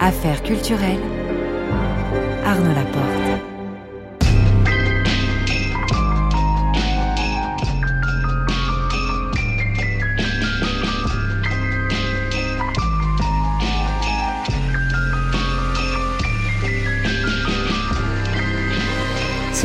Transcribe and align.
Affaires 0.00 0.42
culturelles. 0.42 0.98
Arnaud 2.46 2.74
Laporte. 2.74 3.15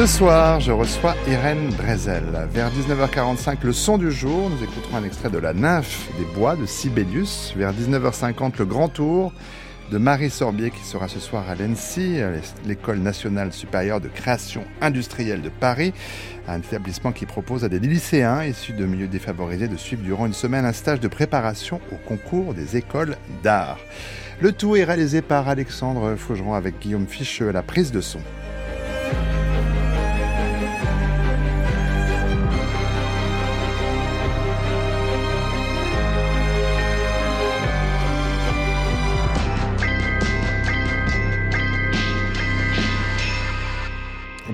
Ce 0.02 0.08
soir, 0.08 0.60
je 0.60 0.72
reçois 0.72 1.16
Irène 1.28 1.70
Drezel. 1.78 2.24
Vers 2.52 2.72
19h45, 2.72 3.58
le 3.62 3.72
son 3.72 4.00
du 4.00 4.12
jour, 4.12 4.50
nous 4.50 4.64
écouterons 4.64 4.98
un 4.98 5.04
extrait 5.04 5.30
de 5.30 5.38
La 5.38 5.54
nymphe 5.54 6.10
des 6.18 6.26
bois 6.34 6.56
de 6.56 6.66
Sibelius. 6.66 7.54
Vers 7.56 7.72
19h50, 7.72 8.58
le 8.58 8.66
grand 8.66 8.88
tour 8.88 9.32
de 9.92 10.00
Marie 10.00 10.32
Sorbier 10.32 10.72
qui 10.72 10.84
sera 10.84 11.08
ce 11.08 11.20
soir 11.20 11.48
à 11.48 11.54
l'ENSI, 11.54 12.18
l'école 12.66 12.98
nationale 12.98 13.54
supérieure 13.54 14.02
de 14.02 14.08
création 14.08 14.64
industrielle 14.82 15.44
de 15.44 15.50
Paris, 15.50 15.94
un 16.48 16.58
établissement 16.58 17.12
qui 17.12 17.28
propose 17.28 17.64
à 17.64 17.70
des 17.70 17.78
lycéens 17.78 18.44
issus 18.44 18.74
de 18.74 18.88
milieux 18.88 19.08
défavorisés 19.08 19.68
de 19.68 19.78
suivre 19.78 20.02
durant 20.02 20.26
une 20.26 20.34
semaine 20.34 20.66
un 20.66 20.74
stage 20.74 21.00
de 21.00 21.10
préparation 21.10 21.80
au 21.92 21.98
concours 22.08 22.56
des 22.56 22.76
écoles 22.76 23.18
d'art. 23.44 23.78
Le 24.40 24.52
tout 24.52 24.76
est 24.76 24.84
réalisé 24.84 25.22
par 25.22 25.48
Alexandre 25.48 26.16
Faugeron 26.16 26.56
avec 26.56 26.80
Guillaume 26.80 27.06
Ficheux 27.06 27.50
à 27.50 27.52
la 27.52 27.62
prise 27.62 27.92
de 27.92 28.02
son. 28.02 28.22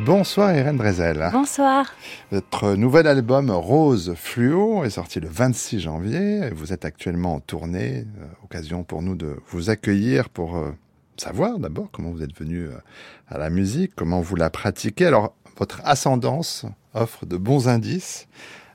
Bonsoir 0.07 0.55
Irène 0.55 0.77
Drezel. 0.77 1.29
Bonsoir. 1.33 1.85
Votre 2.31 2.75
nouvel 2.75 3.07
album 3.07 3.51
Rose 3.51 4.13
Fluo 4.15 4.85
est 4.85 4.91
sorti 4.91 5.19
le 5.19 5.27
26 5.27 5.81
janvier. 5.81 6.49
Vous 6.51 6.71
êtes 6.71 6.85
actuellement 6.85 7.33
en 7.33 7.39
tournée. 7.41 8.05
Euh, 8.21 8.25
occasion 8.45 8.85
pour 8.85 9.01
nous 9.01 9.15
de 9.15 9.35
vous 9.49 9.69
accueillir 9.69 10.29
pour 10.29 10.55
euh, 10.55 10.71
savoir 11.17 11.59
d'abord 11.59 11.89
comment 11.91 12.11
vous 12.11 12.23
êtes 12.23 12.33
venu 12.39 12.67
euh, 12.67 12.77
à 13.27 13.37
la 13.37 13.49
musique, 13.49 13.95
comment 13.97 14.21
vous 14.21 14.37
la 14.37 14.49
pratiquez. 14.49 15.07
Alors, 15.07 15.35
votre 15.57 15.81
ascendance 15.83 16.65
offre 16.93 17.25
de 17.25 17.35
bons 17.35 17.67
indices 17.67 18.29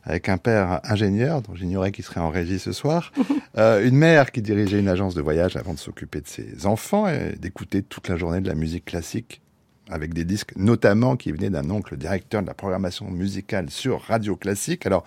avec 0.04 0.28
un 0.28 0.36
père 0.36 0.82
ingénieur, 0.84 1.40
dont 1.40 1.54
j'ignorais 1.54 1.92
qu'il 1.92 2.04
serait 2.04 2.20
en 2.20 2.28
régie 2.28 2.58
ce 2.58 2.72
soir, 2.72 3.10
une 3.56 3.96
mère 3.96 4.32
qui 4.32 4.42
dirigeait 4.42 4.80
une 4.80 4.88
agence 4.88 5.14
de 5.14 5.22
voyage 5.22 5.56
avant 5.56 5.72
de 5.72 5.78
s'occuper 5.78 6.20
de 6.20 6.28
ses 6.28 6.66
enfants 6.66 7.08
et 7.08 7.36
d'écouter 7.40 7.82
toute 7.82 8.08
la 8.08 8.16
journée 8.16 8.42
de 8.42 8.48
la 8.48 8.54
musique 8.54 8.84
classique 8.84 9.40
avec 9.90 10.14
des 10.14 10.24
disques 10.24 10.52
notamment 10.56 11.16
qui 11.16 11.32
venaient 11.32 11.50
d'un 11.50 11.68
oncle 11.70 11.96
directeur 11.96 12.42
de 12.42 12.46
la 12.46 12.54
programmation 12.54 13.10
musicale 13.10 13.70
sur 13.70 14.02
Radio 14.02 14.36
Classique. 14.36 14.86
Alors, 14.86 15.04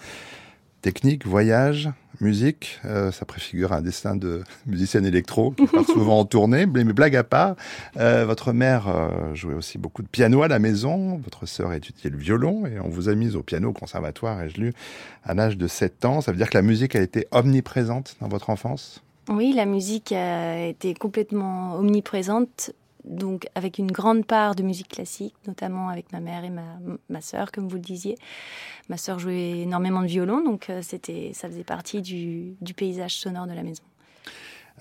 technique, 0.82 1.26
voyage, 1.26 1.90
musique, 2.22 2.80
euh, 2.86 3.12
ça 3.12 3.26
préfigure 3.26 3.74
un 3.74 3.82
destin 3.82 4.16
de 4.16 4.44
musicienne 4.68 5.06
électro 5.06 5.56
souvent 5.88 6.20
en 6.20 6.26
tournée. 6.26 6.66
Mais 6.68 6.84
blague 6.84 7.16
à 7.16 7.24
part, 7.24 7.56
euh, 7.98 8.26
votre 8.26 8.54
mère 8.54 8.88
euh, 8.88 9.34
jouait 9.34 9.56
aussi 9.56 9.78
beaucoup 9.78 10.04
de 10.04 10.08
piano 10.08 10.44
à 10.44 10.48
la 10.48 10.60
maison, 10.60 11.18
votre 11.18 11.48
sœur 11.48 11.74
étudiait 11.74 12.12
le 12.12 12.18
violon 12.18 12.66
et 12.68 12.80
on 12.80 12.88
vous 12.88 13.10
a 13.10 13.16
mis 13.16 13.36
au 13.36 13.42
piano 13.42 13.70
au 13.70 13.74
conservatoire, 13.74 14.42
ai-je 14.42 14.62
lu, 14.62 14.74
à 15.24 15.34
l'âge 15.34 15.58
de 15.58 15.68
7 15.68 16.06
ans? 16.06 16.22
Ça 16.22 16.32
veut 16.32 16.38
dire 16.38 16.50
que 16.50 16.58
la 16.58 16.62
musique 16.62 16.96
a 16.96 17.02
été 17.02 17.28
omniprésente 17.32 18.16
dans 18.22 18.28
votre 18.28 18.50
enfance? 18.52 19.02
Oui, 19.28 19.54
la 19.56 19.66
musique 19.66 20.12
a 20.12 20.68
été 20.68 20.94
complètement 20.94 21.78
omniprésente 21.78 22.74
donc 23.06 23.48
avec 23.56 23.78
une 23.78 23.92
grande 23.92 24.26
part 24.26 24.56
de 24.56 24.64
musique 24.64 24.90
classique, 24.90 25.36
notamment 25.48 25.90
avec 25.90 26.12
ma 26.12 26.20
mère 26.20 26.44
et 26.44 26.50
ma, 26.50 26.80
ma 27.10 27.22
sœur, 27.22 27.52
comme 27.52 27.68
vous 27.68 27.76
le 27.76 27.82
disiez. 27.82 28.18
Ma 28.90 28.98
sœur 28.98 29.20
jouait 29.20 29.62
énormément 29.62 30.02
de 30.02 30.08
violon, 30.08 30.44
donc 30.44 30.70
euh, 30.70 30.82
c'était, 30.82 31.32
ça 31.34 31.48
faisait 31.48 31.64
partie 31.64 32.02
du, 32.02 32.56
paysage 32.76 33.16
sonore 33.16 33.48
de 33.48 33.54
la 33.54 33.64
maison. 33.64 33.84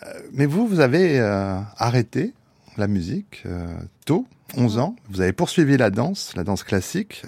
Euh, 0.03 0.07
mais 0.33 0.47
vous, 0.47 0.67
vous 0.67 0.81
avez 0.81 1.21
euh, 1.21 1.59
arrêté 1.77 2.33
la 2.77 2.89
musique 2.89 3.45
tôt, 4.05 4.27
11 4.57 4.79
ans. 4.79 4.97
Vous 5.09 5.21
avez 5.21 5.33
poursuivi 5.33 5.77
la 5.77 5.91
danse, 5.91 6.35
la 6.35 6.43
danse 6.43 6.65
classique. 6.65 7.23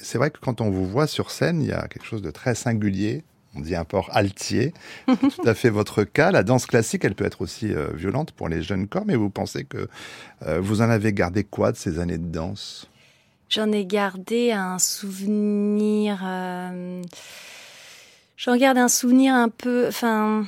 c'est 0.00 0.16
vrai 0.16 0.30
que 0.30 0.38
quand 0.38 0.60
on 0.60 0.70
vous 0.70 0.86
voit 0.86 1.08
sur 1.08 1.32
scène, 1.32 1.60
il 1.60 1.68
y 1.68 1.72
a 1.72 1.88
quelque 1.88 2.06
chose 2.06 2.22
de 2.22 2.30
très 2.30 2.54
singulier, 2.54 3.24
on 3.54 3.60
dit 3.60 3.74
un 3.74 3.84
port 3.84 4.08
altier. 4.12 4.72
tout 5.06 5.46
à 5.46 5.54
fait 5.54 5.70
votre 5.70 6.04
cas. 6.04 6.30
La 6.30 6.42
danse 6.42 6.66
classique, 6.66 7.04
elle 7.04 7.14
peut 7.14 7.24
être 7.24 7.42
aussi 7.42 7.72
euh, 7.72 7.88
violente 7.94 8.32
pour 8.32 8.48
les 8.48 8.62
jeunes 8.62 8.88
corps, 8.88 9.04
mais 9.06 9.16
vous 9.16 9.30
pensez 9.30 9.64
que 9.64 9.88
euh, 10.46 10.60
vous 10.60 10.80
en 10.80 10.90
avez 10.90 11.12
gardé 11.12 11.44
quoi 11.44 11.72
de 11.72 11.76
ces 11.76 11.98
années 11.98 12.18
de 12.18 12.26
danse? 12.26 12.88
J'en 13.48 13.70
ai 13.70 13.84
gardé 13.84 14.52
un 14.52 14.78
souvenir. 14.78 16.22
Euh, 16.24 17.02
j'en 18.36 18.56
garde 18.56 18.78
un 18.78 18.88
souvenir 18.88 19.34
un 19.34 19.50
peu. 19.50 19.86
Enfin 19.88 20.46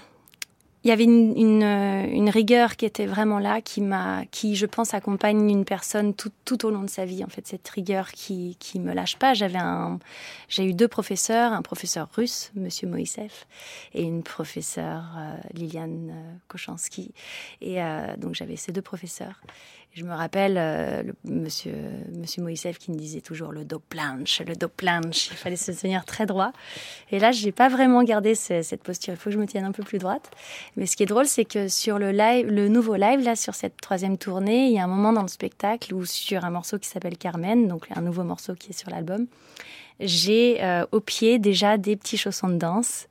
il 0.85 0.89
y 0.89 0.91
avait 0.93 1.05
une, 1.05 1.37
une, 1.37 1.63
euh, 1.63 2.07
une, 2.07 2.29
rigueur 2.29 2.77
qui 2.77 2.85
était 2.85 3.07
vraiment 3.07 3.39
là, 3.39 3.63
qui 3.63 3.81
m'a, 3.81 4.25
qui 4.31 4.55
je 4.55 4.67
pense 4.67 4.93
accompagne 4.93 5.51
une 5.51 5.65
personne 5.65 6.13
tout, 6.15 6.31
tout, 6.45 6.67
au 6.67 6.71
long 6.71 6.83
de 6.83 6.91
sa 6.91 7.07
vie. 7.07 7.25
En 7.25 7.29
fait, 7.29 7.47
cette 7.47 7.67
rigueur 7.69 8.13
qui 8.13 8.57
qui 8.61 8.79
me 8.79 8.93
lâche 8.93 9.17
pas. 9.17 9.33
J'avais 9.33 9.59
un, 9.59 9.99
j'ai 10.49 10.67
eu 10.67 10.75
deux 10.75 10.89
professeurs, 10.89 11.53
un 11.53 11.63
professeur 11.63 12.09
russe, 12.15 12.53
Monsieur 12.55 12.87
Moïsev, 12.87 13.33
et 13.95 14.03
une 14.03 14.23
professeure 14.23 15.05
euh, 15.17 15.37
Liliane 15.55 16.11
euh, 16.11 16.35
Kochanski. 16.49 17.15
Et 17.63 17.83
euh, 17.83 18.17
donc 18.19 18.35
j'avais 18.35 18.57
ces 18.57 18.73
deux 18.73 18.83
professeurs. 18.83 19.41
Je 19.95 20.03
me 20.03 20.13
rappelle 20.13 20.57
euh, 20.59 21.05
monsieur, 21.23 21.77
monsieur 22.13 22.43
Moïsev 22.43 22.79
qui 22.79 22.91
me 22.91 22.97
disait 22.97 23.21
toujours 23.21 23.53
le 23.53 23.65
dos 23.65 23.79
planche, 23.79 24.43
le 24.45 24.57
dos 24.57 24.69
planche. 24.69 25.29
Il 25.31 25.37
fallait 25.37 25.55
se 25.55 25.71
tenir 25.71 26.05
très 26.05 26.27
droit. 26.27 26.51
Et 27.13 27.21
là, 27.21 27.31
j'ai 27.31 27.53
pas 27.53 27.69
vraiment 27.69 28.03
gardé 28.03 28.35
cette 28.35 28.83
posture. 28.83 29.15
Il 29.15 29.17
faut 29.17 29.31
que 29.31 29.35
je 29.35 29.39
me 29.39 29.47
tienne 29.47 29.65
un 29.65 29.71
peu 29.71 29.85
plus 29.85 29.99
droite. 29.99 30.33
Mais 30.77 30.87
ce 30.87 30.97
qui 30.97 31.05
est 31.05 31.07
drôle, 31.07 31.27
c'est 31.27 31.45
que 31.45 31.69
sur 31.69 32.01
le 32.01 32.11
live, 32.11 32.49
le 32.49 32.67
nouveau 32.67 32.97
live, 32.97 33.21
là, 33.21 33.37
sur 33.37 33.55
cette 33.55 33.77
troisième 33.77 34.19
tournée, 34.19 34.67
il 34.67 34.73
y 34.73 34.81
a 34.81 34.85
un 34.85 34.89
moment 34.89 35.13
dans 35.13 35.23
le 35.23 35.29
spectacle 35.29 35.95
où 35.95 36.05
sur 36.05 36.45
un 36.45 36.51
morceau 36.51 36.77
qui 36.81 36.89
s'appelle 36.89 37.17
Carmen, 37.17 37.69
donc 37.69 37.87
un 37.95 38.01
nouveau 38.01 38.25
morceau 38.25 38.57
qui 38.57 38.71
est 38.71 38.77
sur 38.79 38.91
l'album, 38.91 39.27
j'ai 40.01 40.61
euh, 40.65 40.85
au 40.91 40.99
pied 40.99 41.39
déjà 41.39 41.79
des 41.79 41.95
petits 41.95 42.17
chaussons 42.17 42.49
de 42.49 42.57
danse 42.57 43.07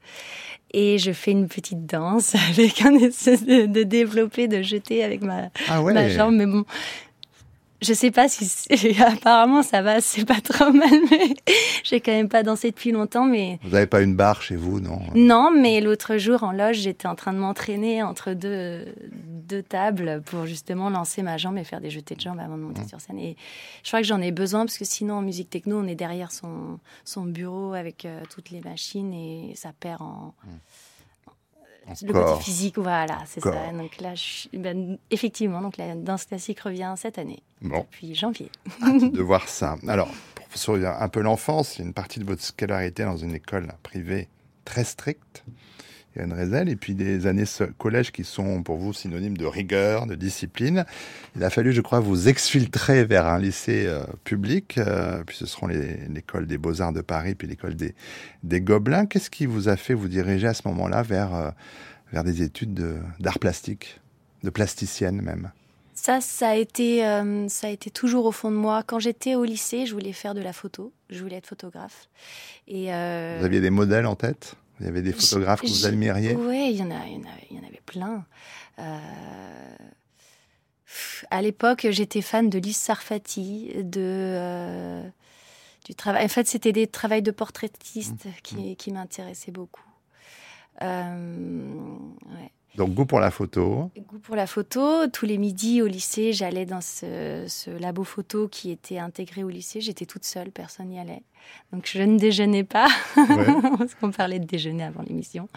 et 0.73 0.97
je 0.97 1.11
fais 1.11 1.31
une 1.31 1.47
petite 1.47 1.85
danse 1.85 2.35
avec 2.49 2.81
un 2.81 2.95
espèce 2.95 3.45
de, 3.45 3.65
de 3.65 3.83
développé, 3.83 4.47
de 4.47 4.61
jeter 4.61 5.03
avec 5.03 5.21
ma, 5.21 5.49
ah 5.69 5.81
ouais. 5.81 5.93
ma 5.93 6.09
jambe. 6.09 6.35
Mais 6.35 6.45
bon, 6.47 6.65
je 7.83 7.93
sais 7.93 8.11
pas 8.11 8.27
si 8.27 8.49
apparemment 9.01 9.61
ça 9.61 9.81
va, 9.81 10.01
c'est 10.01 10.25
pas 10.25 10.41
trop 10.41 10.71
mal, 10.71 10.89
mais 11.11 11.35
j'ai 11.83 11.99
quand 12.01 12.11
même 12.11 12.29
pas 12.29 12.43
dansé 12.43 12.71
depuis 12.71 12.91
longtemps. 12.91 13.25
Mais 13.25 13.59
vous 13.63 13.71
n'avez 13.71 13.87
pas 13.87 14.01
une 14.01 14.15
barre 14.15 14.41
chez 14.41 14.55
vous, 14.55 14.79
non 14.79 14.99
Non, 15.15 15.51
mais 15.51 15.81
l'autre 15.81 16.17
jour 16.17 16.43
en 16.43 16.51
loge, 16.51 16.77
j'étais 16.77 17.07
en 17.07 17.15
train 17.15 17.33
de 17.33 17.39
m'entraîner 17.39 18.03
entre 18.03 18.33
deux 18.33 18.85
deux 19.11 19.61
tables 19.61 20.23
pour 20.25 20.45
justement 20.45 20.89
lancer 20.89 21.21
ma 21.21 21.37
jambe 21.37 21.57
et 21.57 21.63
faire 21.63 21.81
des 21.81 21.89
jetés 21.89 22.15
de 22.15 22.21
jambes 22.21 22.39
avant 22.39 22.57
de 22.57 22.63
monter 22.63 22.81
mmh. 22.83 22.87
sur 22.87 23.01
scène. 23.01 23.19
Et 23.19 23.35
je 23.83 23.89
crois 23.89 23.99
que 23.99 24.07
j'en 24.07 24.21
ai 24.21 24.31
besoin 24.31 24.65
parce 24.65 24.77
que 24.77 24.85
sinon 24.85 25.15
en 25.15 25.21
musique 25.21 25.49
techno, 25.49 25.79
on 25.79 25.87
est 25.87 25.95
derrière 25.95 26.31
son 26.31 26.79
son 27.03 27.23
bureau 27.25 27.73
avec 27.73 28.05
euh, 28.05 28.21
toutes 28.29 28.49
les 28.49 28.61
machines 28.61 29.13
et 29.13 29.53
ça 29.55 29.71
perd 29.79 30.01
en 30.01 30.33
mmh 30.45 30.49
le 32.01 32.13
côté 32.13 32.41
physique, 32.41 32.77
voilà, 32.77 33.19
c'est 33.25 33.41
ça. 33.41 33.71
Donc 33.71 33.99
là, 33.99 34.13
ben, 34.53 34.97
effectivement, 35.11 35.61
donc 35.61 35.77
la 35.77 35.95
danse 35.95 36.25
classique 36.25 36.59
revient 36.61 36.93
cette 36.97 37.17
année, 37.17 37.43
bon. 37.61 37.79
depuis 37.79 38.15
janvier. 38.15 38.49
de 38.81 39.21
voir 39.21 39.47
ça. 39.47 39.75
Alors, 39.87 40.09
pour 40.35 40.57
sourire 40.57 40.95
un 40.99 41.09
peu 41.09 41.21
l'enfance, 41.21 41.75
il 41.75 41.79
y 41.79 41.83
a 41.83 41.87
une 41.87 41.93
partie 41.93 42.19
de 42.19 42.25
votre 42.25 42.43
scolarité 42.43 43.03
dans 43.03 43.17
une 43.17 43.35
école 43.35 43.67
privée 43.83 44.27
très 44.65 44.83
stricte. 44.83 45.43
Rézel, 46.15 46.69
et 46.69 46.75
puis 46.75 46.93
des 46.93 47.27
années 47.27 47.45
collège 47.77 48.11
qui 48.11 48.23
sont 48.23 48.63
pour 48.63 48.77
vous 48.77 48.93
synonymes 48.93 49.37
de 49.37 49.45
rigueur, 49.45 50.05
de 50.05 50.15
discipline. 50.15 50.85
Il 51.35 51.43
a 51.43 51.49
fallu, 51.49 51.73
je 51.73 51.81
crois, 51.81 51.99
vous 51.99 52.29
exfiltrer 52.29 53.05
vers 53.05 53.25
un 53.25 53.39
lycée 53.39 53.85
euh, 53.87 54.03
public, 54.23 54.77
euh, 54.77 55.23
puis 55.25 55.35
ce 55.35 55.45
seront 55.45 55.67
l'école 55.67 56.45
des 56.45 56.57
beaux-arts 56.57 56.93
de 56.93 57.01
Paris, 57.01 57.35
puis 57.35 57.47
l'école 57.47 57.75
des, 57.75 57.95
des 58.43 58.61
Gobelins. 58.61 59.05
Qu'est-ce 59.05 59.29
qui 59.29 59.45
vous 59.45 59.69
a 59.69 59.75
fait 59.75 59.93
vous 59.93 60.07
diriger 60.07 60.47
à 60.47 60.53
ce 60.53 60.67
moment-là 60.67 61.01
vers, 61.01 61.33
euh, 61.33 61.49
vers 62.11 62.23
des 62.23 62.41
études 62.41 63.01
d'art 63.19 63.39
plastique, 63.39 63.99
de 64.43 64.49
plasticienne 64.49 65.21
même? 65.21 65.51
Ça, 65.95 66.21
ça 66.21 66.49
a 66.49 66.55
été, 66.55 66.99
ça 67.47 67.67
a 67.67 67.69
été 67.69 67.89
toujours 67.89 68.25
au 68.25 68.31
fond 68.31 68.51
de 68.51 68.55
moi. 68.55 68.83
Quand 68.85 68.99
j'étais 68.99 69.35
au 69.35 69.45
lycée, 69.45 69.85
je 69.85 69.93
voulais 69.93 70.11
faire 70.11 70.33
de 70.33 70.41
la 70.41 70.51
photo. 70.51 70.91
Je 71.09 71.21
voulais 71.21 71.37
être 71.37 71.47
photographe. 71.47 72.09
Et 72.67 72.87
vous 72.87 73.45
aviez 73.45 73.61
des 73.61 73.69
modèles 73.69 74.05
en 74.05 74.15
tête? 74.15 74.55
Il 74.83 74.87
y 74.87 74.89
avait 74.89 75.01
des 75.01 75.13
photographes 75.13 75.61
que 75.61 75.67
vous 75.67 75.85
admiriez 75.85 76.35
Oui, 76.35 76.71
il 76.71 76.77
y 76.77 76.83
en 76.83 76.91
a, 76.91 77.05
il 77.07 77.13
y 77.55 77.59
en 77.59 77.63
avait, 77.63 77.81
plein. 77.85 78.25
Euh, 78.79 79.75
à 81.31 81.41
l'époque, 81.41 81.87
j'étais 81.89 82.21
fan 82.21 82.49
de 82.49 82.59
Lise 82.59 82.75
Sarfati, 82.75 83.71
de 83.81 85.01
du 85.85 85.95
travail. 85.95 86.25
En 86.25 86.29
fait, 86.29 86.47
c'était 86.47 86.73
des 86.73 86.87
travails 86.87 87.21
de 87.21 87.31
portraitiste 87.31 88.25
mmh. 88.25 88.31
qui, 88.43 88.55
mmh. 88.55 88.75
qui 88.75 88.91
m'intéressaient 88.91 89.51
beaucoup. 89.51 89.89
ouais. 90.81 92.51
Donc 92.75 92.95
goût 92.95 93.05
pour 93.05 93.19
la 93.19 93.29
photo. 93.29 93.91
Goût 94.07 94.17
pour 94.17 94.35
la 94.35 94.47
photo. 94.47 95.07
Tous 95.07 95.27
les 95.27 95.37
midis 95.37 95.83
au 95.83 95.87
lycée, 95.87 96.33
j'allais 96.33 96.65
dans 96.65 96.81
ce, 96.81 97.69
labo 97.79 98.03
photo 98.03 98.47
qui 98.47 98.71
était 98.71 98.97
intégré 98.97 99.43
au 99.43 99.49
lycée. 99.49 99.79
J'étais 99.79 100.07
toute 100.07 100.25
seule, 100.25 100.49
personne 100.49 100.87
n'y 100.87 100.99
allait. 100.99 101.21
Donc 101.71 101.87
je 101.91 102.01
ne 102.01 102.17
déjeunais 102.17 102.63
pas, 102.63 102.87
parce 103.15 103.93
qu'on 103.95 104.11
parlait 104.11 104.39
de 104.39 104.45
déjeuner 104.45 104.83
avant 104.83 105.03
l'émission. 105.03 105.49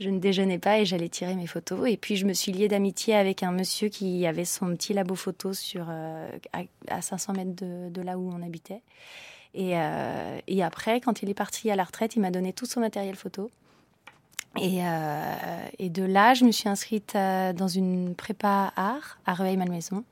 Je 0.00 0.08
ne 0.10 0.18
déjeunais 0.18 0.58
pas 0.58 0.80
et 0.80 0.86
j'allais 0.86 1.08
tirer 1.08 1.34
mes 1.34 1.46
photos. 1.46 1.88
Et 1.88 1.96
puis 1.96 2.16
je 2.16 2.26
me 2.26 2.32
suis 2.32 2.50
liée 2.50 2.68
d'amitié 2.68 3.14
avec 3.14 3.44
un 3.44 3.52
monsieur 3.52 3.88
qui 3.88 4.26
avait 4.26 4.44
son 4.44 4.74
petit 4.74 4.92
labo 4.92 5.14
photo 5.14 5.52
sur, 5.52 5.86
euh, 5.88 6.28
à, 6.88 7.00
500 7.00 7.34
mètres 7.34 7.54
de, 7.54 8.02
là 8.02 8.18
où 8.18 8.28
on 8.28 8.42
habitait. 8.42 8.82
Et, 9.54 9.76
euh, 9.76 10.38
et 10.48 10.64
après, 10.64 11.00
quand 11.00 11.22
il 11.22 11.30
est 11.30 11.34
parti 11.34 11.70
à 11.70 11.76
la 11.76 11.84
retraite, 11.84 12.16
il 12.16 12.20
m'a 12.20 12.30
donné 12.30 12.52
tout 12.52 12.66
son 12.66 12.80
matériel 12.80 13.14
photo. 13.14 13.50
Euh, 14.58 15.68
et, 15.78 15.90
de 15.90 16.02
là, 16.02 16.34
je 16.34 16.44
me 16.44 16.52
suis 16.52 16.68
inscrite 16.68 17.14
euh, 17.14 17.52
dans 17.52 17.68
une 17.68 18.14
prépa 18.14 18.72
art 18.76 19.18
à 19.24 19.34
Reveil-Malmaison, 19.34 20.04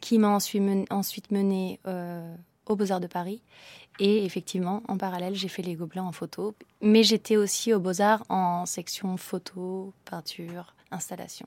qui 0.00 0.18
m'a 0.18 0.28
ensuite, 0.28 0.62
ensuite 0.90 1.30
menée 1.30 1.80
euh, 1.86 2.34
aux 2.66 2.76
Beaux-Arts 2.76 3.00
de 3.00 3.06
Paris. 3.06 3.42
Et 4.00 4.24
effectivement, 4.24 4.82
en 4.88 4.96
parallèle, 4.96 5.34
j'ai 5.34 5.48
fait 5.48 5.62
les 5.62 5.74
gobelins 5.74 6.04
en 6.04 6.12
photo. 6.12 6.54
Mais 6.80 7.02
j'étais 7.02 7.36
aussi 7.36 7.72
aux 7.72 7.80
Beaux-Arts 7.80 8.24
en 8.28 8.66
section 8.66 9.16
photo, 9.16 9.92
peinture, 10.04 10.74
installation. 10.90 11.46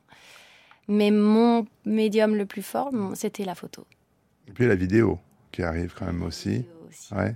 Mais 0.88 1.12
mon 1.12 1.66
médium 1.86 2.36
le 2.36 2.46
plus 2.46 2.62
fort, 2.62 2.92
c'était 3.16 3.44
la 3.44 3.56
photo. 3.56 3.86
Et 4.48 4.52
puis 4.52 4.66
la 4.66 4.76
vidéo, 4.76 5.20
qui 5.52 5.64
arrive 5.64 5.94
quand 5.98 6.06
même 6.06 6.24
aussi. 6.24 6.66
aussi 6.88 7.14
ouais. 7.14 7.36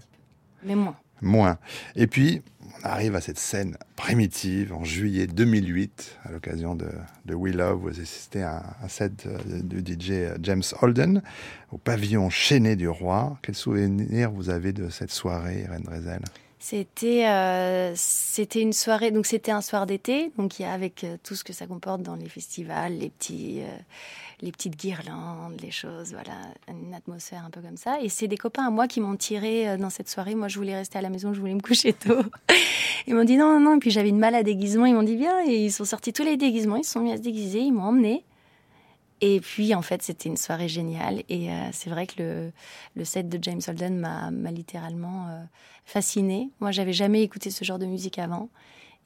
Mais 0.63 0.75
moins. 0.75 0.95
Moins. 1.21 1.57
Et 1.95 2.07
puis, 2.07 2.41
on 2.83 2.87
arrive 2.87 3.15
à 3.15 3.21
cette 3.21 3.37
scène 3.37 3.77
primitive 3.95 4.73
en 4.73 4.83
juillet 4.83 5.27
2008, 5.27 6.17
à 6.25 6.31
l'occasion 6.31 6.75
de, 6.75 6.89
We 7.33 7.53
Love, 7.53 7.81
vous 7.81 7.99
assistez 7.99 8.43
à 8.43 8.63
un 8.83 8.87
set 8.87 9.27
du 9.63 9.79
DJ 9.79 10.33
James 10.41 10.63
Holden 10.81 11.21
au 11.71 11.77
pavillon 11.77 12.29
chaîné 12.29 12.75
du 12.75 12.89
roi. 12.89 13.37
Quel 13.41 13.55
souvenir 13.55 14.31
vous 14.31 14.49
avez 14.49 14.73
de 14.73 14.89
cette 14.89 15.11
soirée, 15.11 15.61
Irène 15.61 15.83
Drezel? 15.83 16.21
C'était 16.63 17.25
euh, 17.25 17.93
c'était 17.95 18.61
une 18.61 18.71
soirée 18.71 19.09
donc 19.09 19.25
c'était 19.25 19.51
un 19.51 19.61
soir 19.61 19.87
d'été 19.87 20.31
donc 20.37 20.59
il 20.59 20.61
y 20.61 20.65
a 20.65 20.71
avec 20.71 21.03
euh, 21.03 21.17
tout 21.23 21.33
ce 21.33 21.43
que 21.43 21.53
ça 21.53 21.65
comporte 21.65 22.03
dans 22.03 22.13
les 22.13 22.29
festivals 22.29 22.99
les 22.99 23.09
petits 23.09 23.61
euh, 23.61 23.77
les 24.41 24.51
petites 24.51 24.75
guirlandes 24.75 25.59
les 25.61 25.71
choses 25.71 26.11
voilà 26.11 26.33
une 26.67 26.93
atmosphère 26.93 27.45
un 27.45 27.49
peu 27.49 27.61
comme 27.61 27.77
ça. 27.77 28.01
Et 28.01 28.09
c'est 28.09 28.27
des 28.27 28.37
copains 28.37 28.65
à 28.65 28.69
moi 28.69 28.87
qui 28.87 29.01
m'ont 29.01 29.15
tiré 29.15 29.77
dans 29.77 29.89
cette 29.89 30.09
soirée. 30.09 30.35
Moi 30.35 30.47
je 30.47 30.57
voulais 30.57 30.75
rester 30.75 30.97
à 30.97 31.01
la 31.01 31.09
maison 31.09 31.33
je 31.33 31.39
voulais 31.39 31.53
me 31.53 31.61
coucher 31.61 31.93
tôt. 31.93 32.21
Ils 33.07 33.15
m'ont 33.15 33.23
dit 33.23 33.37
non 33.37 33.47
non 33.53 33.59
non. 33.59 33.75
Et 33.77 33.79
puis 33.79 33.91
j'avais 33.91 34.09
une 34.09 34.19
malle 34.19 34.35
à 34.35 34.43
déguisement. 34.43 34.85
Ils 34.85 34.93
m'ont 34.93 35.03
dit 35.03 35.17
bien 35.17 35.45
et 35.47 35.65
ils 35.65 35.71
sont 35.71 35.85
sortis 35.85 36.13
tous 36.13 36.23
les 36.23 36.37
déguisements. 36.37 36.75
Ils 36.75 36.83
se 36.83 36.91
sont 36.91 37.01
mis 37.01 37.11
à 37.11 37.17
se 37.17 37.21
déguiser. 37.21 37.59
Ils 37.59 37.71
m'ont 37.71 37.83
emmené 37.83 38.23
et 39.21 39.39
puis, 39.39 39.75
en 39.75 39.83
fait, 39.83 40.01
c'était 40.01 40.27
une 40.27 40.37
soirée 40.37 40.67
géniale. 40.67 41.21
Et 41.29 41.51
euh, 41.51 41.69
c'est 41.71 41.91
vrai 41.91 42.07
que 42.07 42.15
le, 42.17 42.51
le, 42.95 43.05
set 43.05 43.29
de 43.29 43.37
James 43.41 43.61
Holden 43.65 43.99
m'a 43.99 44.51
littéralement 44.51 45.27
euh, 45.29 45.43
fascinée. 45.85 46.49
Moi, 46.59 46.71
j'avais 46.71 46.91
jamais 46.91 47.21
écouté 47.21 47.51
ce 47.51 47.63
genre 47.63 47.77
de 47.77 47.85
musique 47.85 48.17
avant. 48.17 48.49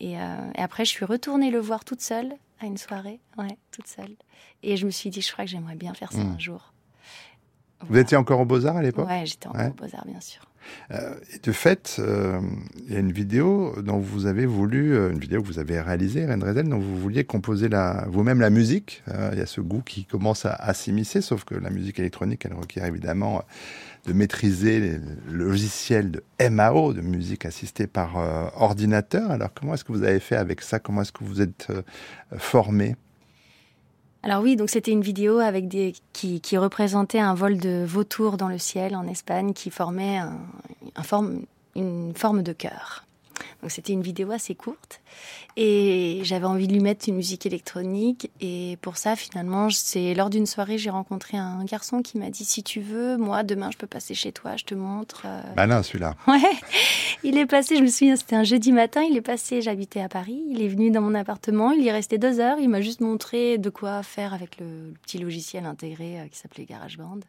Euh, 0.02 0.52
et, 0.56 0.62
après, 0.62 0.86
je 0.86 0.92
suis 0.92 1.06
retournée 1.06 1.52
le 1.52 1.60
voir 1.60 1.84
toute 1.84 2.02
seule 2.02 2.34
à 2.60 2.66
une 2.66 2.78
soirée. 2.78 3.20
Ouais, 3.38 3.58
toute 3.72 3.88
seule. 3.88 4.16
Et 4.64 4.78
je 4.78 4.86
me 4.86 4.92
suis 4.92 5.10
dit, 5.10 5.22
je 5.22 5.32
crois 5.32 5.46
que 5.46 5.52
j'aimerais 5.52 5.76
bien 5.76 5.94
faire 5.94 6.12
ça 6.12 6.24
hmm. 6.24 6.36
un 6.36 6.40
jour. 6.40 6.74
Vous 7.90 7.98
étiez 7.98 8.18
encore 8.18 8.40
au 8.40 8.46
Beaux-Arts 8.46 8.78
à 8.78 8.82
l'époque 8.82 9.08
Ouais, 9.08 9.26
j'étais 9.26 9.48
encore 9.48 9.68
au 9.68 9.74
Beaux-Arts, 9.74 10.06
bien 10.06 10.22
sûr. 10.22 10.42
Euh, 10.92 11.16
et 11.34 11.40
de 11.40 11.52
fait, 11.52 11.98
euh, 12.00 12.40
il 12.88 12.94
y 12.94 12.96
a 12.96 13.00
une 13.00 13.12
vidéo 13.12 13.76
dont 13.82 13.98
vous 13.98 14.26
avez 14.26 14.46
voulu, 14.46 14.96
euh, 14.96 15.12
une 15.12 15.20
vidéo 15.20 15.42
que 15.42 15.48
vous 15.48 15.60
avez 15.60 15.80
réalisée, 15.80 16.26
Reine 16.26 16.40
Drezel, 16.40 16.68
dont 16.68 16.80
vous 16.80 16.98
vouliez 16.98 17.24
composer 17.24 17.70
vous-même 18.08 18.40
la 18.40 18.50
musique. 18.50 19.04
il 19.32 19.38
y 19.38 19.42
a 19.42 19.46
ce 19.46 19.62
goût 19.62 19.82
qui 19.82 20.06
commence 20.06 20.46
à, 20.46 20.74
s'immiscer, 20.74 21.22
sauf 21.22 21.44
que 21.44 21.56
la 21.56 21.70
musique 21.70 22.00
électronique, 22.00 22.46
elle 22.46 22.54
requiert 22.54 22.86
évidemment 22.86 23.44
de 24.06 24.14
maîtriser 24.14 25.00
le 25.32 25.46
logiciel 25.46 26.12
de 26.12 26.24
MAO, 26.50 26.94
de 26.94 27.02
musique 27.02 27.46
assistée 27.46 27.88
par 27.88 28.18
ordinateur. 28.56 29.32
Alors 29.32 29.50
comment 29.54 29.74
est-ce 29.74 29.84
que 29.84 29.92
vous 29.92 30.04
avez 30.04 30.20
fait 30.20 30.36
avec 30.36 30.62
ça? 30.62 30.80
Comment 30.80 31.02
est-ce 31.02 31.12
que 31.12 31.24
vous 31.24 31.42
êtes 31.42 31.68
formé? 32.38 32.96
Alors 34.26 34.42
oui, 34.42 34.56
donc 34.56 34.72
c'était 34.72 34.92
une 34.92 35.04
vidéo 35.04 35.38
avec 35.38 35.68
des 35.68 35.94
qui, 36.12 36.42
qui, 36.42 36.58
représentait 36.58 37.20
un 37.20 37.36
vol 37.36 37.60
de 37.60 37.86
vautours 37.86 38.38
dans 38.38 38.48
le 38.48 38.58
ciel 38.58 38.96
en 38.96 39.08
Espagne 39.08 39.54
qui 39.54 39.70
formait 39.70 40.20
une 41.76 42.14
forme 42.16 42.42
de 42.42 42.52
cœur. 42.52 43.06
Donc 43.62 43.72
c'était 43.72 43.94
une 43.94 44.02
vidéo 44.02 44.32
assez 44.32 44.56
courte 44.56 45.02
et 45.58 46.20
j'avais 46.24 46.46
envie 46.46 46.68
de 46.68 46.74
lui 46.74 46.82
mettre 46.82 47.08
une 47.08 47.16
musique 47.16 47.46
électronique 47.46 48.30
et 48.42 48.78
pour 48.82 48.98
ça 48.98 49.16
finalement 49.16 49.70
c'est 49.70 50.14
lors 50.14 50.30
d'une 50.30 50.46
soirée 50.46 50.78
j'ai 50.78 50.90
rencontré 50.90 51.38
un 51.38 51.64
garçon 51.64 52.02
qui 52.02 52.18
m'a 52.18 52.30
dit 52.30 52.46
si 52.46 52.64
tu 52.64 52.82
veux 52.82 53.18
moi 53.18 53.44
demain 53.44 53.70
je 53.72 53.78
peux 53.78 53.88
passer 53.88 54.14
chez 54.14 54.32
toi 54.32 54.56
je 54.58 54.66
te 54.66 54.76
montre. 54.76 55.26
Bah 55.56 55.68
non 55.68 55.84
celui-là. 55.84 56.16
Ouais, 56.28 56.42
il 57.24 57.38
est 57.38 57.46
passé 57.46 57.78
je 57.78 57.82
me 57.82 57.88
souviens 57.88 58.16
c'était 58.16 58.36
un 58.36 58.44
jeudi 58.44 58.72
matin 58.72 59.02
il 59.04 59.16
est 59.16 59.22
passé 59.22 59.62
j'habitais 59.62 60.02
à 60.02 60.10
Paris 60.10 60.44
il 60.50 60.62
est 60.62 60.68
venu 60.68 60.92
dans 60.92 61.02
mon 61.02 61.16
appartement 61.16 61.72
il 61.72 61.84
y 61.84 61.88
est 61.88 61.92
resté 61.92 62.18
deux 62.18 62.40
heures 62.40 62.58
il 62.60 62.70
m'a 62.70 62.82
juste 62.82 63.02
montré 63.02 63.58
de 63.58 63.70
quoi 63.70 64.04
faire 64.04 64.34
avec 64.34 64.60
le, 64.60 64.94
petit 65.04 65.18
logiciel 65.18 65.66
intégré 65.66 66.20
euh, 66.20 66.28
qui 66.28 66.38
s'appelait 66.38 66.66
GarageBand 66.66 67.20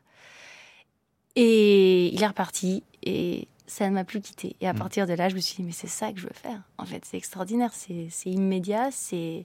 et 1.37 2.09
il 2.15 2.23
est 2.23 2.27
reparti 2.27 2.83
et 3.03 3.47
ça 3.67 3.89
ne 3.89 3.95
m'a 3.95 4.05
plus 4.05 4.21
quitté. 4.21 4.57
Et 4.61 4.69
à 4.69 4.73
mm. 4.73 4.79
partir 4.79 5.07
de 5.07 5.13
là, 5.13 5.29
je 5.29 5.35
me 5.35 5.41
suis 5.41 5.57
dit, 5.57 5.63
mais 5.63 5.73
c'est 5.73 5.89
ça 5.89 6.13
que 6.13 6.19
je 6.19 6.27
veux 6.27 6.35
faire. 6.35 6.63
En 6.79 6.85
fait, 6.85 7.05
c'est 7.05 7.17
extraordinaire, 7.17 7.73
c'est 7.73 8.11
immédiat, 8.31 8.89
c'est 8.91 9.45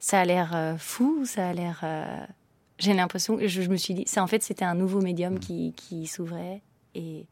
ça 0.00 0.20
a 0.20 0.24
l'air 0.24 0.54
euh, 0.54 0.76
fou, 0.78 1.24
ça 1.24 1.48
a 1.48 1.52
l'air. 1.52 1.80
Euh, 1.82 2.24
j'ai 2.78 2.94
l'impression, 2.94 3.38
je, 3.40 3.62
je 3.62 3.68
me 3.68 3.76
suis 3.76 3.94
dit, 3.94 4.04
c'est 4.06 4.20
en 4.20 4.26
fait, 4.26 4.42
c'était 4.42 4.64
un 4.64 4.74
nouveau 4.74 5.00
médium 5.00 5.34
mm. 5.34 5.38
qui, 5.40 5.72
qui 5.76 6.06
s'ouvrait 6.06 6.62
et. 6.94 7.26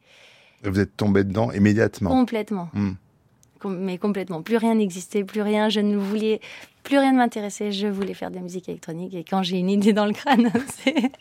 Vous 0.64 0.80
êtes 0.80 0.96
tombé 0.96 1.22
dedans 1.22 1.52
immédiatement. 1.52 2.10
Complètement. 2.10 2.70
Mm. 2.72 2.92
mais 3.66 3.98
complètement. 3.98 4.42
Plus 4.42 4.56
rien 4.56 4.74
n'existait, 4.74 5.22
plus 5.22 5.42
rien. 5.42 5.68
Je 5.68 5.80
ne 5.80 5.96
voulais, 5.96 6.40
plus 6.82 6.98
rien 6.98 7.12
ne 7.12 7.18
m'intéressait. 7.18 7.72
Je 7.72 7.86
voulais 7.86 8.14
faire 8.14 8.30
de 8.30 8.36
la 8.36 8.42
musique 8.42 8.68
électronique. 8.68 9.14
Et 9.14 9.22
quand 9.22 9.42
j'ai 9.42 9.58
une 9.58 9.70
idée 9.70 9.92
dans 9.92 10.06
le 10.06 10.12
crâne, 10.12 10.50
c'est 10.84 11.12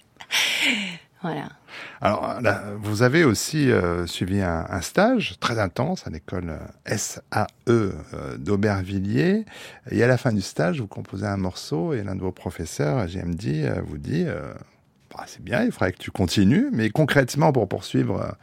Alors, 2.01 2.39
vous 2.81 3.01
avez 3.01 3.23
aussi 3.23 3.71
euh, 3.71 4.05
suivi 4.07 4.41
un, 4.41 4.81
stage 4.81 5.37
très 5.39 5.59
intense 5.59 6.05
à 6.07 6.09
l'école 6.09 6.57
euh, 6.89 6.97
SAE 6.97 7.47
euh, 7.67 7.91
d'Aubervilliers. 8.37 9.45
Et 9.91 10.03
à 10.03 10.07
la 10.07 10.17
fin 10.17 10.31
du 10.31 10.41
stage, 10.41 10.81
vous 10.81 10.87
composez 10.87 11.25
un 11.25 11.37
morceau 11.37 11.93
et 11.93 12.03
l'un 12.03 12.15
de 12.15 12.21
vos 12.21 12.31
professeurs, 12.31 13.05
GMD, 13.07 13.81
vous 13.85 13.97
dit 13.97 14.25
bah, 15.11 15.23
c'est 15.27 15.43
bien, 15.43 15.63
il 15.63 15.71
faudrait 15.71 15.93
que 15.93 15.97
tu 15.97 16.11
continues, 16.11 16.69
mais 16.71 16.89
concrètement, 16.89 17.51
pour 17.51 17.67
poursuivre, 17.67 18.35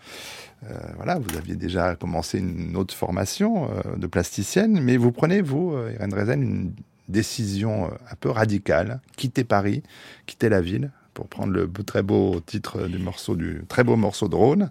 voilà, 0.96 1.18
vous 1.18 1.36
aviez 1.36 1.56
déjà 1.56 1.96
commencé 1.96 2.38
une 2.38 2.76
autre 2.76 2.94
formation 2.94 3.68
de 3.96 4.06
plasticienne, 4.06 4.80
mais 4.80 4.96
vous 4.96 5.12
prenez, 5.12 5.42
vous, 5.42 5.76
Irène 5.94 6.10
Drezen, 6.10 6.42
une 6.42 6.74
décision 7.08 7.86
un 7.86 8.14
peu 8.18 8.30
radicale, 8.30 9.00
quitter 9.16 9.44
Paris, 9.44 9.82
quitter 10.26 10.48
la 10.48 10.60
ville, 10.60 10.90
pour 11.14 11.28
prendre 11.28 11.52
le 11.52 11.71
très 11.85 12.02
beau 12.02 12.40
titre 12.40 12.87
du 12.87 12.99
morceau 12.99 13.37
du 13.37 13.64
très 13.69 13.85
beau 13.85 13.97
morceau 13.97 14.28
de 14.28 14.37
Rhône. 14.37 14.71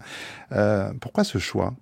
Euh, 0.52 0.92
pourquoi 1.00 1.24
ce 1.24 1.38
choix? 1.38 1.74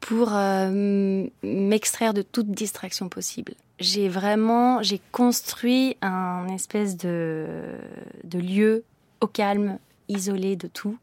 Pour 0.00 0.34
euh, 0.34 1.26
m'extraire 1.42 2.14
de 2.14 2.22
toute 2.22 2.50
distraction 2.50 3.08
possible. 3.08 3.54
J'ai 3.78 4.08
vraiment 4.08 4.82
j'ai 4.82 5.00
construit 5.12 5.96
un 6.02 6.46
espèce 6.48 6.96
de, 6.96 7.46
de 8.24 8.38
lieu 8.38 8.84
au 9.20 9.26
calme, 9.26 9.78
isolé 10.08 10.56
de 10.56 10.68
tout. 10.68 10.98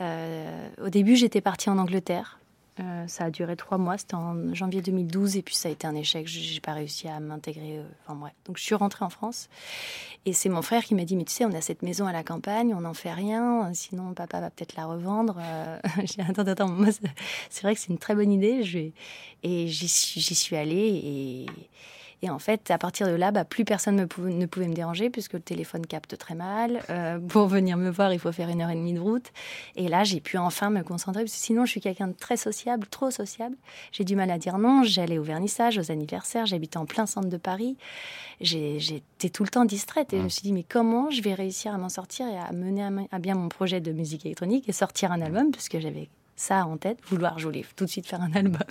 Euh, 0.00 0.68
au 0.84 0.88
début, 0.88 1.16
j'étais 1.16 1.40
partie 1.40 1.70
en 1.70 1.78
Angleterre 1.78 2.38
euh, 2.80 3.06
ça 3.06 3.24
a 3.24 3.30
duré 3.30 3.54
trois 3.54 3.76
mois, 3.76 3.98
c'était 3.98 4.14
en 4.14 4.54
janvier 4.54 4.80
2012 4.80 5.36
et 5.36 5.42
puis 5.42 5.54
ça 5.54 5.68
a 5.68 5.72
été 5.72 5.86
un 5.86 5.94
échec. 5.94 6.26
J'ai 6.26 6.60
pas 6.60 6.72
réussi 6.72 7.06
à 7.06 7.20
m'intégrer. 7.20 7.78
Euh, 7.78 7.84
enfin 8.06 8.14
bref, 8.18 8.32
donc 8.46 8.56
je 8.56 8.62
suis 8.62 8.74
rentrée 8.74 9.04
en 9.04 9.10
France 9.10 9.50
et 10.24 10.32
c'est 10.32 10.48
mon 10.48 10.62
frère 10.62 10.82
qui 10.82 10.94
m'a 10.94 11.04
dit 11.04 11.14
mais 11.14 11.24
tu 11.24 11.32
sais 11.32 11.44
on 11.44 11.52
a 11.52 11.60
cette 11.60 11.82
maison 11.82 12.06
à 12.06 12.12
la 12.12 12.22
campagne, 12.22 12.74
on 12.74 12.80
n'en 12.80 12.94
fait 12.94 13.12
rien, 13.12 13.70
sinon 13.74 14.14
papa 14.14 14.40
va 14.40 14.48
peut-être 14.48 14.74
la 14.74 14.86
revendre. 14.86 15.36
Euh, 15.38 15.78
j'ai 15.98 16.22
dit 16.22 16.28
attends 16.28 16.46
attends, 16.46 16.68
moi 16.68 16.88
c'est 17.50 17.62
vrai 17.62 17.74
que 17.74 17.80
c'est 17.80 17.90
une 17.90 17.98
très 17.98 18.14
bonne 18.14 18.32
idée. 18.32 18.92
Et 19.42 19.68
j'y 19.68 19.88
suis 19.88 20.56
allée 20.56 21.00
et 21.04 21.46
Et 22.24 22.30
en 22.30 22.38
fait, 22.38 22.70
à 22.70 22.78
partir 22.78 23.08
de 23.08 23.12
là, 23.12 23.32
bah, 23.32 23.44
plus 23.44 23.64
personne 23.64 23.96
ne 23.96 24.04
pouvait 24.46 24.68
me 24.68 24.74
déranger 24.74 25.10
puisque 25.10 25.32
le 25.32 25.40
téléphone 25.40 25.84
capte 25.84 26.16
très 26.16 26.36
mal. 26.36 26.82
Euh, 26.88 27.18
pour 27.28 27.48
venir 27.48 27.76
me 27.76 27.90
voir, 27.90 28.12
il 28.12 28.20
faut 28.20 28.30
faire 28.30 28.48
une 28.48 28.62
heure 28.62 28.70
et 28.70 28.76
demie 28.76 28.94
de 28.94 29.00
route. 29.00 29.32
Et 29.74 29.88
là, 29.88 30.04
j'ai 30.04 30.20
pu 30.20 30.38
enfin 30.38 30.70
me 30.70 30.82
concentrer 30.82 31.22
parce 31.22 31.32
que 31.32 31.38
sinon, 31.38 31.64
je 31.64 31.72
suis 31.72 31.80
quelqu'un 31.80 32.06
de 32.06 32.12
très 32.12 32.36
sociable, 32.36 32.86
trop 32.86 33.10
sociable. 33.10 33.56
J'ai 33.90 34.04
du 34.04 34.14
mal 34.14 34.30
à 34.30 34.38
dire 34.38 34.58
non. 34.58 34.84
J'allais 34.84 35.18
au 35.18 35.24
vernissage, 35.24 35.78
aux 35.78 35.90
anniversaires. 35.90 36.46
J'habitais 36.46 36.78
en 36.78 36.86
plein 36.86 37.06
centre 37.06 37.28
de 37.28 37.36
Paris. 37.36 37.76
J'étais 38.40 39.28
tout 39.28 39.42
le 39.42 39.48
temps 39.48 39.64
distraite 39.64 40.12
et 40.12 40.18
je 40.18 40.22
me 40.22 40.28
suis 40.28 40.42
dit, 40.42 40.52
mais 40.52 40.64
comment 40.64 41.10
je 41.10 41.22
vais 41.22 41.34
réussir 41.34 41.74
à 41.74 41.78
m'en 41.78 41.88
sortir 41.88 42.26
et 42.28 42.38
à 42.38 42.52
mener 42.52 42.88
à 43.10 43.18
bien 43.18 43.34
mon 43.34 43.48
projet 43.48 43.80
de 43.80 43.92
musique 43.92 44.26
électronique 44.26 44.68
et 44.68 44.72
sortir 44.72 45.12
un 45.12 45.20
album 45.20 45.50
puisque 45.50 45.78
j'avais 45.78 46.08
ça 46.36 46.66
en 46.66 46.76
tête, 46.76 46.98
vouloir, 47.06 47.38
je 47.38 47.46
voulais 47.46 47.64
tout 47.76 47.84
de 47.84 47.90
suite 47.90 48.06
faire 48.06 48.20
un 48.20 48.32
album. 48.34 48.62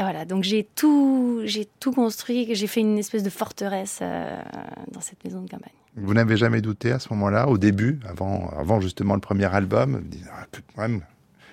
Et 0.00 0.02
voilà, 0.02 0.24
donc 0.24 0.44
j'ai 0.44 0.64
tout, 0.64 1.42
j'ai 1.44 1.68
tout 1.78 1.92
construit, 1.92 2.54
j'ai 2.54 2.66
fait 2.66 2.80
une 2.80 2.96
espèce 2.96 3.22
de 3.22 3.28
forteresse 3.28 3.98
euh, 4.00 4.40
dans 4.90 5.02
cette 5.02 5.22
maison 5.22 5.42
de 5.42 5.50
campagne. 5.50 5.74
Vous 5.94 6.14
n'avez 6.14 6.38
jamais 6.38 6.62
douté 6.62 6.90
à 6.90 6.98
ce 6.98 7.12
moment-là, 7.12 7.48
au 7.48 7.58
début, 7.58 8.00
avant, 8.08 8.48
avant 8.56 8.80
justement 8.80 9.12
le 9.12 9.20
premier 9.20 9.44
album, 9.54 10.02
ah, 10.78 10.86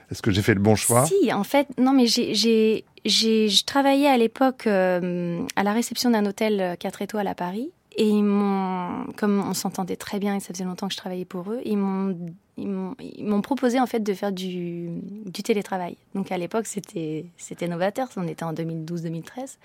est-ce 0.09 0.21
que 0.21 0.31
j'ai 0.31 0.41
fait 0.41 0.53
le 0.53 0.61
bon 0.61 0.75
choix? 0.75 1.05
Si, 1.07 1.33
en 1.33 1.43
fait, 1.43 1.67
non, 1.77 1.91
mais 1.91 2.07
j'ai, 2.07 2.85
je 3.03 3.65
travaillais 3.65 4.07
à 4.07 4.17
l'époque 4.17 4.65
euh, 4.65 5.41
à 5.57 5.63
la 5.63 5.73
réception 5.73 6.11
d'un 6.11 6.25
hôtel 6.25 6.77
4 6.79 7.01
étoiles 7.01 7.27
à 7.27 7.35
Paris. 7.35 7.71
Et 7.97 8.07
ils 8.07 8.23
m'ont, 8.23 9.07
comme 9.17 9.43
on 9.45 9.53
s'entendait 9.55 9.97
très 9.97 10.19
bien 10.19 10.35
et 10.37 10.39
ça 10.39 10.53
faisait 10.53 10.63
longtemps 10.63 10.87
que 10.87 10.93
je 10.93 10.99
travaillais 10.99 11.25
pour 11.25 11.51
eux, 11.51 11.59
ils 11.65 11.77
m'ont 11.77 12.15
ils 12.57 13.25
m'ont 13.25 13.41
proposé 13.41 13.79
en 13.79 13.85
fait 13.85 13.99
de 13.99 14.13
faire 14.13 14.31
du, 14.31 14.89
du 15.25 15.43
télétravail. 15.43 15.95
Donc 16.15 16.31
à 16.31 16.37
l'époque, 16.37 16.65
c'était 16.65 17.25
c'était 17.37 17.67
novateur, 17.67 18.09
on 18.17 18.27
était 18.27 18.43
en 18.43 18.53
2012-2013. 18.53 19.57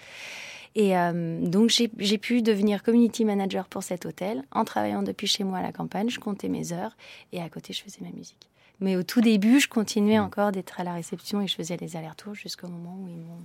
Et 0.74 0.96
euh, 0.96 1.40
donc 1.40 1.70
j'ai 1.70 2.18
pu 2.18 2.42
devenir 2.42 2.82
community 2.82 3.24
manager 3.24 3.66
pour 3.66 3.82
cet 3.82 4.06
hôtel 4.06 4.42
en 4.52 4.64
travaillant 4.64 5.02
depuis 5.02 5.26
chez 5.26 5.44
moi 5.44 5.58
à 5.58 5.62
la 5.62 5.72
campagne. 5.72 6.08
Je 6.08 6.20
comptais 6.20 6.48
mes 6.48 6.72
heures 6.72 6.96
et 7.32 7.42
à 7.42 7.48
côté, 7.48 7.72
je 7.72 7.82
faisais 7.82 7.98
ma 8.00 8.10
musique. 8.10 8.48
Mais 8.80 8.96
au 8.96 9.02
tout 9.02 9.20
début, 9.20 9.60
je 9.60 9.68
continuais 9.68 10.18
mmh. 10.18 10.24
encore 10.24 10.52
d'être 10.52 10.80
à 10.80 10.84
la 10.84 10.94
réception 10.94 11.40
et 11.40 11.46
je 11.46 11.54
faisais 11.54 11.76
les 11.76 11.96
allers-retours 11.96 12.34
jusqu'au 12.34 12.68
moment 12.68 12.98
où 13.00 13.08
ils 13.08 13.16
m'ont 13.16 13.38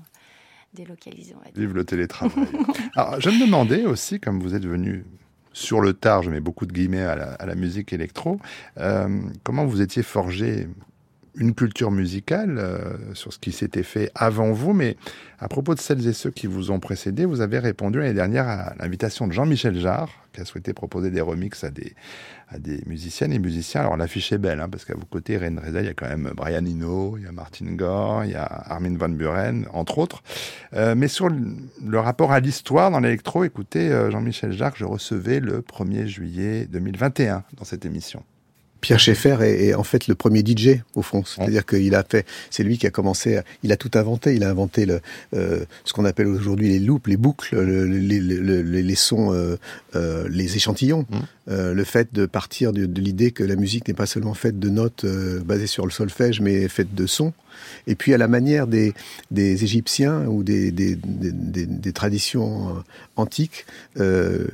délocalisé. 0.73 1.35
Vive 1.55 1.73
le 1.73 1.85
télétravail. 1.85 2.47
Alors, 2.95 3.19
je 3.19 3.29
me 3.29 3.45
demandais 3.45 3.85
aussi, 3.85 4.19
comme 4.19 4.41
vous 4.41 4.55
êtes 4.55 4.65
venu 4.65 5.05
sur 5.57 5.81
le 5.81 5.93
tard, 5.93 6.21
je 6.21 6.29
mets 6.29 6.39
beaucoup 6.39 6.67
de 6.67 6.71
guillemets 6.71 7.01
à 7.01 7.45
la, 7.45 7.55
musique 7.55 7.91
électro, 7.91 8.39
euh, 8.77 9.09
comment 9.43 9.65
vous 9.65 9.81
étiez 9.81 10.03
forgé 10.03 10.67
une 11.37 11.53
culture 11.53 11.91
musicale 11.91 12.57
euh, 12.57 13.13
sur 13.13 13.31
ce 13.31 13.39
qui 13.39 13.51
s'était 13.51 13.83
fait 13.83 14.11
avant 14.15 14.51
vous, 14.51 14.73
mais 14.73 14.97
à 15.39 15.47
propos 15.47 15.75
de 15.75 15.79
celles 15.79 16.07
et 16.07 16.13
ceux 16.13 16.31
qui 16.31 16.47
vous 16.47 16.71
ont 16.71 16.79
précédé, 16.79 17.25
vous 17.25 17.41
avez 17.41 17.59
répondu 17.59 17.99
l'année 17.99 18.13
dernière 18.13 18.47
à 18.47 18.73
l'invitation 18.79 19.27
de 19.27 19.33
Jean-Michel 19.33 19.77
Jarre, 19.77 20.09
qui 20.33 20.41
a 20.41 20.45
souhaité 20.45 20.73
proposer 20.73 21.11
des 21.11 21.21
remixes 21.21 21.63
à 21.63 21.69
des, 21.69 21.93
à 22.49 22.59
des 22.59 22.81
musiciennes 22.87 23.33
et 23.33 23.39
musiciens. 23.39 23.81
Alors 23.81 23.97
l'affiche 23.97 24.31
est 24.31 24.37
belle, 24.37 24.59
hein, 24.59 24.69
parce 24.69 24.85
qu'à 24.85 24.95
vos 24.95 25.05
côtés, 25.05 25.37
Ren 25.37 25.59
Reza, 25.63 25.81
il 25.81 25.85
y 25.85 25.89
a 25.89 25.93
quand 25.93 26.07
même 26.07 26.31
Brian 26.35 26.65
Eno, 26.65 27.17
il 27.17 27.23
y 27.23 27.27
a 27.27 27.31
Martin 27.31 27.65
Gore, 27.73 28.25
il 28.25 28.31
y 28.31 28.35
a 28.35 28.45
Armin 28.45 28.97
Van 28.97 29.09
Buren, 29.09 29.67
entre 29.73 29.99
autres. 29.99 30.23
Euh, 30.73 30.95
mais 30.95 31.07
sur 31.07 31.29
le, 31.29 31.99
rapport 31.99 32.31
à 32.31 32.39
l'histoire 32.39 32.89
dans 32.89 32.99
l'électro, 32.99 33.43
écoutez, 33.43 33.91
euh, 33.91 34.09
Jean-Michel 34.09 34.51
Jarre, 34.53 34.75
je 34.75 34.85
recevais 34.85 35.39
le 35.39 35.61
1er 35.61 36.07
juillet 36.07 36.65
2021 36.65 37.43
dans 37.55 37.63
cette 37.63 37.85
émission. 37.85 38.23
Pierre 38.81 38.99
Schaeffer 38.99 39.37
est, 39.41 39.73
en 39.73 39.83
fait 39.83 40.07
le 40.07 40.15
premier 40.15 40.41
DJ 40.45 40.79
au 40.95 41.01
fond, 41.01 41.23
c'est-à-dire 41.25 41.65
qu'il 41.65 41.93
a 41.95 42.03
fait, 42.03 42.25
c'est 42.49 42.63
lui 42.63 42.77
qui 42.77 42.87
a 42.87 42.89
commencé, 42.91 43.39
il 43.63 43.71
a 43.71 43.77
tout 43.77 43.91
inventé, 43.95 44.35
il 44.35 44.43
a 44.43 44.49
inventé 44.49 44.85
le, 44.85 45.01
euh, 45.35 45.65
ce 45.83 45.93
qu'on 45.93 46.05
appelle 46.05 46.27
aujourd'hui 46.27 46.69
les 46.69 46.79
loops, 46.79 47.07
les 47.07 47.17
boucles, 47.17 47.59
les, 47.59 48.19
les, 48.19 48.95
sons, 48.95 49.33
euh, 49.33 49.57
euh, 49.95 50.27
les 50.29 50.55
échantillons, 50.55 51.05
mmh. 51.47 51.71
le 51.71 51.83
fait 51.83 52.13
de 52.13 52.25
partir 52.25 52.73
de, 52.73 52.85
l'idée 52.99 53.31
que 53.31 53.43
la 53.43 53.55
musique 53.55 53.87
n'est 53.87 53.93
pas 53.93 54.05
seulement 54.05 54.33
faite 54.33 54.59
de 54.59 54.69
notes 54.69 55.05
basées 55.45 55.67
sur 55.67 55.85
le 55.85 55.91
solfège, 55.91 56.41
mais 56.41 56.67
faite 56.67 56.93
de 56.93 57.05
sons. 57.05 57.33
Et 57.87 57.95
puis 57.95 58.13
à 58.13 58.17
la 58.17 58.27
manière 58.27 58.67
des, 58.67 58.93
des 59.31 59.63
Égyptiens 59.63 60.25
ou 60.25 60.43
des, 60.43 60.71
des, 60.71 60.95
des, 60.95 61.93
traditions 61.93 62.69
euh, 62.69 62.71
antiques, 63.15 63.65
euh, 63.99 64.47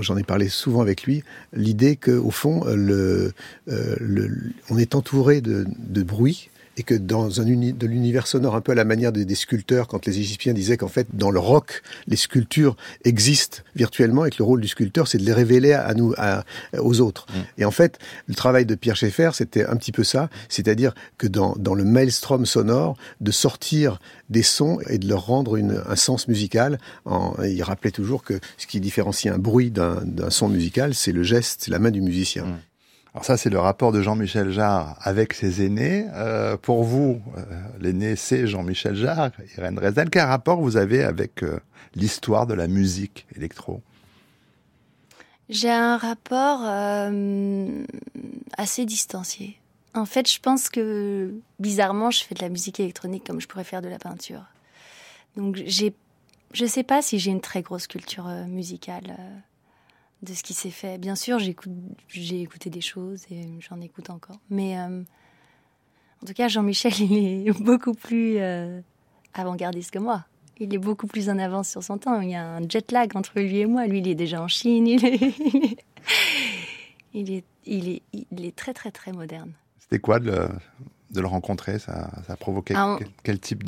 j'en 0.00 0.16
ai 0.16 0.22
parlé 0.22 0.48
souvent 0.48 0.80
avec 0.80 1.04
lui, 1.04 1.22
l'idée 1.52 1.96
qu'au 1.96 2.30
fond, 2.30 2.64
le, 2.64 3.32
euh, 3.68 3.96
le, 4.00 4.30
on 4.70 4.78
est 4.78 4.94
entouré 4.94 5.40
de, 5.40 5.66
de 5.78 6.02
bruit 6.02 6.50
et 6.76 6.82
que 6.82 6.94
dans 6.94 7.40
un 7.40 7.46
uni, 7.46 7.72
de 7.72 7.86
l'univers 7.86 8.26
sonore 8.26 8.56
un 8.56 8.60
peu 8.60 8.72
à 8.72 8.74
la 8.74 8.84
manière 8.84 9.12
des, 9.12 9.24
des 9.24 9.34
sculpteurs, 9.34 9.88
quand 9.88 10.06
les 10.06 10.18
Égyptiens 10.18 10.52
disaient 10.52 10.76
qu'en 10.76 10.88
fait 10.88 11.06
dans 11.12 11.30
le 11.30 11.38
rock 11.38 11.82
les 12.06 12.16
sculptures 12.16 12.76
existent 13.04 13.58
virtuellement 13.76 14.24
et 14.24 14.30
que 14.30 14.36
le 14.38 14.44
rôle 14.44 14.60
du 14.60 14.68
sculpteur 14.68 15.08
c'est 15.08 15.18
de 15.18 15.24
les 15.24 15.32
révéler 15.32 15.72
à 15.72 15.94
nous, 15.94 16.14
à, 16.16 16.44
aux 16.78 17.00
autres. 17.00 17.26
Mm. 17.30 17.40
Et 17.58 17.64
en 17.64 17.70
fait 17.70 17.98
le 18.26 18.34
travail 18.34 18.66
de 18.66 18.74
Pierre 18.74 18.96
Schaeffer 18.96 19.30
c'était 19.34 19.64
un 19.64 19.76
petit 19.76 19.92
peu 19.92 20.04
ça, 20.04 20.28
c'est-à-dire 20.48 20.94
que 21.18 21.26
dans, 21.26 21.54
dans 21.56 21.74
le 21.74 21.84
maelstrom 21.84 22.46
sonore 22.46 22.96
de 23.20 23.30
sortir 23.30 23.98
des 24.30 24.42
sons 24.42 24.78
et 24.88 24.98
de 24.98 25.08
leur 25.08 25.26
rendre 25.26 25.56
une, 25.56 25.82
un 25.86 25.96
sens 25.96 26.28
musical. 26.28 26.78
En, 27.04 27.34
il 27.42 27.62
rappelait 27.62 27.90
toujours 27.90 28.22
que 28.22 28.40
ce 28.56 28.66
qui 28.66 28.80
différencie 28.80 29.32
un 29.32 29.38
bruit 29.38 29.70
d'un 29.70 30.02
son 30.30 30.48
musical, 30.48 30.94
c'est 30.94 31.12
le 31.12 31.22
geste, 31.22 31.62
c'est 31.64 31.70
la 31.70 31.78
main 31.78 31.90
du 31.90 32.00
musicien. 32.00 32.44
Mm. 32.44 32.58
Alors 33.14 33.24
ça, 33.24 33.36
c'est 33.36 33.48
le 33.50 33.60
rapport 33.60 33.92
de 33.92 34.02
Jean-Michel 34.02 34.50
Jarre 34.50 34.96
avec 35.00 35.34
ses 35.34 35.64
aînés. 35.64 36.08
Euh, 36.14 36.56
pour 36.56 36.82
vous, 36.82 37.22
euh, 37.36 37.42
l'aîné, 37.78 38.16
c'est 38.16 38.48
Jean-Michel 38.48 38.96
Jarre, 38.96 39.30
Irène 39.56 39.78
Rezel. 39.78 40.10
Quel 40.10 40.24
rapport 40.24 40.60
vous 40.60 40.76
avez 40.76 41.04
avec 41.04 41.44
euh, 41.44 41.60
l'histoire 41.94 42.48
de 42.48 42.54
la 42.54 42.66
musique 42.66 43.24
électro? 43.36 43.82
J'ai 45.48 45.70
un 45.70 45.96
rapport 45.96 46.62
assez 48.56 48.84
distancié. 48.86 49.60
En 49.92 50.06
fait, 50.06 50.28
je 50.28 50.40
pense 50.40 50.68
que 50.68 51.34
bizarrement, 51.60 52.10
je 52.10 52.24
fais 52.24 52.34
de 52.34 52.42
la 52.42 52.48
musique 52.48 52.80
électronique 52.80 53.24
comme 53.24 53.40
je 53.40 53.46
pourrais 53.46 53.62
faire 53.62 53.82
de 53.82 53.88
la 53.88 53.98
peinture. 53.98 54.42
Donc, 55.36 55.62
j'ai, 55.66 55.94
je 56.52 56.64
sais 56.64 56.82
pas 56.82 57.02
si 57.02 57.18
j'ai 57.20 57.30
une 57.30 57.42
très 57.42 57.62
grosse 57.62 57.86
culture 57.86 58.26
musicale 58.48 59.16
de 60.22 60.34
ce 60.34 60.42
qui 60.42 60.54
s'est 60.54 60.70
fait. 60.70 60.98
Bien 60.98 61.14
sûr, 61.14 61.38
j'ai 61.38 62.40
écouté 62.40 62.70
des 62.70 62.80
choses 62.80 63.24
et 63.30 63.46
j'en 63.60 63.80
écoute 63.80 64.10
encore. 64.10 64.38
Mais 64.50 64.78
euh, 64.78 65.02
en 66.22 66.26
tout 66.26 66.32
cas, 66.32 66.48
Jean-Michel, 66.48 66.92
il 67.00 67.48
est 67.48 67.62
beaucoup 67.62 67.94
plus 67.94 68.38
euh, 68.38 68.80
avant-gardiste 69.34 69.90
que 69.90 69.98
moi. 69.98 70.24
Il 70.58 70.72
est 70.72 70.78
beaucoup 70.78 71.06
plus 71.06 71.28
en 71.28 71.38
avance 71.38 71.68
sur 71.68 71.82
son 71.82 71.98
temps. 71.98 72.20
Il 72.20 72.30
y 72.30 72.34
a 72.36 72.46
un 72.46 72.68
jet 72.68 72.92
lag 72.92 73.16
entre 73.16 73.40
lui 73.40 73.58
et 73.58 73.66
moi. 73.66 73.86
Lui, 73.86 73.98
il 73.98 74.08
est 74.08 74.14
déjà 74.14 74.40
en 74.40 74.48
Chine. 74.48 74.86
Il 74.86 75.04
est, 75.04 75.20
il 77.12 77.32
est, 77.32 77.44
il 77.66 77.88
est, 77.88 78.02
il 78.12 78.44
est, 78.44 78.54
très, 78.54 78.72
très, 78.72 78.92
très 78.92 79.12
moderne. 79.12 79.52
C'était 79.80 79.98
quoi 79.98 80.20
de 80.20 80.30
le, 80.30 80.48
de 81.10 81.20
le, 81.20 81.26
rencontrer? 81.26 81.80
Ça, 81.80 82.08
ça 82.24 82.34
a 82.34 82.36
provoqué 82.36 82.74
ah, 82.76 82.98
quel, 83.24 83.40
type 83.40 83.64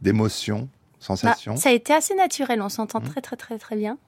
d'émotion, 0.00 0.70
sensation? 1.00 1.52
Bah, 1.52 1.60
Ça 1.60 1.68
a 1.68 1.72
été 1.72 1.92
assez 1.92 2.14
naturel. 2.14 2.62
On 2.62 2.70
s'entend 2.70 3.00
mmh. 3.00 3.08
très, 3.08 3.20
très, 3.20 3.36
très, 3.36 3.58
très 3.58 3.76
bien 3.76 3.98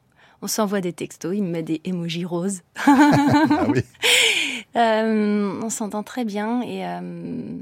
on 0.42 0.46
s'envoie 0.46 0.80
des 0.80 0.92
textos, 0.92 1.34
il 1.36 1.42
me 1.42 1.50
met 1.50 1.62
des 1.62 1.80
emojis 1.84 2.24
roses. 2.24 2.62
ah 2.86 3.66
oui. 3.68 3.82
Euh, 4.76 5.60
on 5.62 5.70
s'entend 5.70 6.02
très 6.02 6.24
bien 6.24 6.60
et 6.62 6.86
euh, 6.86 7.58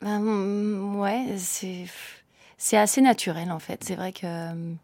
ben, 0.00 0.94
ouais, 0.94 1.34
c'est 1.36 1.86
c'est 2.56 2.76
assez 2.76 3.00
naturel 3.00 3.50
en 3.50 3.58
fait. 3.58 3.82
C'est 3.84 3.96
vrai 3.96 4.12
que 4.12 4.24
euh, 4.24 4.74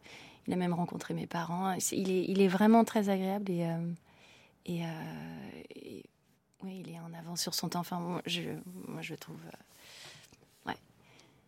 il 0.47 0.53
a 0.53 0.57
même 0.57 0.75
rencontré 0.75 1.15
mes 1.15 1.27
parents. 1.27 1.73
Il 1.93 2.11
est 2.11 2.25
il 2.25 2.41
est 2.43 2.49
vraiment 2.49 2.85
très 2.85 3.09
agréable 3.09 3.51
et 3.51 3.67
et, 4.69 4.83
oui, 6.65 6.83
il 6.85 6.93
est 6.93 6.99
en 6.99 7.17
avance 7.17 7.41
sur 7.41 7.55
son 7.55 7.69
temps. 7.69 7.81
Enfin, 7.81 8.01
moi, 8.01 8.21
je 8.27 8.43
moi 8.89 9.01
je 9.01 9.15
trouve 9.15 9.39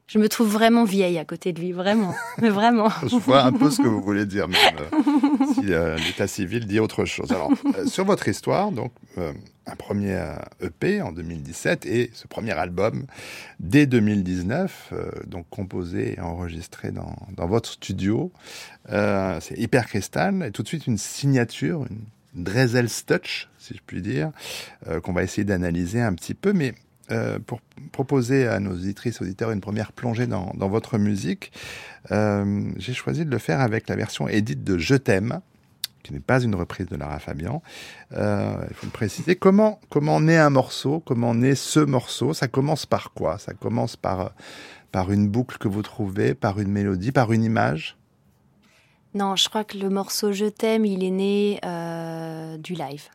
je 0.08 0.18
me 0.18 0.28
trouve 0.28 0.48
vraiment 0.48 0.84
vieille 0.84 1.18
à 1.18 1.24
côté 1.26 1.52
de 1.52 1.60
lui, 1.60 1.72
vraiment, 1.72 2.14
mais 2.40 2.48
vraiment. 2.48 2.88
je 3.02 3.16
vois 3.16 3.42
un 3.42 3.52
peu 3.52 3.70
ce 3.70 3.82
que 3.82 3.86
vous 3.86 4.00
voulez 4.00 4.24
dire, 4.24 4.48
même 4.48 4.58
euh, 4.80 5.44
si 5.54 5.72
euh, 5.72 5.96
l'état 5.98 6.26
civil 6.26 6.66
dit 6.66 6.80
autre 6.80 7.04
chose. 7.04 7.30
Alors, 7.30 7.52
euh, 7.76 7.86
sur 7.86 8.06
votre 8.06 8.26
histoire, 8.26 8.72
donc 8.72 8.90
un 9.66 9.76
premier 9.76 10.18
EP 10.62 11.02
en 11.02 11.12
2017 11.12 11.84
et 11.84 12.10
ce 12.14 12.26
premier 12.26 12.52
album 12.52 13.04
dès 13.60 13.84
2019, 13.84 14.94
donc 15.26 15.46
composé 15.50 16.14
et 16.14 16.20
enregistré 16.20 16.90
dans, 16.90 17.14
dans 17.36 17.46
votre 17.46 17.68
studio, 17.68 18.32
c'est 18.88 19.58
Hyper 19.58 19.86
Crystal 19.86 20.42
et 20.46 20.52
tout 20.52 20.62
de 20.62 20.68
suite 20.68 20.86
une 20.86 20.96
signature, 20.96 21.84
une 21.90 22.44
Dressel's 22.44 23.04
Touch, 23.04 23.48
si 23.58 23.74
je 23.74 23.80
puis 23.84 24.00
dire, 24.00 24.30
qu'on 25.02 25.12
va 25.12 25.24
essayer 25.24 25.44
d'analyser 25.44 26.00
un 26.00 26.14
petit 26.14 26.34
peu, 26.34 26.52
mais 26.52 26.74
euh, 27.10 27.38
pour 27.38 27.60
proposer 27.92 28.46
à 28.46 28.60
nos 28.60 28.72
auditrices 28.72 29.22
auditeurs 29.22 29.50
une 29.50 29.62
première 29.62 29.92
plongée 29.92 30.26
dans, 30.26 30.52
votre 30.54 30.98
musique, 30.98 31.52
euh, 32.10 32.70
j'ai 32.76 32.92
choisi 32.92 33.24
de 33.24 33.30
le 33.30 33.38
faire 33.38 33.60
avec 33.60 33.88
la 33.88 33.96
version 33.96 34.28
édite 34.28 34.62
de 34.62 34.76
Je 34.76 34.94
t'aime, 34.94 35.40
qui 36.02 36.12
n'est 36.12 36.20
pas 36.20 36.42
une 36.42 36.54
reprise 36.54 36.86
de 36.86 36.96
Lara 36.96 37.18
Fabian. 37.18 37.62
Euh, 38.12 38.56
il 38.68 38.74
faut 38.74 38.86
me 38.86 38.92
préciser 38.92 39.36
comment 39.36 39.80
comment 39.88 40.20
naît 40.20 40.36
un 40.36 40.50
morceau, 40.50 41.00
comment 41.00 41.34
naît 41.34 41.54
ce 41.54 41.80
morceau. 41.80 42.34
Ça 42.34 42.46
commence 42.46 42.84
par 42.84 43.12
quoi? 43.12 43.38
Ça 43.38 43.54
commence 43.54 43.96
par 43.96 44.32
par 44.92 45.10
une 45.10 45.28
boucle 45.28 45.56
que 45.56 45.68
vous 45.68 45.82
trouvez, 45.82 46.34
par 46.34 46.60
une 46.60 46.70
mélodie, 46.70 47.12
par 47.12 47.32
une 47.32 47.44
image? 47.44 47.96
Non, 49.14 49.34
je 49.36 49.48
crois 49.48 49.64
que 49.64 49.78
le 49.78 49.88
morceau 49.88 50.32
Je 50.32 50.46
t'aime, 50.46 50.84
il 50.84 51.02
est 51.02 51.10
né 51.10 51.58
du 52.58 52.74
live. 52.74 53.08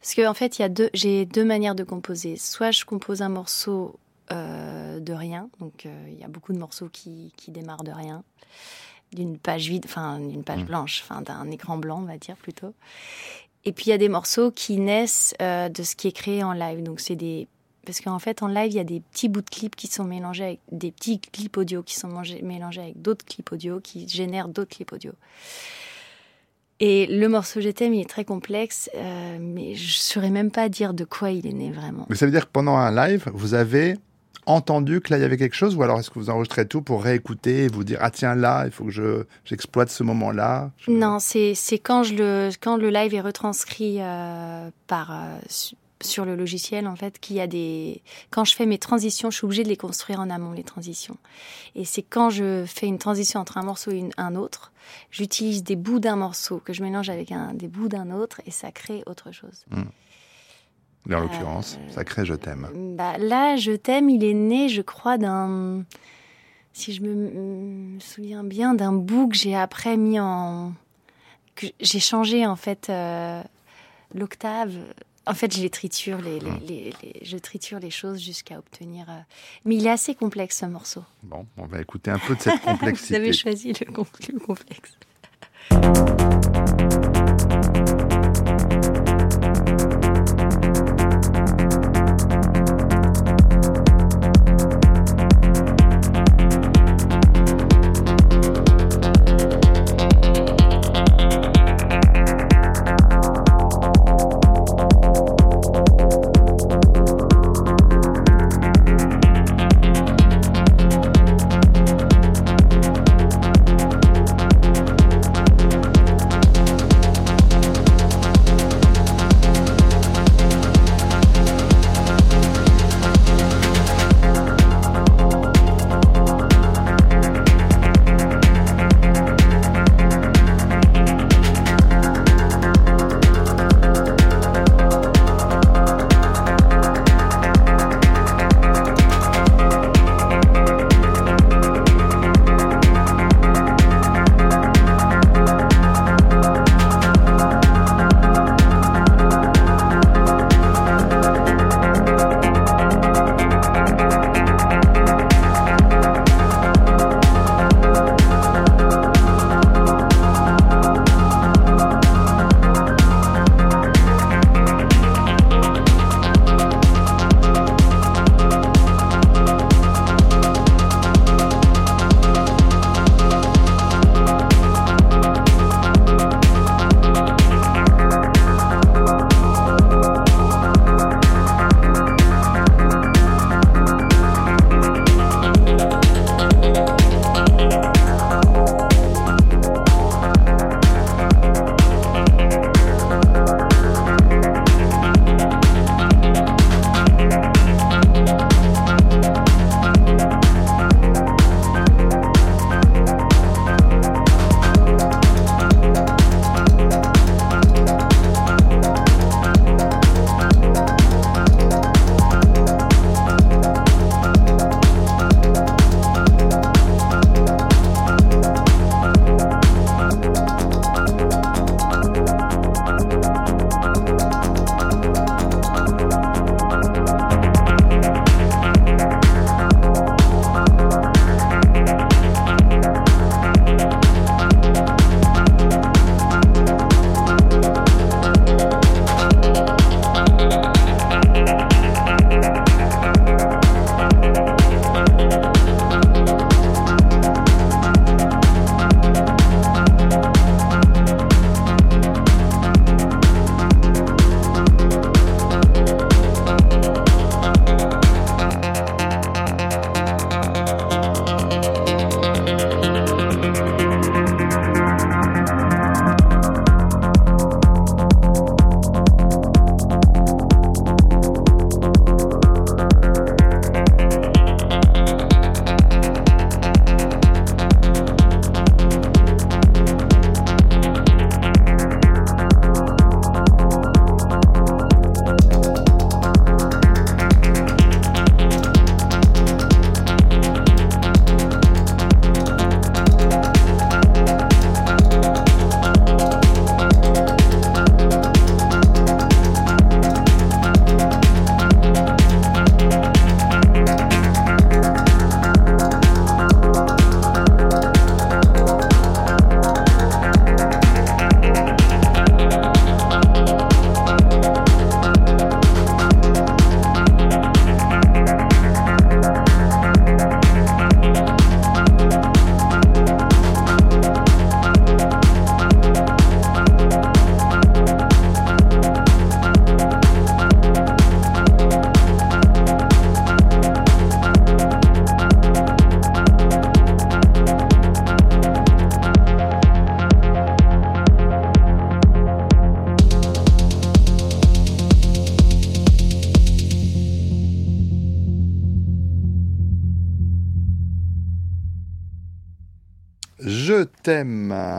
Parce 0.00 0.14
qu'en 0.14 0.30
en 0.30 0.34
fait, 0.34 0.58
il 0.58 0.62
y 0.62 0.64
a 0.64 0.68
deux, 0.68 0.90
j'ai 0.94 1.24
deux 1.26 1.44
manières 1.44 1.74
de 1.74 1.84
composer. 1.84 2.36
Soit 2.36 2.70
je 2.70 2.84
compose 2.84 3.22
un 3.22 3.28
morceau 3.28 3.98
euh, 4.32 5.00
de 5.00 5.12
rien, 5.12 5.48
donc 5.60 5.84
euh, 5.86 6.08
il 6.10 6.18
y 6.18 6.24
a 6.24 6.28
beaucoup 6.28 6.52
de 6.52 6.58
morceaux 6.58 6.88
qui, 6.88 7.32
qui 7.36 7.50
démarrent 7.50 7.84
de 7.84 7.92
rien, 7.92 8.22
d'une 9.12 9.38
page 9.38 9.68
vide, 9.68 9.84
enfin 9.86 10.18
d'une 10.18 10.44
page 10.44 10.62
Mm. 10.62 10.66
blanche, 10.66 11.02
enfin 11.04 11.20
d'un 11.20 11.50
écran 11.50 11.76
blanc, 11.76 11.98
on 12.02 12.06
va 12.06 12.16
dire 12.16 12.36
plutôt. 12.36 12.72
Et 13.66 13.72
puis 13.72 13.86
il 13.86 13.90
y 13.90 13.92
a 13.92 13.98
des 13.98 14.08
morceaux 14.08 14.50
qui 14.50 14.78
naissent 14.78 15.34
euh, 15.42 15.68
de 15.68 15.82
ce 15.82 15.94
qui 15.94 16.08
est 16.08 16.12
créé 16.12 16.42
en 16.42 16.52
live. 16.52 16.82
Donc 16.82 17.00
c'est 17.00 17.16
des 17.16 17.46
parce 17.86 18.00
qu'en 18.00 18.18
fait 18.18 18.42
en 18.42 18.46
live 18.46 18.72
il 18.72 18.76
y 18.76 18.80
a 18.80 18.84
des 18.84 19.00
petits 19.00 19.28
bouts 19.28 19.42
de 19.42 19.50
clips 19.50 19.76
qui 19.76 19.88
sont 19.88 20.04
mélangés 20.04 20.44
avec 20.44 20.60
des 20.72 20.90
petits 20.90 21.20
clips 21.20 21.56
audio 21.58 21.82
qui 21.82 21.94
sont 21.94 22.08
mangés- 22.08 22.42
mélangés 22.42 22.80
avec 22.80 23.02
d'autres 23.02 23.26
clips 23.26 23.52
audio 23.52 23.78
qui 23.80 24.08
génèrent 24.08 24.48
d'autres 24.48 24.70
clips 24.74 24.92
audio. 24.92 25.12
Et 26.80 27.06
le 27.06 27.28
morceau 27.28 27.60
Je 27.60 27.68
t'aime, 27.70 27.94
il 27.94 28.00
est 28.00 28.08
très 28.08 28.24
complexe, 28.24 28.90
euh, 28.96 29.38
mais 29.40 29.74
je 29.74 29.96
saurais 29.96 30.30
même 30.30 30.50
pas 30.50 30.68
dire 30.68 30.92
de 30.94 31.04
quoi 31.04 31.30
il 31.30 31.46
est 31.46 31.52
né 31.52 31.70
vraiment. 31.70 32.06
Mais 32.10 32.16
ça 32.16 32.26
veut 32.26 32.32
dire 32.32 32.46
que 32.46 32.52
pendant 32.52 32.76
un 32.76 32.90
live, 32.94 33.24
vous 33.32 33.54
avez 33.54 33.96
entendu 34.46 35.00
que 35.00 35.10
là, 35.10 35.18
il 35.18 35.22
y 35.22 35.24
avait 35.24 35.38
quelque 35.38 35.54
chose 35.54 35.74
ou 35.76 35.82
alors 35.82 35.98
est-ce 36.00 36.10
que 36.10 36.18
vous 36.18 36.28
enregistrez 36.28 36.66
tout 36.68 36.82
pour 36.82 37.02
réécouter 37.02 37.64
et 37.64 37.68
vous 37.68 37.82
dire, 37.84 37.98
ah 38.02 38.10
tiens, 38.10 38.34
là, 38.34 38.64
il 38.66 38.72
faut 38.72 38.84
que 38.84 38.90
je, 38.90 39.24
j'exploite 39.44 39.88
ce 39.88 40.02
moment-là 40.02 40.70
Je- 40.76 40.90
Non, 40.90 41.18
c'est 41.18 41.54
c'est 41.54 41.78
quand 41.78 42.02
je 42.02 42.14
le 42.14 42.50
quand 42.60 42.76
le 42.76 42.90
live 42.90 43.14
est 43.14 43.20
retranscrit 43.22 43.96
euh, 44.00 44.68
par 44.86 45.12
euh, 45.12 45.38
sur 46.02 46.24
le 46.24 46.34
logiciel 46.36 46.86
en 46.86 46.96
fait 46.96 47.18
qu'il 47.18 47.36
y 47.36 47.40
a 47.40 47.46
des 47.46 48.02
quand 48.30 48.44
je 48.44 48.54
fais 48.54 48.66
mes 48.66 48.78
transitions, 48.78 49.30
je 49.30 49.36
suis 49.38 49.44
obligée 49.44 49.62
de 49.62 49.68
les 49.68 49.76
construire 49.76 50.20
en 50.20 50.28
amont 50.28 50.52
les 50.52 50.64
transitions. 50.64 51.16
Et 51.74 51.84
c'est 51.84 52.02
quand 52.02 52.30
je 52.30 52.64
fais 52.66 52.86
une 52.86 52.98
transition 52.98 53.40
entre 53.40 53.56
un 53.58 53.62
morceau 53.62 53.90
et 53.92 53.96
une- 53.98 54.12
un 54.16 54.34
autre, 54.34 54.72
j'utilise 55.10 55.62
des 55.62 55.76
bouts 55.76 56.00
d'un 56.00 56.16
morceau 56.16 56.58
que 56.58 56.72
je 56.72 56.82
mélange 56.82 57.08
avec 57.10 57.32
un 57.32 57.54
des 57.54 57.68
bouts 57.68 57.88
d'un 57.88 58.10
autre 58.10 58.40
et 58.46 58.50
ça 58.50 58.70
crée 58.72 59.02
autre 59.06 59.30
chose. 59.32 59.64
Mais 61.06 61.14
en 61.14 61.20
l'occurrence, 61.20 61.78
Euh, 61.80 61.92
sacré, 61.92 62.24
je 62.24 62.34
t'aime. 62.34 62.68
Bah, 62.96 63.18
là, 63.18 63.56
je 63.56 63.72
t'aime, 63.72 64.08
il 64.08 64.24
est 64.24 64.32
né, 64.34 64.68
je 64.70 64.80
crois, 64.82 65.18
d'un. 65.18 65.84
Si 66.72 66.92
je 66.94 67.02
me, 67.02 67.14
me 67.14 68.00
souviens 68.00 68.42
bien, 68.42 68.72
d'un 68.74 68.92
bout 68.94 69.28
que 69.28 69.36
j'ai 69.36 69.54
après 69.54 69.96
mis 69.98 70.18
en. 70.18 70.72
que 71.56 71.66
j'ai 71.78 72.00
changé, 72.00 72.46
en 72.46 72.56
fait, 72.56 72.88
euh, 72.90 73.42
l'octave. 74.14 74.72
En 75.26 75.34
fait, 75.34 75.54
je 75.54 75.62
les 75.62 75.70
triture, 75.70 76.18
hmm. 76.18 76.60
les, 76.68 76.92
je 77.22 77.38
triture 77.38 77.78
les 77.78 77.90
choses 77.90 78.20
jusqu'à 78.20 78.58
obtenir. 78.58 79.06
Euh, 79.08 79.18
mais 79.64 79.76
il 79.76 79.86
est 79.86 79.90
assez 79.90 80.14
complexe 80.14 80.58
ce 80.58 80.66
morceau. 80.66 81.02
Bon, 81.22 81.46
on 81.56 81.66
va 81.66 81.80
écouter 81.80 82.10
un 82.10 82.18
peu 82.18 82.34
de 82.34 82.40
cette 82.40 82.60
complexité. 82.60 83.14
Vous 83.18 83.22
avez 83.22 83.32
choisi 83.32 83.72
le, 83.72 83.90
com 83.90 84.04
le 84.32 84.38
complexe. 84.38 84.92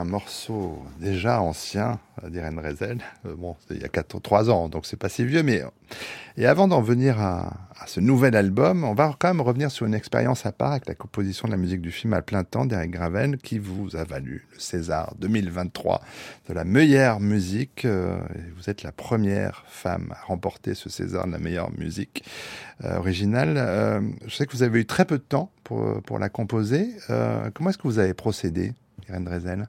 Un 0.05 0.07
morceau 0.07 0.83
déjà 0.99 1.41
ancien 1.41 1.99
d'Irène 2.29 2.59
Rezel. 2.59 2.99
Euh, 3.25 3.35
bon, 3.35 3.55
il 3.71 3.81
y 3.81 3.83
a 3.83 3.87
4, 3.87 4.21
3 4.21 4.51
ans, 4.51 4.69
donc 4.69 4.85
c'est 4.85 4.97
pas 4.97 5.09
si 5.09 5.25
vieux, 5.25 5.41
mais. 5.41 5.63
Et 6.37 6.45
avant 6.45 6.67
d'en 6.67 6.81
venir 6.81 7.19
à, 7.19 7.53
ce 7.87 7.99
nouvel 7.99 8.35
album, 8.35 8.83
on 8.83 8.93
va 8.93 9.15
quand 9.17 9.29
même 9.29 9.41
revenir 9.41 9.71
sur 9.71 9.85
une 9.85 9.93
expérience 9.93 10.45
à 10.45 10.51
part 10.51 10.71
avec 10.71 10.87
la 10.87 10.95
composition 10.95 11.47
de 11.47 11.51
la 11.51 11.57
musique 11.57 11.81
du 11.81 11.91
film 11.91 12.13
à 12.13 12.21
plein 12.21 12.43
temps 12.43 12.65
d'Eric 12.65 12.91
Gravel, 12.91 13.37
qui 13.37 13.57
vous 13.57 13.95
a 13.95 14.03
valu 14.03 14.47
le 14.53 14.59
César 14.59 15.13
2023 15.19 16.01
de 16.49 16.53
la 16.53 16.65
meilleure 16.65 17.19
musique. 17.19 17.85
Euh, 17.85 18.17
vous 18.57 18.69
êtes 18.69 18.83
la 18.83 18.91
première 18.91 19.63
femme 19.67 20.13
à 20.15 20.25
remporter 20.25 20.75
ce 20.75 20.89
César 20.89 21.25
de 21.25 21.31
la 21.31 21.39
meilleure 21.39 21.71
musique 21.77 22.23
euh, 22.83 22.97
originale. 22.97 24.03
je 24.27 24.35
sais 24.35 24.45
que 24.45 24.51
vous 24.51 24.63
avez 24.63 24.81
eu 24.81 24.85
très 24.85 25.05
peu 25.05 25.17
de 25.17 25.23
temps 25.23 25.51
pour, 25.63 26.01
pour 26.03 26.19
la 26.19 26.29
composer. 26.29 26.89
comment 27.53 27.69
est-ce 27.69 27.77
que 27.77 27.87
vous 27.87 27.99
avez 27.99 28.13
procédé 28.13 28.73
Irène 29.09 29.23
Drezel 29.23 29.67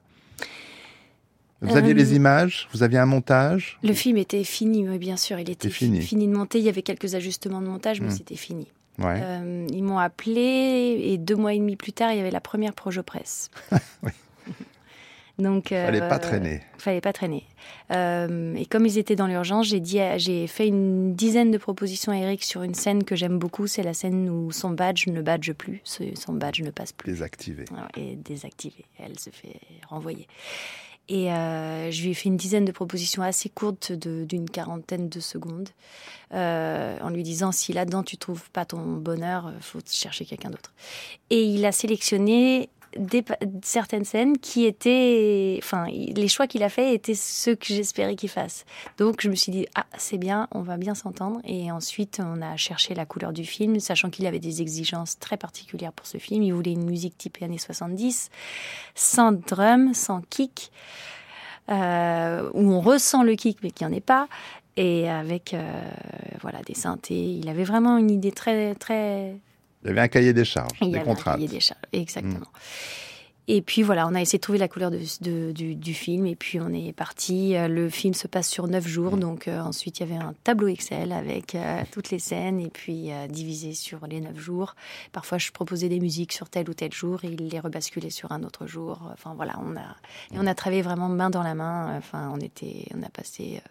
vous 1.61 1.75
aviez 1.75 1.93
les 1.93 2.11
euh, 2.13 2.15
images, 2.15 2.67
vous 2.71 2.83
aviez 2.83 2.99
un 2.99 3.05
montage. 3.05 3.79
Le 3.83 3.93
film 3.93 4.17
était 4.17 4.43
fini, 4.43 4.87
oui, 4.87 4.99
bien 4.99 5.17
sûr. 5.17 5.39
Il 5.39 5.49
était 5.49 5.69
fini. 5.69 6.01
fini 6.01 6.27
de 6.27 6.33
monter. 6.33 6.59
Il 6.59 6.65
y 6.65 6.69
avait 6.69 6.83
quelques 6.83 7.15
ajustements 7.15 7.61
de 7.61 7.67
montage, 7.67 7.99
mais 8.01 8.07
hmm. 8.07 8.11
c'était 8.11 8.35
fini. 8.35 8.67
Euh, 8.99 9.67
ils 9.71 9.83
m'ont 9.83 9.99
appelé 9.99 10.99
et 11.03 11.17
deux 11.19 11.35
mois 11.35 11.53
et 11.53 11.59
demi 11.59 11.75
plus 11.75 11.93
tard, 11.93 12.11
il 12.13 12.17
y 12.17 12.19
avait 12.19 12.31
la 12.31 12.41
première 12.41 12.73
projet 12.73 13.03
presse. 13.03 13.51
oui. 14.03 14.11
Donc, 15.37 15.69
fallait 15.69 15.99
pas 15.99 16.15
euh, 16.15 16.19
traîner. 16.19 16.61
Fallait 16.79 17.01
pas 17.01 17.13
traîner. 17.13 17.43
et 17.91 18.65
comme 18.65 18.87
ils 18.87 18.97
étaient 18.97 19.15
dans 19.15 19.27
l'urgence, 19.27 19.67
j'ai 19.67 19.79
dit, 19.79 19.99
j'ai 20.17 20.47
fait 20.47 20.67
une 20.67 21.13
dizaine 21.13 21.51
de 21.51 21.59
propositions 21.59 22.11
à 22.11 22.17
Eric 22.17 22.43
sur 22.43 22.63
une 22.63 22.73
scène 22.73 23.03
que 23.03 23.15
j'aime 23.15 23.37
beaucoup. 23.37 23.67
C'est 23.67 23.83
la 23.83 23.93
scène 23.93 24.31
où 24.31 24.51
son 24.51 24.71
badge 24.71 25.05
ne 25.05 25.21
badge 25.21 25.51
plus, 25.53 25.81
son 25.83 26.33
badge 26.33 26.61
ne 26.61 26.71
passe 26.71 26.91
plus. 26.91 27.11
Désactivé. 27.11 27.65
Et 27.95 28.15
désactivé. 28.15 28.85
Elle 28.97 29.19
se 29.19 29.29
fait 29.29 29.59
renvoyer. 29.87 30.27
Et 31.09 31.31
euh, 31.31 31.89
je 31.89 32.03
lui 32.03 32.11
ai 32.11 32.13
fait 32.13 32.27
une 32.27 32.37
dizaine 32.37 32.65
de 32.65 32.71
propositions 32.71 33.23
assez 33.23 33.47
courtes 33.49 33.93
d'une 33.93 34.49
quarantaine 34.49 35.07
de 35.07 35.19
secondes, 35.21 35.69
euh, 36.33 36.97
en 37.01 37.09
lui 37.09 37.23
disant 37.23 37.53
si 37.53 37.71
là-dedans 37.71 38.03
tu 38.03 38.17
trouves 38.17 38.49
pas 38.51 38.65
ton 38.65 38.81
bonheur, 38.97 39.53
faut 39.61 39.79
chercher 39.89 40.25
quelqu'un 40.25 40.49
d'autre. 40.49 40.73
Et 41.29 41.43
il 41.43 41.65
a 41.65 41.71
sélectionné 41.71 42.69
certaines 43.63 44.05
scènes 44.05 44.37
qui 44.37 44.65
étaient, 44.65 45.59
enfin, 45.63 45.85
les 45.87 46.27
choix 46.27 46.47
qu'il 46.47 46.63
a 46.63 46.69
fait 46.69 46.93
étaient 46.93 47.15
ceux 47.15 47.55
que 47.55 47.65
j'espérais 47.67 48.15
qu'il 48.15 48.29
fasse. 48.29 48.65
Donc 48.97 49.21
je 49.21 49.29
me 49.29 49.35
suis 49.35 49.51
dit 49.51 49.67
ah 49.75 49.85
c'est 49.97 50.17
bien, 50.17 50.47
on 50.51 50.61
va 50.61 50.77
bien 50.77 50.95
s'entendre. 50.95 51.39
Et 51.45 51.71
ensuite 51.71 52.19
on 52.23 52.41
a 52.41 52.55
cherché 52.57 52.93
la 52.93 53.05
couleur 53.05 53.33
du 53.33 53.45
film, 53.45 53.79
sachant 53.79 54.09
qu'il 54.09 54.25
avait 54.27 54.39
des 54.39 54.61
exigences 54.61 55.19
très 55.19 55.37
particulières 55.37 55.93
pour 55.93 56.07
ce 56.07 56.17
film. 56.17 56.43
Il 56.43 56.53
voulait 56.53 56.73
une 56.73 56.85
musique 56.85 57.17
type 57.17 57.37
années 57.41 57.57
70, 57.57 58.29
sans 58.95 59.31
drum, 59.31 59.93
sans 59.93 60.21
kick, 60.21 60.71
euh, 61.69 62.49
où 62.53 62.71
on 62.71 62.81
ressent 62.81 63.23
le 63.23 63.35
kick 63.35 63.59
mais 63.63 63.71
qu'il 63.71 63.87
n'y 63.87 63.93
en 63.93 63.97
ait 63.97 64.01
pas. 64.01 64.27
Et 64.75 65.09
avec 65.09 65.53
euh, 65.53 65.81
voilà 66.41 66.61
des 66.61 66.75
synthés, 66.75 67.15
il 67.15 67.49
avait 67.49 67.63
vraiment 67.63 67.97
une 67.97 68.11
idée 68.11 68.31
très 68.31 68.75
très 68.75 69.35
il 69.87 69.91
y 69.91 69.91
avait 69.93 70.01
un 70.01 70.07
cahier 70.07 70.33
des 70.33 70.45
charges, 70.45 70.77
Il 70.81 70.91
des 70.91 70.99
contrats. 70.99 71.31
Un 71.31 71.35
cahier 71.35 71.47
des 71.47 71.59
charges, 71.59 71.81
exactement. 71.93 72.39
Mm. 72.39 73.07
Et 73.49 73.61
puis 73.61 73.81
voilà, 73.81 74.05
on 74.07 74.13
a 74.13 74.19
essayé 74.19 74.39
de 74.39 74.41
trouver 74.41 74.57
la 74.57 74.67
couleur 74.67 74.91
de, 74.91 75.51
du, 75.53 75.93
film 75.93 76.25
et 76.25 76.35
puis 76.35 76.59
on 76.59 76.73
est 76.73 76.91
parti. 76.91 77.55
Euh, 77.55 77.69
le 77.69 77.89
film 77.89 78.13
se 78.13 78.27
passe 78.27 78.49
sur 78.49 78.67
neuf 78.67 78.85
jours, 78.85 79.15
mm. 79.15 79.19
donc 79.21 79.47
euh, 79.47 79.61
ensuite 79.61 79.99
il 79.99 80.09
y 80.09 80.11
avait 80.11 80.21
un 80.21 80.33
tableau 80.43 80.67
Excel 80.67 81.13
avec 81.13 81.55
euh, 81.55 81.81
toutes 81.91 82.11
les 82.11 82.19
scènes 82.19 82.59
et 82.59 82.69
puis 82.69 83.09
divisé 83.29 83.73
sur 83.73 84.05
les 84.05 84.19
neuf 84.19 84.37
jours. 84.37 84.75
Parfois 85.13 85.37
je 85.37 85.51
proposais 85.51 85.87
des 85.87 86.01
musiques 86.01 86.33
sur 86.33 86.49
tel 86.49 86.69
ou 86.69 86.73
tel 86.73 86.91
jour 86.91 87.23
et 87.23 87.27
il 87.27 87.47
les 87.47 87.59
rebasculait 87.61 88.09
sur 88.09 88.33
un 88.33 88.43
autre 88.43 88.67
jour. 88.67 89.09
Enfin 89.13 89.33
voilà, 89.33 89.53
on 89.63 89.77
a 89.77 89.95
et 90.33 90.37
on 90.37 90.45
a 90.45 90.53
travaillé 90.53 90.81
vraiment 90.81 91.07
main 91.07 91.29
dans 91.29 91.43
la 91.43 91.55
main. 91.55 91.97
Enfin 91.97 92.29
on 92.33 92.41
était, 92.41 92.85
on 92.93 93.01
a 93.01 93.09
passé 93.09 93.61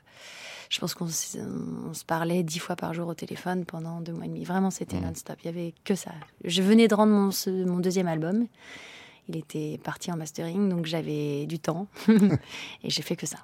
je 0.71 0.79
pense 0.79 0.95
qu'on 0.95 1.09
se 1.09 2.05
parlait 2.07 2.43
dix 2.43 2.59
fois 2.59 2.77
par 2.77 2.95
jour 2.95 3.09
au 3.09 3.15
téléphone 3.15 3.65
pendant 3.65 4.01
deux 4.01 4.13
mois 4.13 4.27
et 4.27 4.29
demi. 4.29 4.45
Vraiment, 4.45 4.71
c'était 4.71 4.99
mmh. 4.99 5.05
non-stop. 5.05 5.37
Il 5.43 5.47
y 5.47 5.49
avait 5.49 5.75
que 5.85 5.95
ça. 5.95 6.13
Je 6.45 6.63
venais 6.63 6.89
de 6.89 6.95
rendre 6.95 7.13
mon, 7.13 7.31
mon 7.67 7.79
deuxième 7.79 8.09
album. 8.09 8.47
Il 9.29 9.37
était 9.37 9.81
parti 9.83 10.13
en 10.13 10.17
mastering, 10.17 10.69
donc 10.69 10.87
j'avais 10.87 11.47
du 11.47 11.59
temps 11.59 11.89
et 12.09 12.91
j'ai 12.91 13.03
fait 13.03 13.17
que 13.17 13.27
ça. 13.27 13.39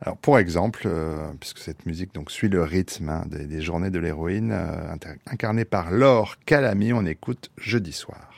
Alors, 0.00 0.16
pour 0.16 0.38
exemple, 0.38 0.82
euh, 0.86 1.30
puisque 1.38 1.58
cette 1.58 1.86
musique 1.86 2.12
donc 2.12 2.32
suit 2.32 2.48
le 2.48 2.62
rythme 2.64 3.08
hein, 3.08 3.24
des, 3.28 3.60
journées 3.60 3.90
de 3.90 4.00
l'héroïne, 4.00 4.50
euh, 4.50 4.96
incarnée 5.26 5.64
par 5.64 5.92
Laure 5.92 6.36
Calamy, 6.44 6.92
on 6.92 7.06
écoute 7.06 7.50
jeudi 7.56 7.92
soir. 7.92 8.32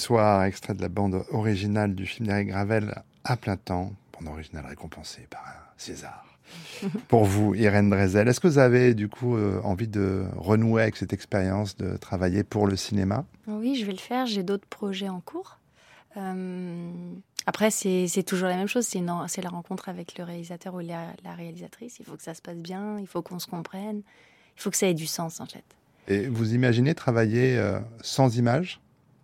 Soir, 0.00 0.42
extrait 0.44 0.74
de 0.74 0.82
la 0.82 0.88
bande 0.88 1.24
originale 1.30 1.94
du 1.94 2.06
film 2.06 2.26
d'Eric 2.26 2.48
Gravel 2.48 3.02
à 3.24 3.36
plein 3.36 3.56
temps, 3.56 3.92
bande 4.18 4.32
originale 4.32 4.66
récompensée 4.66 5.26
par 5.30 5.42
un 5.46 5.70
César. 5.76 6.24
Pour 7.08 7.24
vous, 7.24 7.54
Irène 7.54 7.90
Drezel, 7.90 8.28
est-ce 8.28 8.40
que 8.40 8.48
vous 8.48 8.58
avez 8.58 8.94
du 8.94 9.08
coup 9.08 9.36
euh, 9.36 9.60
envie 9.62 9.88
de 9.88 10.24
renouer 10.36 10.82
avec 10.82 10.96
cette 10.96 11.12
expérience 11.12 11.76
de 11.76 11.96
travailler 11.96 12.42
pour 12.42 12.66
le 12.66 12.76
cinéma? 12.76 13.24
Oui, 13.46 13.76
je 13.76 13.86
vais 13.86 13.92
le 13.92 13.98
faire. 13.98 14.26
J'ai 14.26 14.42
d'autres 14.42 14.66
projets 14.66 15.08
en 15.08 15.20
cours. 15.20 15.58
Euh, 16.16 16.90
après, 17.46 17.70
c'est 17.70 18.22
toujours 18.24 18.48
la 18.48 18.56
même 18.56 18.66
chose. 18.66 18.86
C'est 18.86 19.42
la 19.42 19.48
rencontre 19.48 19.88
avec 19.88 20.18
le 20.18 20.24
réalisateur 20.24 20.74
ou 20.74 20.80
la, 20.80 21.34
réalisatrice. 21.36 21.98
Il 22.00 22.04
faut 22.04 22.16
que 22.16 22.22
ça 22.22 22.34
se 22.34 22.42
passe 22.42 22.56
bien. 22.56 22.98
Il 22.98 23.06
faut 23.06 23.22
qu'on 23.22 23.38
se 23.38 23.46
comprenne. 23.46 24.02
Il 24.56 24.62
faut 24.62 24.70
que 24.70 24.76
ça 24.76 24.88
ait 24.88 24.94
du 24.94 25.06
sens, 25.06 25.40
en 25.40 25.46
fait. 25.46 25.64
Et 26.08 26.26
vous 26.26 26.54
imaginez 26.54 26.94
travailler 26.94 27.56
euh, 27.56 27.78
sans 28.02 28.36
images? 28.36 28.80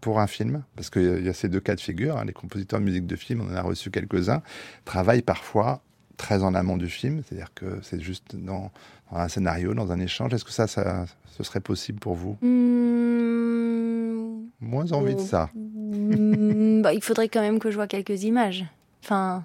Pour 0.07 0.21
un 0.21 0.29
film, 0.29 0.63
parce 0.77 0.89
qu'il 0.89 1.27
y 1.27 1.29
a 1.29 1.33
ces 1.33 1.49
deux 1.49 1.59
cas 1.59 1.75
de 1.75 1.81
figure, 1.81 2.17
hein, 2.17 2.25
les 2.25 2.33
compositeurs 2.33 2.79
de 2.79 2.85
musique 2.85 3.09
de 3.09 3.17
film, 3.17 3.41
on 3.41 3.53
en 3.53 3.57
a 3.57 3.61
reçu 3.61 3.91
quelques-uns, 3.91 4.41
travaillent 4.85 5.21
parfois 5.21 5.83
très 6.17 6.45
en 6.45 6.55
amont 6.55 6.77
du 6.77 6.89
film, 6.89 7.25
c'est-à-dire 7.25 7.53
que 7.57 7.81
c'est 7.83 8.01
juste 8.01 8.37
dans, 8.37 8.71
un 9.11 9.27
scénario, 9.27 9.75
dans 9.75 9.91
un 9.91 9.99
échange. 9.99 10.33
Est-ce 10.33 10.45
que 10.45 10.53
ça, 10.53 10.69
ça, 10.69 11.07
ce 11.37 11.43
serait 11.43 11.59
possible 11.59 11.99
pour 11.99 12.15
vous? 12.15 12.39
Mmh. 12.41 14.47
Moins 14.61 14.93
envie 14.93 15.17
de 15.17 15.21
ça. 15.21 15.51
Mmh, 15.57 16.83
bah, 16.83 16.95
il 16.95 17.03
faudrait 17.03 17.29
quand 17.29 17.41
même 17.41 17.59
que 17.59 17.73
je 17.73 17.75
vois 17.75 17.89
quelques 17.89 18.23
images. 18.23 18.65
Enfin. 19.03 19.45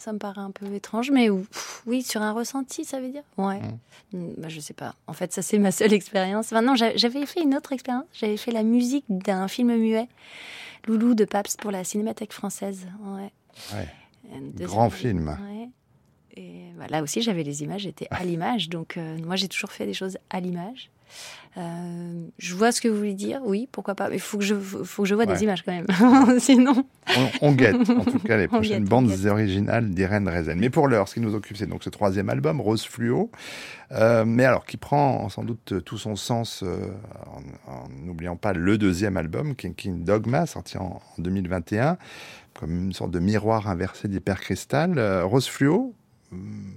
Ça 0.00 0.14
me 0.14 0.18
paraît 0.18 0.40
un 0.40 0.50
peu 0.50 0.64
étrange, 0.72 1.10
mais 1.10 1.28
oui, 1.84 2.02
sur 2.02 2.22
un 2.22 2.32
ressenti, 2.32 2.86
ça 2.86 3.00
veut 3.00 3.10
dire 3.10 3.22
Ouais. 3.36 3.60
Je 4.12 4.16
mmh. 4.16 4.34
Bah, 4.38 4.48
je 4.48 4.58
sais 4.58 4.72
pas. 4.72 4.94
En 5.06 5.12
fait, 5.12 5.30
ça, 5.30 5.42
c'est 5.42 5.58
ma 5.58 5.72
seule 5.72 5.92
expérience. 6.00 6.46
Enfin, 6.46 6.62
non, 6.62 6.74
j'avais 6.74 7.26
fait 7.26 7.42
une 7.42 7.54
autre 7.54 7.74
expérience. 7.74 8.06
J'avais 8.14 8.38
fait 8.38 8.50
la 8.50 8.62
musique 8.62 9.04
d'un 9.10 9.46
film 9.46 9.76
muet, 9.76 10.08
Loulou 10.86 11.14
de 11.14 11.26
Pabst 11.26 11.60
pour 11.60 11.70
la 11.70 11.84
Cinémathèque 11.84 12.32
française. 12.32 12.86
Ouais. 13.04 13.30
ouais. 13.74 13.88
Grand 14.60 14.88
film. 14.88 15.36
Et 16.34 16.72
bah, 16.78 16.86
là 16.88 17.02
aussi, 17.02 17.20
j'avais 17.20 17.42
les 17.42 17.62
images, 17.62 17.82
j'étais 17.82 18.06
à 18.10 18.24
l'image. 18.24 18.70
Donc, 18.70 18.96
euh, 18.96 19.18
moi, 19.18 19.36
j'ai 19.36 19.48
toujours 19.48 19.70
fait 19.70 19.84
des 19.84 19.92
choses 19.92 20.16
à 20.30 20.40
l'image. 20.40 20.88
Euh, 21.56 22.26
je 22.38 22.54
vois 22.54 22.70
ce 22.70 22.80
que 22.80 22.86
vous 22.86 22.96
voulez 22.96 23.14
dire, 23.14 23.40
oui, 23.44 23.68
pourquoi 23.72 23.96
pas. 23.96 24.08
Mais 24.08 24.16
il 24.16 24.20
faut 24.20 24.38
que 24.38 24.44
je, 24.44 24.54
faut 24.54 25.02
que 25.02 25.08
je 25.08 25.14
vois 25.16 25.24
Ouais. 25.26 25.34
des 25.34 25.42
images 25.42 25.64
quand 25.64 25.72
même. 25.72 25.86
Sinon, 26.38 26.84
On, 27.42 27.48
on 27.48 27.52
guette, 27.52 27.90
en 27.90 28.04
tout 28.04 28.20
cas, 28.20 28.36
les 28.36 28.46
prochaines 28.48 28.82
guette, 28.84 28.88
bandes 28.88 29.10
originales 29.26 29.90
d'Irène 29.90 30.28
Rezen. 30.28 30.58
Mais 30.60 30.70
pour 30.70 30.86
l'heure, 30.86 31.08
ce 31.08 31.14
qui 31.14 31.20
nous 31.20 31.34
occupe, 31.34 31.56
c'est 31.56 31.66
donc 31.66 31.82
ce 31.82 31.90
troisième 31.90 32.28
album, 32.30 32.60
Rose 32.60 32.84
Fluo. 32.84 33.30
Euh, 33.90 34.24
mais 34.24 34.44
alors, 34.44 34.64
qui 34.64 34.76
prend 34.76 35.28
sans 35.28 35.42
doute 35.42 35.82
tout 35.84 35.98
son 35.98 36.14
sens 36.14 36.62
euh, 36.62 36.86
en 37.66 37.88
n'oubliant 38.06 38.36
pas 38.36 38.52
le 38.52 38.78
deuxième 38.78 39.16
album, 39.16 39.56
King 39.56 40.04
Dogma, 40.04 40.46
sorti 40.46 40.78
en, 40.78 41.00
en 41.18 41.22
2021, 41.22 41.98
comme 42.54 42.70
une 42.84 42.92
sorte 42.92 43.10
de 43.10 43.18
miroir 43.18 43.68
inversé 43.68 44.06
d'hypercristal. 44.06 45.00
Rose 45.24 45.48
Fluo, 45.48 45.94
hum, 46.30 46.74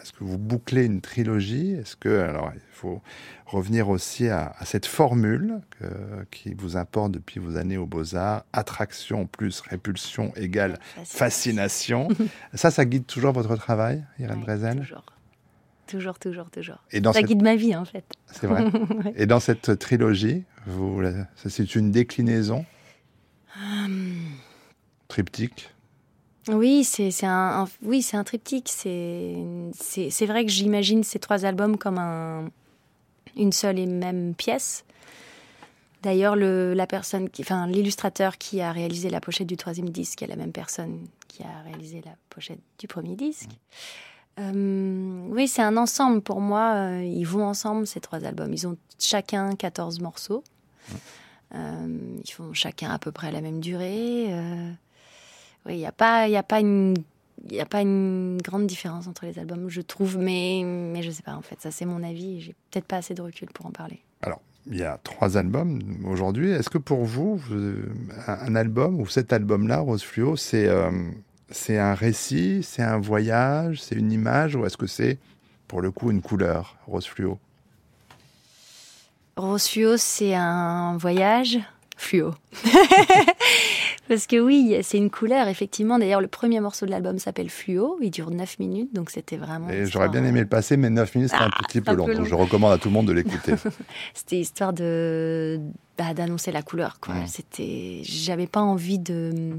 est-ce 0.00 0.12
que 0.12 0.24
vous 0.24 0.38
bouclez 0.38 0.84
une 0.86 1.00
trilogie? 1.00 1.72
Est-ce 1.72 1.96
que, 1.96 2.08
alors, 2.20 2.50
il 2.54 2.60
faut 2.72 3.00
revenir 3.46 3.88
aussi 3.88 4.28
à, 4.28 4.54
à 4.58 4.64
cette 4.64 4.86
formule 4.86 5.60
que- 5.78 6.24
qui 6.30 6.54
vous 6.54 6.76
importe 6.76 7.12
depuis 7.12 7.38
vos 7.40 7.56
années 7.56 7.76
aux 7.76 7.86
Beaux-Arts, 7.86 8.44
attraction 8.52 9.26
plus 9.26 9.60
répulsion 9.60 10.32
égale 10.36 10.78
fascination. 11.04 12.08
ça, 12.54 12.70
ça 12.70 12.84
guide 12.84 13.06
toujours 13.06 13.32
votre 13.32 13.56
travail, 13.56 14.04
Irène 14.18 14.42
Ouais, 14.46 14.76
Toujours. 14.78 15.04
Toujours, 15.86 16.18
toujours, 16.20 16.50
toujours. 16.50 16.78
Et 16.92 17.00
dans 17.00 17.12
Ça 17.12 17.18
cette... 17.18 17.28
guide 17.28 17.42
ma 17.42 17.56
vie, 17.56 17.74
en 17.74 17.84
fait. 17.84 18.04
C'est 18.26 18.46
vrai. 18.46 18.64
Ouais. 19.04 19.12
Et 19.16 19.26
dans 19.26 19.40
cette 19.40 19.78
trilogie, 19.78 20.44
vous, 20.66 21.02
c'est 21.36 21.74
une 21.74 21.90
déclinaison? 21.90 22.64
Hum. 23.56 24.16
triptyque? 25.08 25.70
Oui, 26.48 26.84
c'est 26.84 27.12
un, 27.24 27.62
un- 27.62 27.68
oui, 27.82 28.02
c'est 28.02 28.16
un 28.16 28.24
triptyque. 28.24 28.68
C'est 28.68 30.26
vrai 30.26 30.44
que 30.44 30.50
j'imagine 30.50 31.04
ces 31.04 31.18
trois 31.18 31.44
albums 31.44 31.76
comme 31.76 31.98
un, 31.98 32.50
une 33.36 33.52
seule 33.52 33.78
et 33.78 33.86
même 33.86 34.34
pièce. 34.34 34.84
D'ailleurs, 36.02 36.34
le 36.34 36.72
la 36.72 36.86
personne, 36.86 37.28
qui, 37.28 37.42
enfin 37.42 37.66
l'illustrateur 37.66 38.38
qui 38.38 38.62
a 38.62 38.72
réalisé 38.72 39.10
la 39.10 39.20
pochette 39.20 39.46
du 39.46 39.58
troisième 39.58 39.90
disque 39.90 40.22
est 40.22 40.26
la 40.26 40.36
même 40.36 40.52
personne 40.52 41.06
qui 41.28 41.42
a 41.42 41.62
réalisé 41.62 42.00
la 42.04 42.12
pochette 42.30 42.60
du 42.78 42.88
premier 42.88 43.16
disque. 43.16 43.50
Euh, 44.38 45.26
oui, 45.28 45.46
c'est 45.46 45.60
un 45.60 45.76
ensemble 45.76 46.22
pour 46.22 46.40
moi. 46.40 46.72
euh, 46.74 47.04
ils 47.04 47.26
vont 47.26 47.44
ensemble 47.44 47.86
ces 47.86 48.00
trois 48.00 48.24
albums. 48.24 48.52
Ils 48.54 48.66
ont 48.66 48.78
chacun 48.98 49.54
14 49.54 50.00
morceaux. 50.00 50.42
Euh, 51.54 52.16
ils 52.24 52.30
font 52.30 52.54
chacun 52.54 52.90
à 52.90 52.98
peu 52.98 53.12
près 53.12 53.30
la 53.30 53.42
même 53.42 53.60
durée. 53.60 54.28
euh, 54.30 54.70
oui, 55.66 55.74
il 55.74 55.78
n'y 55.78 55.86
a 55.86 55.92
pas, 55.92 56.28
il 56.28 56.32
y 56.32 56.36
a 56.36 56.42
pas 56.42 56.60
une, 56.60 56.94
il 57.48 57.54
y 57.54 57.60
a 57.60 57.66
pas 57.66 57.80
une 57.80 58.38
grande 58.42 58.66
différence 58.66 59.06
entre 59.06 59.24
les 59.24 59.38
albums, 59.38 59.68
je 59.68 59.80
trouve, 59.80 60.18
mais 60.18 60.62
mais 60.64 61.02
je 61.02 61.10
sais 61.10 61.22
pas 61.22 61.34
en 61.34 61.42
fait, 61.42 61.60
ça 61.60 61.70
c'est 61.70 61.84
mon 61.84 62.02
avis. 62.02 62.40
J'ai 62.40 62.54
peut-être 62.70 62.86
pas 62.86 62.96
assez 62.96 63.14
de 63.14 63.22
recul 63.22 63.48
pour 63.52 63.66
en 63.66 63.70
parler. 63.70 64.00
Alors, 64.22 64.40
il 64.70 64.76
y 64.76 64.82
a 64.82 64.98
trois 65.02 65.36
albums 65.36 65.80
aujourd'hui. 66.06 66.50
Est-ce 66.50 66.70
que 66.70 66.78
pour 66.78 67.04
vous, 67.04 67.40
un, 68.26 68.32
un 68.32 68.54
album 68.54 69.00
ou 69.00 69.06
cet 69.06 69.32
album-là, 69.32 69.80
Rose 69.80 70.02
Fluo, 70.02 70.36
c'est 70.36 70.68
euh, 70.68 70.90
c'est 71.50 71.78
un 71.78 71.94
récit, 71.94 72.62
c'est 72.62 72.82
un 72.82 72.98
voyage, 72.98 73.82
c'est 73.82 73.96
une 73.96 74.12
image 74.12 74.54
ou 74.54 74.64
est-ce 74.66 74.76
que 74.76 74.86
c'est 74.86 75.18
pour 75.68 75.80
le 75.80 75.90
coup 75.90 76.10
une 76.10 76.22
couleur, 76.22 76.76
Rose 76.86 77.06
Fluo? 77.06 77.38
Rose 79.36 79.66
Fluo, 79.68 79.96
c'est 79.96 80.34
un 80.34 80.96
voyage 80.96 81.58
fluo. 81.96 82.34
Parce 84.10 84.26
que 84.26 84.40
oui, 84.40 84.76
c'est 84.82 84.98
une 84.98 85.08
couleur, 85.08 85.46
effectivement. 85.46 85.96
D'ailleurs, 85.96 86.20
le 86.20 86.26
premier 86.26 86.58
morceau 86.58 86.84
de 86.84 86.90
l'album 86.90 87.20
s'appelle 87.20 87.48
Fluo. 87.48 87.96
Il 88.02 88.10
dure 88.10 88.32
9 88.32 88.58
minutes, 88.58 88.92
donc 88.92 89.08
c'était 89.10 89.36
vraiment. 89.36 89.68
J'aurais 89.84 90.08
bien 90.08 90.24
aimé 90.24 90.40
le 90.40 90.48
passer, 90.48 90.76
mais 90.76 90.90
9 90.90 91.14
minutes, 91.14 91.30
c'est 91.30 91.36
un 91.36 91.48
Ah, 91.52 91.62
petit 91.68 91.80
peu 91.80 91.92
un 91.92 91.94
long. 91.94 92.06
peu 92.06 92.16
Donc 92.16 92.26
je 92.26 92.34
recommande 92.34 92.72
à 92.72 92.78
tout 92.78 92.88
le 92.88 92.94
monde 92.94 93.06
de 93.06 93.12
l'écouter. 93.12 93.54
C'était 94.14 94.38
histoire 94.40 94.72
de 94.72 95.60
bah, 95.96 96.12
d'annoncer 96.12 96.50
la 96.50 96.62
couleur 96.62 96.98
quoi. 96.98 97.14
Mm. 97.14 97.26
C'était 97.28 98.00
j'avais 98.02 98.48
pas 98.48 98.60
envie 98.60 98.98
de 98.98 99.52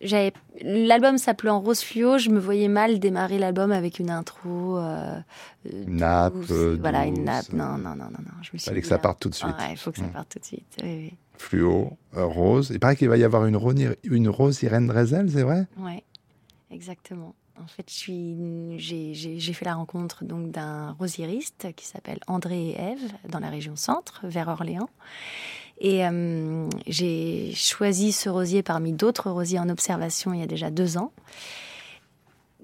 j'avais 0.00 0.32
l'album 0.62 1.18
s'appelait 1.18 1.50
en 1.50 1.60
rose 1.60 1.80
fluo, 1.80 2.18
je 2.18 2.30
me 2.30 2.38
voyais 2.38 2.68
mal 2.68 3.00
démarrer 3.00 3.38
l'album 3.38 3.72
avec 3.72 3.98
une 3.98 4.10
intro 4.10 4.78
euh, 4.78 5.18
euh, 5.66 5.82
Une 5.88 5.96
nappe, 5.96 6.34
douce. 6.34 6.50
euh, 6.52 6.76
voilà 6.80 7.04
une 7.06 7.24
nappe. 7.24 7.52
Non 7.52 7.78
non 7.78 7.96
non 7.96 8.04
non 8.04 8.10
non, 8.10 8.32
je 8.42 8.50
me 8.52 8.58
suis 8.58 8.68
Fallait 8.68 8.80
que 8.80 8.86
ça 8.86 8.98
parte 8.98 9.18
tout 9.18 9.28
de 9.30 9.34
suite. 9.34 9.48
Ouais, 9.58 9.72
il 9.72 9.76
faut 9.76 9.90
que 9.90 9.98
ça 9.98 10.04
Mm. 10.04 10.10
parte 10.12 10.28
tout 10.28 10.38
de 10.38 10.44
suite. 10.44 10.76
Oui, 10.82 11.10
oui. 11.10 11.14
Fluo, 11.36 11.96
euh, 12.16 12.24
rose. 12.26 12.70
Il 12.72 12.80
paraît 12.80 12.96
qu'il 12.96 13.08
va 13.08 13.16
y 13.16 13.24
avoir 13.24 13.46
une, 13.46 13.56
Roni- 13.56 13.96
une 14.04 14.28
rose 14.28 14.62
Irène 14.62 14.86
Drezel, 14.86 15.30
c'est 15.30 15.42
vrai? 15.42 15.66
Ouais, 15.78 16.02
exactement. 16.70 17.34
En 17.62 17.66
fait, 17.68 17.86
j'ai, 17.88 18.76
fait 19.52 19.64
la 19.64 19.74
rencontre 19.74 20.24
donc 20.24 20.50
d'un 20.50 20.92
rosieriste 20.98 21.68
qui 21.76 21.86
s'appelle 21.86 22.18
André 22.26 22.70
et 22.70 22.80
Ève 22.80 23.12
dans 23.28 23.38
la 23.38 23.48
région 23.48 23.76
centre, 23.76 24.22
vers 24.24 24.48
Orléans. 24.48 24.88
Et 25.80 26.04
euh, 26.06 26.68
j'ai 26.88 27.52
choisi 27.54 28.10
ce 28.12 28.28
rosier 28.28 28.62
parmi 28.62 28.92
d'autres 28.92 29.30
rosiers 29.30 29.58
en 29.60 29.68
observation 29.68 30.32
il 30.34 30.40
y 30.40 30.42
a 30.42 30.46
déjà 30.46 30.70
deux 30.70 30.98
ans. 30.98 31.12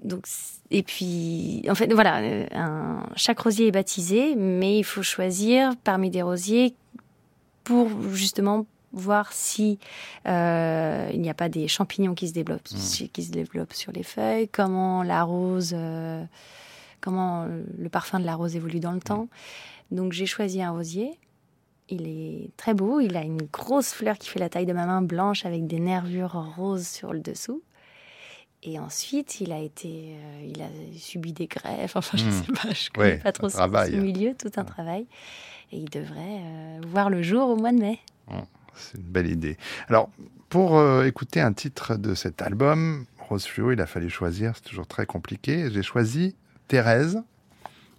Donc, 0.03 0.25
et 0.71 0.83
puis, 0.83 1.63
en 1.69 1.75
fait, 1.75 1.91
voilà, 1.93 2.19
euh, 2.21 2.45
un- 2.53 3.05
chaque 3.15 3.39
rosier 3.39 3.67
est 3.67 3.71
baptisé, 3.71 4.35
mais 4.35 4.79
il 4.79 4.83
faut 4.83 5.03
choisir 5.03 5.73
parmi 5.83 6.09
des 6.09 6.21
rosiers 6.21 6.73
pour 7.63 7.89
justement 8.11 8.65
voir 8.93 9.31
si 9.31 9.79
euh, 10.27 11.09
il 11.13 11.21
n'y 11.21 11.29
a 11.29 11.33
pas 11.33 11.49
des 11.49 11.67
champignons 11.67 12.13
qui 12.13 12.27
se 12.27 12.33
développent, 12.33 12.63
qui 12.63 13.23
se 13.23 13.31
développent 13.31 13.73
sur 13.73 13.91
les 13.91 14.03
feuilles, 14.03 14.49
comment 14.49 15.03
la 15.03 15.23
rose, 15.23 15.71
euh, 15.73 16.23
comment 16.99 17.45
le 17.77 17.89
parfum 17.89 18.19
de 18.19 18.25
la 18.25 18.35
rose 18.35 18.55
évolue 18.55 18.79
dans 18.79 18.91
le 18.91 18.99
temps. 18.99 19.27
Donc 19.91 20.13
j'ai 20.13 20.25
choisi 20.25 20.61
un 20.61 20.71
rosier. 20.71 21.17
Il 21.89 22.07
est 22.07 22.51
très 22.55 22.73
beau. 22.73 23.01
Il 23.01 23.17
a 23.17 23.23
une 23.23 23.41
grosse 23.51 23.91
fleur 23.91 24.17
qui 24.17 24.29
fait 24.29 24.39
la 24.39 24.49
taille 24.49 24.65
de 24.65 24.73
ma 24.73 24.85
main 24.85 25.01
blanche 25.01 25.45
avec 25.45 25.67
des 25.67 25.79
nervures 25.79 26.53
roses 26.55 26.87
sur 26.87 27.11
le 27.11 27.19
dessous. 27.19 27.61
Et 28.63 28.77
ensuite, 28.79 29.41
il 29.41 29.51
a 29.51 29.59
été, 29.59 30.13
euh, 30.15 30.45
il 30.53 30.61
a 30.61 30.67
subi 30.97 31.33
des 31.33 31.47
greffes. 31.47 31.95
Enfin, 31.95 32.17
je 32.17 32.25
Hmm. 32.25 32.31
sais 32.31 32.51
pas, 32.51 32.73
je 32.73 32.89
connais 32.91 33.07
Ouais, 33.13 33.17
pas 33.17 33.31
trop 33.31 33.49
ce, 33.49 33.95
milieu, 33.95 34.35
tout 34.35 34.51
un 34.55 34.63
travail. 34.63 35.07
Et 35.71 35.77
il 35.77 35.89
devrait 35.89 36.41
euh, 36.43 36.79
voir 36.85 37.09
le 37.09 37.23
jour 37.23 37.49
au 37.49 37.55
mois 37.55 37.71
de 37.71 37.79
mai. 37.79 37.99
C'est 38.75 38.97
une 38.97 39.03
belle 39.03 39.29
idée. 39.31 39.57
Alors, 39.89 40.09
pour 40.49 40.77
euh, 40.77 41.05
écouter 41.05 41.41
un 41.41 41.53
titre 41.53 41.95
de 41.95 42.13
cet 42.15 42.41
album, 42.41 43.05
Rose 43.29 43.45
Fluo, 43.45 43.71
il 43.71 43.81
a 43.81 43.85
fallu 43.87 44.09
choisir, 44.09 44.53
c'est 44.55 44.63
toujours 44.63 44.87
très 44.87 45.05
compliqué. 45.05 45.69
J'ai 45.71 45.83
choisi 45.83 46.35
Thérèse. 46.67 47.21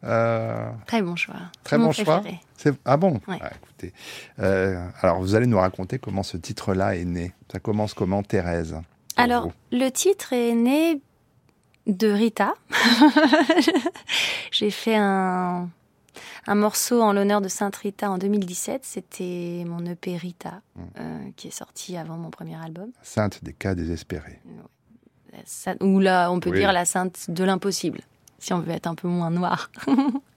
Euh, 0.04 0.70
Très 0.86 1.02
bon 1.02 1.14
choix. 1.16 1.36
Très 1.64 1.78
bon 1.78 1.92
choix. 1.92 2.22
ah 2.84 2.96
bon? 2.96 3.20
Ouais. 3.28 3.38
Ah, 3.40 3.50
écoutez. 3.54 3.92
Euh, 4.40 4.88
alors, 5.00 5.20
vous 5.20 5.34
allez 5.34 5.46
nous 5.46 5.58
raconter 5.58 5.98
comment 5.98 6.22
ce 6.22 6.36
titre-là 6.36 6.96
est 6.96 7.04
né. 7.04 7.32
Ça 7.50 7.58
commence 7.60 7.94
comment, 7.94 8.22
Thérèse? 8.22 8.76
Alors, 9.22 9.50
le 9.70 9.88
titre 9.90 10.32
est 10.32 10.54
né 10.54 11.00
de 11.86 12.08
Rita. 12.08 12.54
J'ai 14.50 14.70
fait 14.70 14.96
un, 14.96 15.68
un 16.46 16.54
morceau 16.54 17.00
en 17.02 17.12
l'honneur 17.12 17.40
de 17.40 17.48
Sainte 17.48 17.76
Rita 17.76 18.10
en 18.10 18.18
2017. 18.18 18.84
C'était 18.84 19.64
mon 19.66 19.84
EP 19.86 20.16
Rita, 20.16 20.60
Mm. 20.74 20.80
euh, 20.98 21.18
qui 21.36 21.48
est 21.48 21.52
sorti 21.52 21.96
avant 21.96 22.16
mon 22.16 22.30
premier 22.30 22.56
album. 22.62 22.90
Sainte 23.02 23.42
des 23.44 23.52
cas 23.52 23.74
désespérés. 23.74 24.40
Sainte- 25.44 25.82
Ou 25.82 25.98
là, 26.00 26.30
on 26.30 26.40
peut 26.40 26.50
Oui. 26.50 26.58
dire 26.58 26.72
la 26.72 26.84
sainte 26.84 27.30
de 27.30 27.44
l'impossible, 27.44 28.00
si 28.38 28.52
on 28.52 28.60
veut 28.60 28.72
être 28.72 28.86
un 28.86 28.94
peu 28.94 29.08
moins 29.08 29.30
noir. 29.30 29.70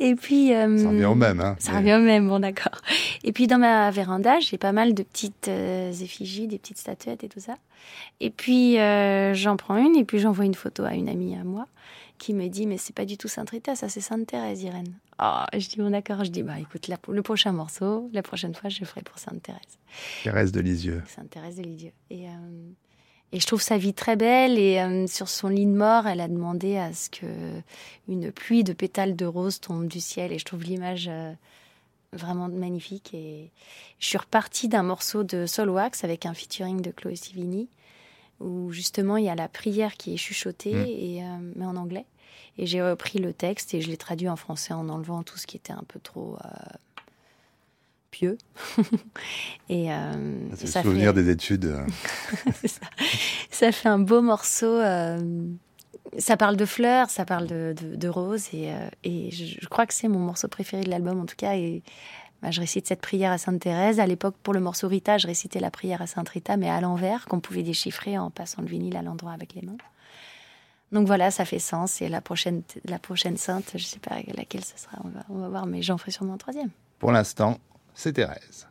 Et 0.00 0.14
puis. 0.14 0.54
euh, 0.54 0.76
Ça 0.78 0.88
revient 0.90 1.04
au 1.06 1.14
même. 1.14 1.40
Hein, 1.40 1.56
Ça 1.58 1.72
mais- 1.72 1.78
revient 1.78 1.94
au 2.02 2.06
même, 2.06 2.28
bon 2.28 2.38
d'accord. 2.40 2.80
Et 3.24 3.32
puis 3.32 3.46
dans 3.46 3.58
ma 3.58 3.90
véranda, 3.90 4.40
j'ai 4.40 4.58
pas 4.58 4.72
mal 4.72 4.94
de 4.94 5.02
petites 5.02 5.48
euh, 5.48 5.92
effigies, 5.92 6.46
des 6.46 6.58
petites 6.58 6.78
statuettes 6.78 7.24
et 7.24 7.28
tout 7.28 7.40
ça. 7.40 7.54
Et 8.20 8.30
puis 8.30 8.78
euh, 8.78 9.34
j'en 9.34 9.56
prends 9.56 9.76
une 9.76 9.96
et 9.96 10.04
puis 10.04 10.18
j'envoie 10.18 10.44
une 10.44 10.54
photo 10.54 10.84
à 10.84 10.94
une 10.94 11.08
amie 11.08 11.34
à 11.36 11.44
moi 11.44 11.66
qui 12.18 12.34
me 12.34 12.46
dit 12.48 12.66
mais 12.66 12.76
c'est 12.78 12.94
pas 12.94 13.04
du 13.04 13.16
tout 13.18 13.26
Sainte 13.26 13.50
Rita, 13.50 13.74
ça 13.74 13.88
c'est 13.88 14.00
Sainte 14.00 14.28
Thérèse, 14.28 14.62
Irène. 14.62 14.94
Oh, 15.20 15.42
je 15.52 15.68
dis 15.68 15.76
bon 15.78 15.90
d'accord, 15.90 16.22
je 16.24 16.30
dis 16.30 16.42
bah 16.44 16.60
écoute 16.60 16.86
la- 16.86 16.98
le 17.08 17.22
prochain 17.22 17.50
morceau, 17.50 18.08
la 18.12 18.22
prochaine 18.22 18.54
fois 18.54 18.70
je 18.70 18.84
ferai 18.84 19.02
pour 19.02 19.18
Sainte 19.18 19.42
Thérèse. 19.42 19.60
Thérèse 20.22 20.52
de 20.52 20.60
Lisieux. 20.60 21.02
Sainte 21.08 21.30
Thérèse 21.30 21.56
de 21.56 21.62
Lisieux. 21.62 21.92
Et, 22.10 22.26
et 23.32 23.40
je 23.40 23.46
trouve 23.46 23.62
sa 23.62 23.78
vie 23.78 23.94
très 23.94 24.16
belle. 24.16 24.58
Et 24.58 24.78
euh, 24.78 25.06
sur 25.06 25.28
son 25.28 25.48
lit 25.48 25.66
de 25.66 25.70
mort, 25.72 26.06
elle 26.06 26.20
a 26.20 26.28
demandé 26.28 26.76
à 26.76 26.92
ce 26.92 27.08
que 27.10 27.26
une 28.08 28.30
pluie 28.30 28.64
de 28.64 28.72
pétales 28.72 29.16
de 29.16 29.26
rose 29.26 29.60
tombe 29.60 29.86
du 29.88 30.00
ciel. 30.00 30.32
Et 30.32 30.38
je 30.38 30.44
trouve 30.44 30.62
l'image 30.62 31.08
euh, 31.08 31.32
vraiment 32.12 32.48
magnifique. 32.48 33.12
Et 33.14 33.50
je 33.98 34.06
suis 34.06 34.18
repartie 34.18 34.68
d'un 34.68 34.82
morceau 34.82 35.24
de 35.24 35.46
Sol 35.46 35.70
Wax 35.70 36.04
avec 36.04 36.26
un 36.26 36.34
featuring 36.34 36.82
de 36.82 36.90
Chloé 36.90 37.16
Sivini, 37.16 37.68
où 38.40 38.70
justement 38.70 39.16
il 39.16 39.24
y 39.24 39.30
a 39.30 39.34
la 39.34 39.48
prière 39.48 39.96
qui 39.96 40.12
est 40.14 40.18
chuchotée, 40.18 40.74
Mm. 40.74 40.86
et, 40.86 41.22
euh, 41.22 41.52
mais 41.56 41.64
en 41.64 41.76
anglais. 41.76 42.04
Et 42.58 42.66
j'ai 42.66 42.82
repris 42.82 43.18
le 43.18 43.32
texte 43.32 43.72
et 43.72 43.80
je 43.80 43.88
l'ai 43.88 43.96
traduit 43.96 44.28
en 44.28 44.36
français 44.36 44.74
en 44.74 44.90
enlevant 44.90 45.22
tout 45.22 45.38
ce 45.38 45.46
qui 45.46 45.56
était 45.56 45.72
un 45.72 45.84
peu 45.88 45.98
trop 46.00 46.36
pieux. 48.12 48.38
et, 49.68 49.92
euh, 49.92 50.12
C'est 50.54 50.62
et 50.62 50.66
le 50.66 50.72
ça 50.72 50.82
souvenir 50.82 51.12
fait- 51.12 51.22
des 51.24 51.30
études. 51.30 51.76
c'est 52.60 52.68
ça. 52.68 52.80
Ça 53.50 53.72
fait 53.72 53.88
un 53.88 53.98
beau 53.98 54.22
morceau 54.22 54.66
euh, 54.72 55.20
ça 56.18 56.36
parle 56.36 56.56
de 56.56 56.66
fleurs, 56.66 57.08
ça 57.10 57.24
parle 57.24 57.46
de, 57.46 57.74
de, 57.80 58.08
roses, 58.08 58.48
et, 58.52 58.70
euh, 58.70 58.88
et 59.02 59.30
je, 59.30 59.66
crois 59.66 59.86
que 59.86 59.94
c'est 59.94 60.08
mon 60.08 60.18
morceau 60.18 60.46
préféré 60.46 60.82
de 60.84 60.90
l'album 60.90 61.18
en 61.20 61.24
tout 61.26 61.36
cas. 61.36 61.56
Et 61.56 61.82
bah, 62.42 62.50
je 62.50 62.60
récite 62.60 62.86
cette 62.86 63.00
prière 63.00 63.32
à 63.32 63.38
Sainte 63.38 63.60
Thérèse. 63.60 63.98
À 63.98 64.06
l'époque, 64.06 64.34
pour 64.42 64.52
le 64.52 64.60
morceau 64.60 64.88
Rita, 64.88 65.16
je 65.16 65.26
récitais 65.26 65.58
la 65.58 65.70
prière 65.70 66.02
à 66.02 66.06
Sainte 66.06 66.28
Rita, 66.28 66.56
mais 66.58 66.68
à 66.68 66.80
l'envers, 66.82 67.24
qu'on 67.26 67.40
pouvait 67.40 67.62
déchiffrer 67.62 68.18
en 68.18 68.30
passant 68.30 68.60
le 68.62 68.68
vinyle 68.68 68.96
à 68.96 69.02
l'endroit 69.02 69.32
avec 69.32 69.54
les 69.54 69.62
mains. 69.62 69.76
Donc 70.90 71.06
voilà, 71.06 71.30
ça 71.30 71.46
fait 71.46 71.58
sens. 71.60 72.02
Et 72.02 72.08
la 72.10 72.20
prochaine, 72.20 72.62
la 72.84 72.98
prochaine 72.98 73.38
sainte, 73.38 73.70
je 73.72 73.78
ne 73.78 73.82
sais 73.82 73.98
pas 74.00 74.16
laquelle 74.36 74.64
ce 74.64 74.76
sera, 74.76 74.98
on 75.04 75.08
va, 75.08 75.20
on 75.30 75.38
va 75.38 75.48
voir, 75.48 75.64
mais 75.66 75.80
j'en 75.80 75.96
ferai 75.96 76.10
sûrement 76.10 76.34
un 76.34 76.38
troisième. 76.38 76.68
Pour 76.98 77.12
l'instant, 77.12 77.58
c'est 77.94 78.12
Thérèse. 78.12 78.66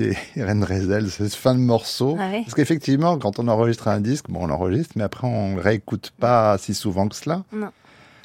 Et 0.00 0.14
Irène 0.36 0.64
Rezel, 0.64 1.10
cette 1.10 1.34
fin 1.34 1.54
de 1.54 1.60
morceau. 1.60 2.16
Ah 2.20 2.30
Parce 2.32 2.54
qu'effectivement, 2.54 3.18
quand 3.18 3.38
on 3.38 3.48
enregistre 3.48 3.88
un 3.88 4.00
disque, 4.00 4.26
bon, 4.28 4.44
on 4.44 4.46
l'enregistre, 4.46 4.94
mais 4.96 5.04
après, 5.04 5.26
on 5.26 5.56
ne 5.56 5.60
réécoute 5.60 6.12
pas 6.18 6.56
si 6.58 6.74
souvent 6.74 7.08
que 7.08 7.16
cela. 7.16 7.42
Non. 7.52 7.70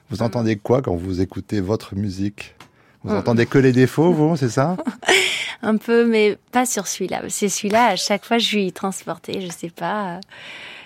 Vous 0.10 0.22
entendez 0.22 0.58
quoi 0.58 0.82
quand 0.82 0.96
vous 0.96 1.22
écoutez 1.22 1.60
votre 1.62 1.96
musique? 1.96 2.56
Vous 3.04 3.14
entendez 3.14 3.46
que 3.46 3.58
les 3.58 3.74
défauts, 3.74 4.14
vous, 4.14 4.38
c'est 4.38 4.50
ça? 4.50 4.78
Un 5.62 5.78
peu, 5.78 6.06
mais 6.06 6.38
pas 6.52 6.66
sur 6.66 6.88
celui-là. 6.88 7.22
C'est 7.30 7.50
celui-là, 7.50 7.88
à 7.88 7.96
chaque 7.96 8.26
fois, 8.26 8.38
je 8.38 8.46
suis 8.46 8.72
transportée, 8.72 9.42
je 9.42 9.52
sais 9.52 9.70
pas. 9.70 10.20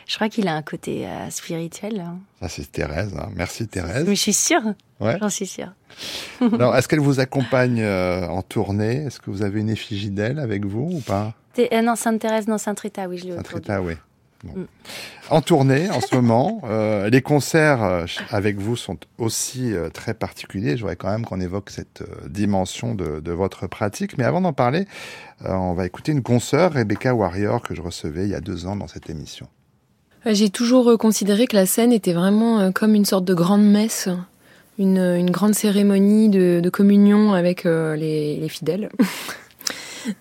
Je 0.08 0.16
crois 0.16 0.30
qu'il 0.30 0.48
a 0.48 0.56
un 0.56 0.62
côté 0.62 1.06
euh, 1.06 1.30
spirituel. 1.30 2.00
Hein. 2.00 2.20
Ça, 2.42 2.48
c'est 2.48 2.72
Thérèse. 2.72 3.14
Hein. 3.18 3.30
Merci, 3.36 3.68
Thérèse. 3.68 4.06
Mais 4.08 4.16
je 4.16 4.22
suis 4.22 4.34
sûre. 4.34 4.62
Ouais. 5.02 5.18
J'en 5.20 5.30
suis 5.30 5.46
sûre. 5.46 5.74
Alors, 6.42 6.76
est-ce 6.76 6.88
qu'elle 6.88 7.02
vous 7.02 7.20
accompagne 7.20 7.82
euh, 7.82 8.26
en 8.28 8.42
tournée? 8.42 9.06
Est-ce 9.06 9.20
que 9.20 9.30
vous 9.30 9.44
avez 9.44 9.60
une 9.60 9.70
effigie 9.70 10.10
d'elle 10.10 10.40
avec 10.40 10.66
vous 10.66 10.90
ou 10.94 11.02
pas? 11.02 11.34
Euh, 11.60 11.82
Non, 11.82 11.96
Sainte 11.96 12.22
Thérèse, 12.22 12.48
non, 12.48 12.58
Sainte 12.58 12.80
Rita, 12.80 13.08
oui, 13.08 13.18
je 13.18 13.26
l'ai 13.26 13.36
Sainte 13.36 13.48
Rita, 13.50 13.82
oui. 13.82 13.94
Mm. 14.44 14.64
En 15.32 15.42
tournée 15.42 15.90
en 15.90 16.00
ce 16.00 16.16
moment, 16.16 16.62
euh, 16.66 17.10
les 17.10 17.22
concerts 17.22 18.06
avec 18.30 18.58
vous 18.58 18.76
sont 18.76 18.98
aussi 19.18 19.74
très 19.94 20.14
particuliers. 20.14 20.78
Je 20.78 20.82
voudrais 20.82 20.96
quand 20.96 21.10
même 21.10 21.26
qu'on 21.26 21.42
évoque 21.42 21.70
cette 21.70 22.04
dimension 22.30 22.96
de, 22.96 23.20
de, 23.20 23.32
votre 23.32 23.68
pratique. 23.68 24.18
Mais 24.18 24.24
avant 24.24 24.40
d'en 24.40 24.54
parler, 24.54 24.86
on 25.44 25.74
va 25.74 25.86
écouter 25.86 26.12
une 26.14 26.24
consoeur, 26.24 26.74
Rebecca 26.74 27.14
Warrior, 27.14 27.62
que 27.62 27.76
je 27.76 27.82
recevais 27.82 28.24
il 28.24 28.30
y 28.30 28.36
a 28.36 28.42
deux 28.42 28.68
ans 28.68 28.76
dans 28.76 28.88
cette 28.88 29.10
émission. 29.10 29.50
J'ai 30.26 30.50
toujours 30.50 30.98
considéré 30.98 31.48
que 31.48 31.56
la 31.56 31.66
scène 31.66 31.94
était 31.94 32.14
vraiment 32.14 32.72
comme 32.74 32.96
une 32.96 33.06
sorte 33.06 33.24
de 33.24 33.34
grande 33.34 33.64
messe, 33.64 34.10
une, 34.78 34.98
une 34.98 35.32
grande 35.32 35.56
cérémonie 35.56 36.28
de, 36.30 36.60
de 36.62 36.70
communion 36.70 37.34
avec 37.34 37.64
les, 37.64 38.36
les 38.36 38.50
fidèles. 38.50 38.90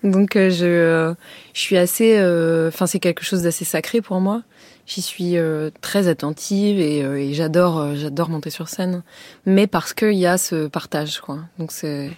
Donc 0.03 0.37
euh, 0.37 0.51
je, 0.51 0.67
euh, 0.67 1.15
je 1.55 1.61
suis 1.61 1.77
assez, 1.77 2.17
euh, 2.19 2.69
enfin 2.69 2.87
c'est 2.87 2.99
quelque 2.99 3.25
chose 3.25 3.43
d'assez 3.43 3.65
sacré 3.65 4.01
pour 4.01 4.21
moi. 4.21 4.43
J'y 4.87 5.03
suis 5.03 5.35
très 5.81 6.07
attentive 6.07 6.79
et, 6.79 6.99
et 7.01 7.35
j'adore, 7.35 7.97
j'adore 7.97 8.29
monter 8.29 8.51
sur 8.51 8.69
scène. 8.69 9.03
Mais 9.45 9.67
parce 9.67 9.93
qu'il 9.93 10.15
y 10.15 10.27
a 10.27 10.39
ce 10.39 10.69
partage, 10.69 11.21
quoi. 11.21 11.41
Donc 11.59 11.73
c'est, 11.73 12.09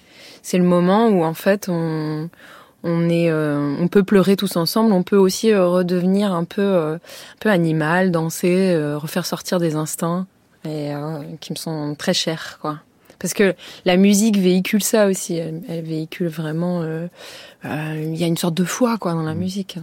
c'est 0.43 0.59
le 0.59 0.65
moment 0.65 1.09
où 1.09 1.25
en 1.25 1.33
fait 1.33 1.71
on, 1.71 2.29
on 2.85 3.09
est, 3.09 3.33
on 3.33 3.89
peut 3.89 4.05
pleurer 4.05 4.37
tous 4.37 4.57
ensemble. 4.57 4.93
On 4.93 5.03
peut 5.03 5.17
aussi 5.17 5.55
redevenir 5.55 6.33
un 6.33 6.45
peu, 6.45 6.77
un 6.77 6.99
peu 7.41 7.51
animal, 7.51 8.11
danser, 8.11 8.77
refaire 8.95 9.27
sortir 9.27 9.59
des 9.59 9.75
instincts 9.75 10.27
et 10.65 10.93
qui 11.41 11.53
me 11.53 11.57
sont 11.57 11.95
très 11.97 12.15
chers, 12.15 12.59
quoi 12.61 12.81
parce 13.19 13.35
que 13.35 13.55
la 13.85 13.97
musique 13.97 14.39
véhicule 14.39 14.83
ça 14.83 15.07
aussi. 15.07 15.37
Elle, 15.37 15.83
véhicule 15.83 16.29
vraiment. 16.29 16.83
Euh, 16.83 17.09
euh, 17.65 18.03
il 18.05 18.17
y 18.17 18.25
a 18.25 18.27
une 18.27 18.37
sorte 18.37 18.55
de 18.55 18.65
foi 18.65 18.99
quoi 18.99 19.13
dans 19.13 19.23
la 19.23 19.35
mm. 19.35 19.39
musique. 19.39 19.79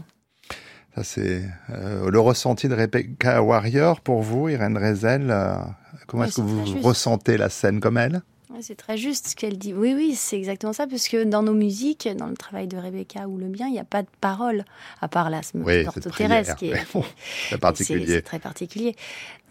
Ça 0.95 1.03
c'est 1.03 1.43
euh, 1.71 2.09
le 2.09 2.19
ressenti 2.19 2.69
de 2.69 2.75
Rebecca 2.75 3.41
Warrior 3.41 3.99
pour 4.01 4.21
vous, 4.21 4.47
Irène 4.49 4.77
Rezel. 4.77 5.35
comment 6.07 6.23
est-ce 6.23 6.37
que 6.37 6.41
vous 6.41 6.81
ressentez 6.81 7.37
la 7.37 7.49
scène 7.49 7.79
comme 7.79 7.97
elle? 7.97 8.21
C'est 8.61 8.75
très 8.75 8.97
juste 8.97 9.27
ce 9.27 9.35
qu'elle 9.35 9.57
dit. 9.57 9.73
Oui, 9.73 9.93
oui, 9.95 10.15
c'est 10.15 10.37
exactement 10.37 10.73
ça, 10.73 10.87
parce 10.87 11.07
que 11.07 11.23
dans 11.23 11.43
nos 11.43 11.53
musiques, 11.53 12.07
dans 12.15 12.27
le 12.27 12.35
travail 12.35 12.67
de 12.67 12.77
Rebecca 12.77 13.27
ou 13.27 13.37
le 13.37 13.47
mien, 13.47 13.67
il 13.67 13.73
n'y 13.73 13.79
a 13.79 13.85
pas 13.85 14.01
de 14.01 14.07
parole, 14.21 14.65
à 15.01 15.07
part 15.07 15.29
la 15.29 15.41
oui, 15.53 15.85
orthotéresse, 15.85 16.53
qui 16.55 16.71
est, 16.71 17.57
particulier. 17.59 18.05
C'est 18.07 18.21
très 18.21 18.39
particulier. 18.39 18.95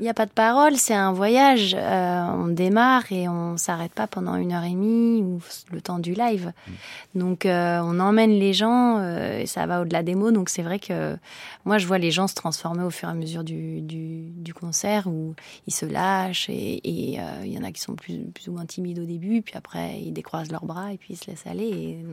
Il 0.00 0.02
n'y 0.02 0.08
a 0.08 0.14
pas 0.14 0.26
de 0.26 0.32
parole, 0.32 0.76
c'est 0.76 0.94
un 0.94 1.12
voyage. 1.12 1.76
Euh, 1.78 2.24
on 2.32 2.48
démarre 2.48 3.12
et 3.12 3.28
on 3.28 3.56
s'arrête 3.56 3.92
pas 3.92 4.08
pendant 4.08 4.34
une 4.34 4.52
heure 4.52 4.64
et 4.64 4.70
demie 4.70 5.22
ou 5.22 5.40
le 5.70 5.80
temps 5.80 6.00
du 6.00 6.14
live. 6.14 6.52
Mm. 6.66 6.72
Donc, 7.20 7.46
euh, 7.46 7.80
on 7.80 8.00
emmène 8.00 8.32
les 8.32 8.52
gens 8.54 8.98
euh, 8.98 9.38
et 9.38 9.46
ça 9.46 9.66
va 9.66 9.82
au-delà 9.82 10.02
des 10.02 10.16
mots. 10.16 10.32
Donc, 10.32 10.48
c'est 10.48 10.62
vrai 10.62 10.80
que 10.80 11.16
moi, 11.64 11.78
je 11.78 11.86
vois 11.86 11.98
les 11.98 12.10
gens 12.10 12.26
se 12.26 12.34
transformer 12.34 12.82
au 12.82 12.90
fur 12.90 13.08
et 13.08 13.12
à 13.12 13.14
mesure 13.14 13.44
du, 13.44 13.82
du, 13.82 14.30
du 14.30 14.52
concert 14.52 15.06
où 15.06 15.36
ils 15.68 15.74
se 15.74 15.86
lâchent 15.86 16.50
et 16.50 16.80
il 16.84 17.52
y 17.52 17.58
en 17.58 17.62
a 17.62 17.70
qui 17.70 17.80
sont 17.80 17.94
plus, 17.94 18.18
plus 18.34 18.48
ou 18.48 18.52
moins 18.52 18.66
timides 18.66 18.98
au 18.98 19.04
début, 19.04 19.42
puis 19.42 19.54
après 19.56 20.00
ils 20.00 20.12
décroisent 20.12 20.50
leurs 20.50 20.64
bras 20.66 20.92
et 20.92 20.98
puis 20.98 21.14
ils 21.14 21.16
se 21.16 21.30
laissent 21.30 21.46
aller. 21.46 22.04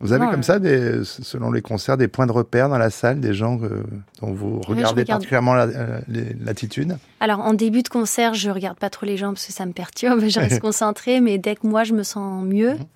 Vous 0.00 0.14
avez 0.14 0.30
comme 0.30 0.42
ça, 0.42 0.58
des, 0.58 1.04
selon 1.04 1.50
les 1.50 1.60
concerts, 1.60 1.98
des 1.98 2.08
points 2.08 2.26
de 2.26 2.32
repère 2.32 2.70
dans 2.70 2.78
la 2.78 2.88
salle, 2.88 3.20
des 3.20 3.34
gens 3.34 3.60
dont 4.20 4.32
vous 4.32 4.60
regardez 4.62 5.04
particulièrement 5.04 5.54
euh, 5.54 6.00
l'attitude? 6.40 6.96
Alors, 7.20 7.40
en 7.40 7.52
début 7.52 7.82
de 7.82 7.88
concert, 7.88 8.32
je 8.32 8.48
regarde 8.48 8.78
pas 8.78 8.88
trop 8.88 9.04
les 9.04 9.18
gens 9.18 9.28
parce 9.34 9.46
que 9.46 9.52
ça 9.52 9.66
me 9.66 9.72
perturbe, 9.72 10.24
je 10.26 10.40
reste 10.40 10.60
concentrée, 10.62 11.20
mais 11.20 11.36
dès 11.36 11.54
que 11.54 11.66
moi 11.66 11.84
je 11.84 11.92
me 11.92 12.02
sens 12.02 12.42
mieux, 12.42 12.72
mhm. 12.72 12.86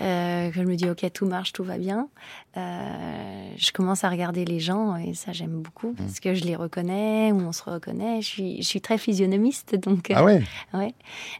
euh, 0.00 0.50
que 0.50 0.56
je 0.56 0.62
me 0.62 0.74
dis 0.74 0.90
ok, 0.90 1.06
tout 1.12 1.26
marche, 1.26 1.52
tout 1.52 1.62
va 1.62 1.78
bien, 1.78 2.08
euh, 2.56 3.50
je 3.56 3.70
commence 3.70 4.02
à 4.02 4.08
regarder 4.08 4.44
les 4.44 4.58
gens 4.58 4.96
et 4.96 5.14
ça 5.14 5.30
j'aime 5.32 5.62
beaucoup 5.62 5.90
mhm. 5.90 5.94
parce 5.94 6.18
que 6.18 6.34
je 6.34 6.42
les 6.42 6.56
reconnais 6.56 7.30
ou 7.30 7.40
on 7.42 7.52
se 7.52 7.62
reconnaît. 7.62 8.22
Je 8.22 8.26
suis, 8.26 8.56
je 8.56 8.66
suis 8.66 8.80
très 8.80 8.98
physionomiste, 8.98 9.76
donc. 9.76 10.10
ah 10.12 10.24
ouais? 10.24 10.42
ouais. 10.74 10.94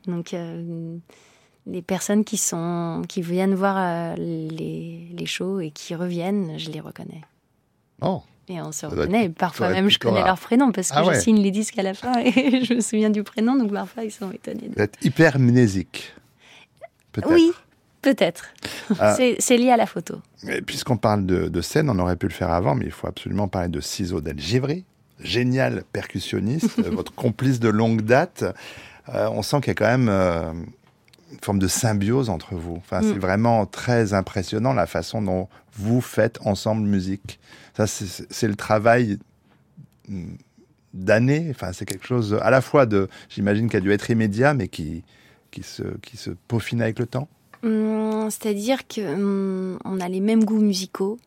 Donc 0.06 0.34
les 1.66 1.82
personnes 1.82 2.24
qui 2.24 2.36
sont 2.36 3.02
qui 3.08 3.22
viennent 3.22 3.54
voir 3.54 3.76
euh, 3.78 4.14
les, 4.16 5.08
les, 5.16 5.26
shows 5.26 5.60
et 5.60 5.70
qui 5.70 5.94
reviennent, 5.94 6.58
je 6.58 6.70
les 6.70 6.80
reconnais. 6.80 7.22
Oh. 8.00 8.22
Et 8.48 8.60
on 8.60 8.72
se 8.72 8.86
reconnaît. 8.86 9.28
Parfois 9.28 9.68
même, 9.68 9.88
je 9.88 9.98
connais 9.98 10.24
leur 10.24 10.38
prénom 10.38 10.72
parce 10.72 10.90
que 10.90 10.96
ah 10.98 11.12
je 11.12 11.20
signe 11.20 11.40
les 11.40 11.52
disques 11.52 11.78
à 11.78 11.82
la 11.82 11.94
fin 11.94 12.14
et 12.24 12.64
je 12.64 12.74
me 12.74 12.80
souviens 12.80 13.10
du 13.10 13.22
prénom, 13.22 13.56
donc 13.56 13.72
parfois 13.72 14.04
ils 14.04 14.10
sont 14.10 14.30
étonnés. 14.32 14.70
Vous 14.74 14.82
êtes 14.82 14.96
hyper 15.02 15.38
mnésique. 15.38 16.12
Oui, 17.26 17.52
peut-être. 18.02 18.46
Ah. 18.98 19.16
C'est 19.38 19.56
lié 19.56 19.70
à 19.70 19.76
la 19.76 19.86
photo. 19.86 20.16
Puisqu'on 20.66 20.96
parle 20.96 21.26
de, 21.26 21.48
de, 21.48 21.60
scène, 21.60 21.90
on 21.90 21.98
aurait 21.98 22.16
pu 22.16 22.26
le 22.26 22.32
faire 22.32 22.50
avant, 22.50 22.74
mais 22.74 22.86
il 22.86 22.92
faut 22.92 23.06
absolument 23.06 23.48
parler 23.48 23.68
de 23.68 23.80
Ciseaux 23.80 24.20
Del 24.20 24.38
Givry, 24.38 24.84
génial 25.20 25.84
percussionniste, 25.92 26.80
votre 26.90 27.14
complice 27.14 27.60
de 27.60 27.68
longue 27.68 28.02
date. 28.02 28.44
Euh, 29.14 29.28
on 29.30 29.42
sent 29.42 29.60
qu'il 29.60 29.68
y 29.68 29.70
a 29.70 29.74
quand 29.74 29.86
même 29.86 30.08
euh, 30.08 30.52
une 31.32 31.38
forme 31.42 31.58
de 31.58 31.68
symbiose 31.68 32.30
entre 32.30 32.54
vous. 32.54 32.76
Enfin, 32.76 33.00
c'est 33.02 33.14
mm. 33.14 33.20
vraiment 33.20 33.66
très 33.66 34.14
impressionnant 34.14 34.72
la 34.72 34.86
façon 34.86 35.22
dont 35.22 35.48
vous 35.74 36.00
faites 36.00 36.38
ensemble 36.44 36.86
musique. 36.86 37.38
Ça, 37.76 37.86
c'est 37.86 38.48
le 38.48 38.56
travail 38.56 39.18
d'années. 40.92 41.48
Enfin, 41.50 41.72
c'est 41.72 41.86
quelque 41.86 42.06
chose 42.06 42.38
à 42.42 42.50
la 42.50 42.60
fois 42.60 42.86
de, 42.86 43.08
j'imagine, 43.28 43.68
qui 43.68 43.76
a 43.76 43.80
dû 43.80 43.92
être 43.92 44.10
immédiat, 44.10 44.54
mais 44.54 44.68
qui, 44.68 45.04
qui, 45.50 45.62
se, 45.62 45.82
qui 46.02 46.16
se 46.16 46.30
peaufine 46.48 46.82
avec 46.82 46.98
le 46.98 47.06
temps. 47.06 47.28
Mm, 47.62 48.28
c'est-à-dire 48.30 48.86
qu'on 48.88 49.16
mm, 49.16 49.78
on 49.84 50.00
a 50.00 50.08
les 50.08 50.20
mêmes 50.20 50.44
goûts 50.44 50.60
musicaux. 50.60 51.18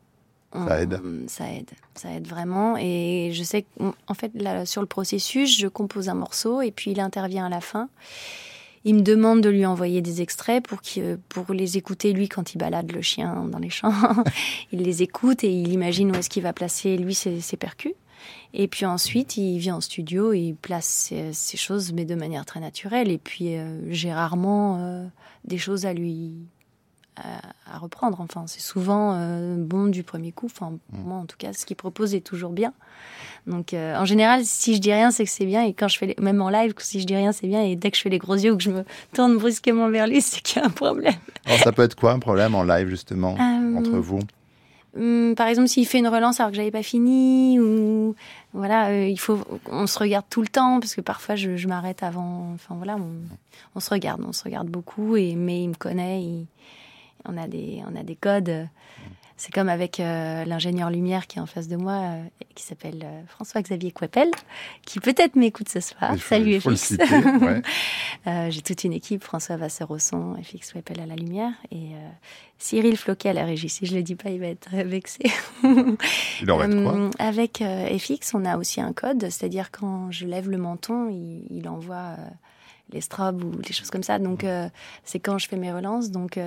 Ça 0.54 0.82
aide. 0.82 1.02
Ça 1.28 1.52
aide, 1.52 1.72
ça 1.96 2.12
aide 2.12 2.28
vraiment. 2.28 2.78
Et 2.78 3.32
je 3.34 3.42
sais 3.42 3.66
qu'en 3.78 4.14
fait, 4.14 4.32
là, 4.36 4.68
sur 4.68 4.82
le 4.82 4.88
processus, 4.88 5.58
je 5.58 5.68
compose 5.68 6.10
un 6.10 6.14
morceau 6.14 6.62
et 6.62 6.70
puis 6.70 6.92
il 6.92 7.00
intervient 7.00 7.48
à 7.48 7.50
la 7.50 7.62
fin. 7.62 7.90
Il 8.86 8.96
me 8.96 9.02
demande 9.02 9.42
de 9.42 9.50
lui 9.50 9.66
envoyer 9.66 10.02
des 10.02 10.22
extraits 10.22 10.66
pour, 10.66 10.80
pour 11.30 11.54
les 11.54 11.78
écouter 11.78 12.12
lui 12.12 12.28
quand 12.28 12.54
il 12.54 12.58
balade 12.58 12.92
le 12.92 13.02
chien 13.02 13.46
dans 13.50 13.60
les 13.60 13.70
champs. 13.70 13.94
il 14.72 14.82
les 14.82 15.04
écoute 15.04 15.44
et 15.44 15.52
il 15.52 15.72
imagine 15.72 16.12
où 16.12 16.16
est-ce 16.16 16.30
qu'il 16.30 16.44
va 16.44 16.54
placer 16.54 16.98
lui 16.98 17.16
ses, 17.16 17.40
ses, 17.40 17.56
percus. 17.56 17.94
Et 18.54 18.68
puis 18.68 18.86
ensuite, 18.86 19.38
il 19.38 19.58
vient 19.58 19.78
en 19.78 19.82
studio 19.82 20.34
et 20.34 20.40
il 20.40 20.56
place 20.56 21.14
ces, 21.32 21.58
choses, 21.58 21.94
mais 21.94 22.06
de 22.06 22.16
manière 22.16 22.46
très 22.46 22.60
naturelle. 22.60 23.10
Et 23.10 23.18
puis 23.18 23.56
euh, 23.56 23.80
j'ai 23.90 24.14
rarement 24.14 24.78
euh, 24.80 25.06
des 25.46 25.58
choses 25.58 25.86
à 25.86 25.94
lui 25.94 26.36
à, 27.16 27.78
reprendre. 27.78 28.20
Enfin, 28.22 28.46
c'est 28.48 28.62
souvent 28.62 29.14
euh, 29.16 29.56
bon 29.58 29.88
du 29.88 30.04
premier 30.04 30.32
coup. 30.32 30.46
Enfin, 30.46 30.74
pour 30.92 31.00
mm. 31.00 31.08
moi, 31.08 31.18
en 31.18 31.26
tout 31.26 31.38
cas, 31.38 31.54
ce 31.54 31.66
qu'il 31.66 31.76
propose 31.76 32.14
est 32.16 32.22
toujours 32.22 32.52
bien. 32.52 32.74
Donc, 33.48 33.74
euh, 33.74 33.98
en 33.98 34.06
général, 34.06 34.42
si 34.46 34.76
je 34.76 34.80
dis 34.80 34.94
rien, 34.94 35.12
c'est 35.12 35.26
que 35.26 35.30
c'est 35.30 35.46
bien. 35.46 35.64
Et 35.64 35.74
quand 35.74 35.88
je 35.88 35.98
fais, 35.98 36.08
les... 36.08 36.16
même 36.20 36.42
en 36.42 36.50
live, 36.50 36.74
si 36.78 37.02
je 37.02 37.06
dis 37.06 37.16
rien, 37.16 37.32
c'est 37.32 37.48
bien. 37.48 37.64
Et 37.64 37.76
dès 37.76 37.92
que 37.92 37.98
je 37.98 38.02
fais 38.02 38.10
les 38.10 38.20
gros 38.20 38.36
yeux 38.36 38.52
ou 38.52 38.58
que 38.58 38.64
je 38.64 38.72
me 38.72 38.86
tourne 39.14 39.38
brusquement 39.38 39.90
vers 39.90 40.08
lui, 40.08 40.22
c'est 40.22 40.42
qu'il 40.42 40.62
y 40.62 40.66
a 40.66 40.68
un 40.68 40.72
problème. 40.72 41.14
Alors, 41.46 41.60
ça 41.60 41.72
peut 41.72 41.84
être 41.84 41.96
quoi 41.96 42.12
un 42.12 42.20
problème 42.20 42.56
en 42.56 42.64
live, 42.64 42.88
justement, 42.88 43.36
euh, 43.40 43.78
entre 43.78 43.98
vous? 43.98 44.20
Hum, 44.96 45.34
par 45.36 45.48
exemple, 45.48 45.68
s'il 45.70 45.88
fait 45.88 45.98
une 45.98 46.08
relance 46.08 46.40
alors 46.40 46.52
que 46.52 46.56
j'avais 46.56 46.70
pas 46.70 46.84
fini, 46.84 47.60
ou 47.60 48.16
voilà, 48.54 49.08
il 49.08 49.20
faut, 49.20 49.40
on 49.72 49.88
se 49.88 49.98
regarde 49.98 50.26
tout 50.30 50.42
le 50.42 50.48
temps 50.48 50.80
parce 50.80 50.94
que 50.94 51.02
parfois 51.02 51.36
je, 51.36 51.58
je 51.58 51.68
m'arrête 51.68 52.04
avant. 52.04 52.52
Enfin 52.54 52.76
voilà, 52.76 52.98
on, 52.98 53.14
on, 53.74 53.80
se 53.80 53.90
regarde, 53.90 54.22
on 54.24 54.34
se 54.34 54.44
regarde 54.44 54.68
beaucoup. 54.68 55.16
Et 55.16 55.34
mais 55.34 55.64
il 55.64 55.70
me 55.70 55.74
connaît, 55.74 56.22
il, 56.22 56.46
on 57.26 57.38
a 57.38 57.48
des, 57.48 57.82
on 57.88 57.96
a 57.96 58.04
des 58.04 58.16
codes. 58.16 58.68
C'est 59.36 59.52
comme 59.52 59.70
avec 59.70 60.00
euh, 60.00 60.46
l'ingénieur 60.46 60.90
lumière 60.90 61.26
qui 61.28 61.40
est 61.40 61.42
en 61.42 61.48
face 61.48 61.68
de 61.68 61.76
moi, 61.76 61.94
euh, 61.94 62.24
qui 62.54 62.64
s'appelle 62.64 63.02
euh, 63.04 63.22
François-Xavier 63.28 63.92
Coipel, 63.92 64.30
qui 64.86 65.00
peut-être 65.00 65.36
m'écoute 65.36 65.70
ce 65.70 65.80
soir. 65.80 66.16
Salut 66.20 66.62
FX. 66.62 66.94
J'ai 68.50 68.62
toute 68.62 68.84
une 68.84 68.94
équipe, 68.94 69.24
François 69.24 69.58
Vasseur 69.58 69.90
au 69.92 69.98
son, 69.98 70.36
FX 70.42 70.74
Coipel 70.74 71.02
à 71.02 71.06
la 71.06 71.16
lumière, 71.16 71.52
et 71.72 71.90
Cyril 72.58 72.96
Floquet 72.96 73.30
à 73.30 73.34
la 73.34 73.44
régie. 73.44 73.70
Si 73.70 73.86
je 73.86 73.96
le 73.96 74.04
dis 74.04 74.16
pas, 74.16 74.30
il 74.30 74.40
va 74.40 74.48
être 74.48 74.70
vexé. 74.70 75.24
il 75.64 76.52
en 76.52 76.58
quoi? 76.58 77.10
Avec 77.20 77.62
FX, 77.98 78.34
on 78.36 78.46
a 78.46 78.58
aussi 78.58 78.80
un 78.80 78.94
code, 78.94 79.24
c'est-à-dire 79.24 79.72
quand 79.72 80.12
je 80.12 80.26
lève 80.26 80.50
le 80.50 80.58
menton, 80.58 81.10
il, 81.10 81.48
il 81.50 81.68
envoie 81.68 82.16
les 82.92 83.02
strobes 83.02 83.44
ou 83.44 83.62
des 83.62 83.74
choses 83.74 83.90
comme 83.90 84.04
ça. 84.04 84.20
Donc 84.20 84.46
c'est 85.04 85.20
quand 85.20 85.38
je 85.38 85.50
fais 85.50 85.58
mes 85.58 85.74
relances. 85.74 86.12
Donc 86.12 86.40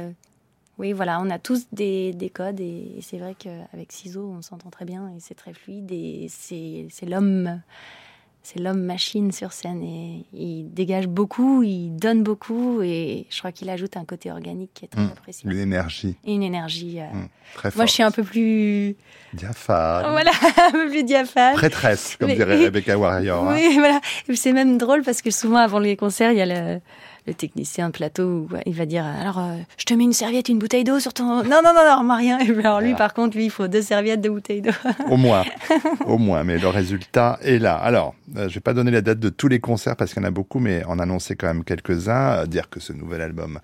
oui, 0.78 0.92
voilà, 0.92 1.20
on 1.22 1.30
a 1.30 1.38
tous 1.38 1.66
des, 1.72 2.12
des 2.12 2.28
codes 2.30 2.60
et, 2.60 2.98
c'est 3.02 3.18
vrai 3.18 3.34
qu'avec 3.38 3.92
Ciseaux, 3.92 4.32
on 4.36 4.42
s'entend 4.42 4.70
très 4.70 4.84
bien 4.84 5.08
et 5.16 5.20
c'est 5.20 5.34
très 5.34 5.54
fluide 5.54 5.90
et 5.90 6.26
c'est 6.30 6.86
l'homme, 7.06 7.60
c'est 8.42 8.60
l'homme 8.60 8.82
machine 8.82 9.32
sur 9.32 9.52
scène 9.52 9.82
et 9.82 10.24
il 10.34 10.72
dégage 10.72 11.08
beaucoup, 11.08 11.62
il 11.62 11.96
donne 11.96 12.22
beaucoup 12.22 12.80
et 12.82 13.26
je 13.30 13.38
crois 13.38 13.52
qu'il 13.52 13.68
ajoute 13.70 13.96
un 13.96 14.04
côté 14.04 14.30
organique 14.30 14.70
qui 14.74 14.84
est 14.84 14.88
très 14.88 15.00
Mmh. 15.00 15.10
appréciable. 15.12 15.54
Une 15.54 15.60
énergie 15.62 16.16
Et 16.24 16.34
une 16.34 16.42
énergie. 16.42 17.00
euh, 17.00 17.04
mmh, 17.12 17.28
très 17.54 17.70
forte. 17.70 17.76
Moi, 17.76 17.86
je 17.86 17.92
suis 17.92 18.02
un 18.02 18.10
peu 18.10 18.22
plus, 18.22 18.96
Diaphane. 19.32 20.10
voilà, 20.12 20.30
un 20.68 20.70
peu 20.72 20.88
plus 20.88 21.04
diaphane. 21.04 21.54
Prêtresse, 21.54 22.16
comme 22.18 22.28
Mais- 22.28 22.36
dirait 22.36 22.56
Rebecca 22.64 22.96
Warrior. 22.98 23.48
hein. 23.48 23.54
Oui, 23.54 23.76
voilà. 23.78 24.00
C'est 24.34 24.52
même 24.52 24.78
drôle 24.78 25.02
parce 25.02 25.22
que 25.22 25.30
souvent 25.30 25.56
avant 25.58 25.78
les 25.78 25.96
concerts, 25.96 26.32
il 26.32 26.38
y 26.38 26.42
a 26.42 26.46
le, 26.46 26.80
le 27.26 27.34
technicien 27.34 27.88
de 27.88 27.92
plateau 27.92 28.48
il 28.66 28.74
va 28.74 28.86
dire 28.86 29.04
alors 29.04 29.38
euh, 29.38 29.56
je 29.78 29.84
te 29.84 29.94
mets 29.94 30.04
une 30.04 30.12
serviette, 30.12 30.48
une 30.48 30.58
bouteille 30.58 30.84
d'eau 30.84 31.00
sur 31.00 31.12
ton. 31.14 31.24
Non 31.42 31.60
non 31.64 31.72
non 31.74 31.84
non, 31.86 32.02
moi 32.04 32.16
rien. 32.16 32.38
Et 32.38 32.44
puis, 32.44 32.58
alors 32.60 32.80
lui 32.80 32.90
Voilà. 32.90 32.96
par 32.98 33.14
contre, 33.14 33.36
lui 33.36 33.44
il 33.46 33.50
faut 33.50 33.68
deux 33.68 33.82
serviettes, 33.82 34.20
deux 34.20 34.30
bouteilles 34.30 34.62
d'eau. 34.62 34.70
Au 35.10 35.16
moins, 35.16 35.44
au 36.06 36.18
moins, 36.18 36.44
mais 36.44 36.58
le 36.58 36.68
résultat 36.68 37.38
est 37.42 37.58
là. 37.58 37.76
Alors, 37.76 38.14
euh, 38.36 38.48
je 38.48 38.54
vais 38.54 38.60
pas 38.60 38.74
donner 38.74 38.90
la 38.90 39.00
date 39.02 39.18
de 39.20 39.28
tous 39.28 39.48
les 39.48 39.60
concerts 39.60 39.96
parce 39.96 40.12
qu'il 40.12 40.22
y 40.22 40.24
en 40.24 40.28
a 40.28 40.32
beaucoup, 40.32 40.58
mais 40.58 40.84
en 40.84 40.98
annoncer 40.98 41.36
quand 41.36 41.46
même 41.48 41.64
quelques-uns. 41.64 42.32
Euh, 42.32 42.46
Dire 42.46 42.70
que 42.70 42.80
ce 42.80 42.92
nouvel 42.92 43.20
album 43.22 43.58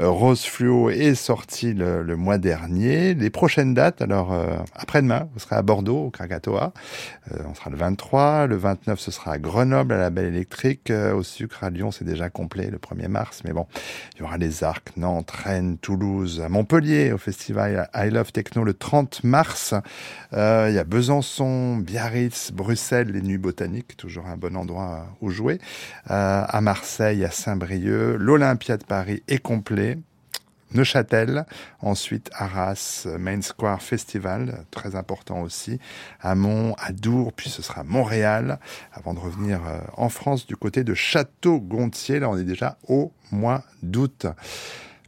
euh, 0.00 0.08
Rose 0.08 0.44
Fluo 0.44 0.90
est 0.90 1.14
sorti 1.14 1.72
le, 1.72 2.02
le 2.02 2.16
mois 2.16 2.38
dernier. 2.38 3.14
Les 3.14 3.30
prochaines 3.30 3.74
dates, 3.74 4.02
alors 4.02 4.32
euh, 4.32 4.56
après-demain, 4.74 5.28
vous 5.34 5.40
serez 5.40 5.56
à 5.56 5.62
Bordeaux, 5.62 6.06
au 6.06 6.10
Krakatoa. 6.10 6.72
Euh, 7.32 7.36
on 7.48 7.54
sera 7.54 7.70
le 7.70 7.76
23. 7.76 8.46
Le 8.46 8.56
29, 8.56 8.98
ce 8.98 9.10
sera 9.10 9.32
à 9.32 9.38
Grenoble, 9.38 9.94
à 9.94 9.98
la 9.98 10.10
Belle 10.10 10.26
Électrique. 10.26 10.90
Euh, 10.90 11.14
au 11.14 11.22
Sucre, 11.22 11.62
à 11.62 11.70
Lyon, 11.70 11.90
c'est 11.92 12.04
déjà 12.04 12.28
complet 12.30 12.68
le 12.70 12.78
1er 12.94 13.08
mars. 13.08 13.42
Mais 13.44 13.52
bon, 13.52 13.66
il 14.14 14.20
y 14.20 14.22
aura 14.22 14.38
les 14.38 14.64
Arcs, 14.64 14.96
Nantes, 14.96 15.30
Rennes, 15.30 15.78
Toulouse, 15.78 16.42
Montpellier, 16.48 17.12
au 17.12 17.18
festival 17.18 17.88
I 17.94 18.10
Love 18.10 18.32
Techno 18.32 18.64
le 18.64 18.74
30 18.74 19.24
mars. 19.24 19.74
Euh, 20.32 20.66
il 20.70 20.74
y 20.74 20.78
a 20.78 20.84
Besançon, 20.84 21.76
Biarritz, 21.76 22.52
Bruxelles, 22.52 23.10
les 23.10 23.22
Nuits 23.22 23.38
Botaniques, 23.38 23.96
toujours 23.96 24.26
un 24.26 24.36
bon 24.36 24.56
endroit 24.56 25.06
où 25.20 25.30
jouer. 25.30 25.58
Euh, 26.10 26.44
à 26.46 26.60
Marseille, 26.60 27.24
à 27.24 27.30
Saint-Brieuc, 27.30 28.16
l'Olympia 28.18 28.76
de 28.76 28.84
Paris 28.84 29.22
est 29.28 29.38
complet. 29.38 29.98
Neuchâtel, 30.74 31.46
ensuite 31.80 32.30
Arras, 32.34 33.06
Main 33.18 33.40
Square 33.42 33.80
Festival, 33.82 34.64
très 34.70 34.96
important 34.96 35.40
aussi, 35.42 35.78
à 36.20 36.34
Mont, 36.34 36.74
à 36.78 36.92
Dour, 36.92 37.32
puis 37.32 37.48
ce 37.48 37.62
sera 37.62 37.84
Montréal, 37.84 38.58
avant 38.92 39.14
de 39.14 39.20
revenir 39.20 39.60
euh, 39.66 39.78
en 39.96 40.08
France 40.08 40.46
du 40.46 40.56
côté 40.56 40.84
de 40.84 40.94
Château-Gontier. 40.94 42.18
Là, 42.18 42.28
on 42.28 42.36
est 42.36 42.44
déjà 42.44 42.76
au 42.88 43.12
mois 43.30 43.62
d'août. 43.82 44.26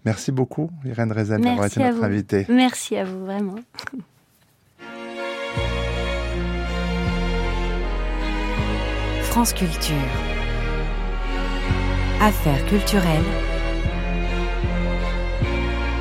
Merci 0.04 0.30
beaucoup, 0.30 0.70
Irène 0.84 1.12
Rezel, 1.12 1.40
d'avoir 1.40 1.66
été 1.66 1.80
notre 1.80 1.96
vous. 1.96 2.04
invitée. 2.04 2.46
Merci 2.48 2.96
à 2.96 3.04
vous 3.04 3.24
vraiment. 3.24 3.56
France 9.24 9.52
Culture. 9.52 9.96
Affaires 12.20 12.64
culturelles. 12.66 13.55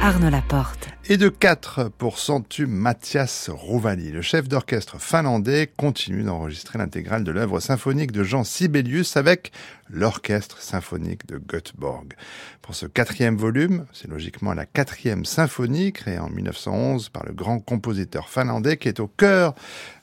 Arnaud 0.05 0.29
Laporte. 0.29 0.94
Et 1.07 1.17
de 1.17 1.29
4 1.29 1.91
pour 1.99 2.17
Centume, 2.17 2.71
Mathias 2.71 3.51
Rouvali, 3.53 4.11
le 4.11 4.23
chef 4.23 4.47
d'orchestre 4.47 4.99
finlandais, 4.99 5.69
continue 5.77 6.23
d'enregistrer 6.23 6.79
l'intégrale 6.79 7.23
de 7.23 7.31
l'œuvre 7.31 7.59
symphonique 7.59 8.11
de 8.11 8.23
Jean 8.23 8.43
Sibelius 8.43 9.15
avec 9.15 9.51
l'orchestre 9.89 10.61
symphonique 10.61 11.27
de 11.27 11.37
Göteborg. 11.37 12.15
Pour 12.63 12.73
ce 12.73 12.87
quatrième 12.87 13.37
volume, 13.37 13.85
c'est 13.93 14.07
logiquement 14.07 14.55
la 14.55 14.65
quatrième 14.65 15.25
symphonie 15.25 15.93
créée 15.93 16.17
en 16.17 16.29
1911 16.29 17.09
par 17.09 17.23
le 17.23 17.33
grand 17.33 17.59
compositeur 17.59 18.27
finlandais 18.27 18.77
qui 18.77 18.87
est 18.87 18.99
au 18.99 19.05
cœur 19.07 19.53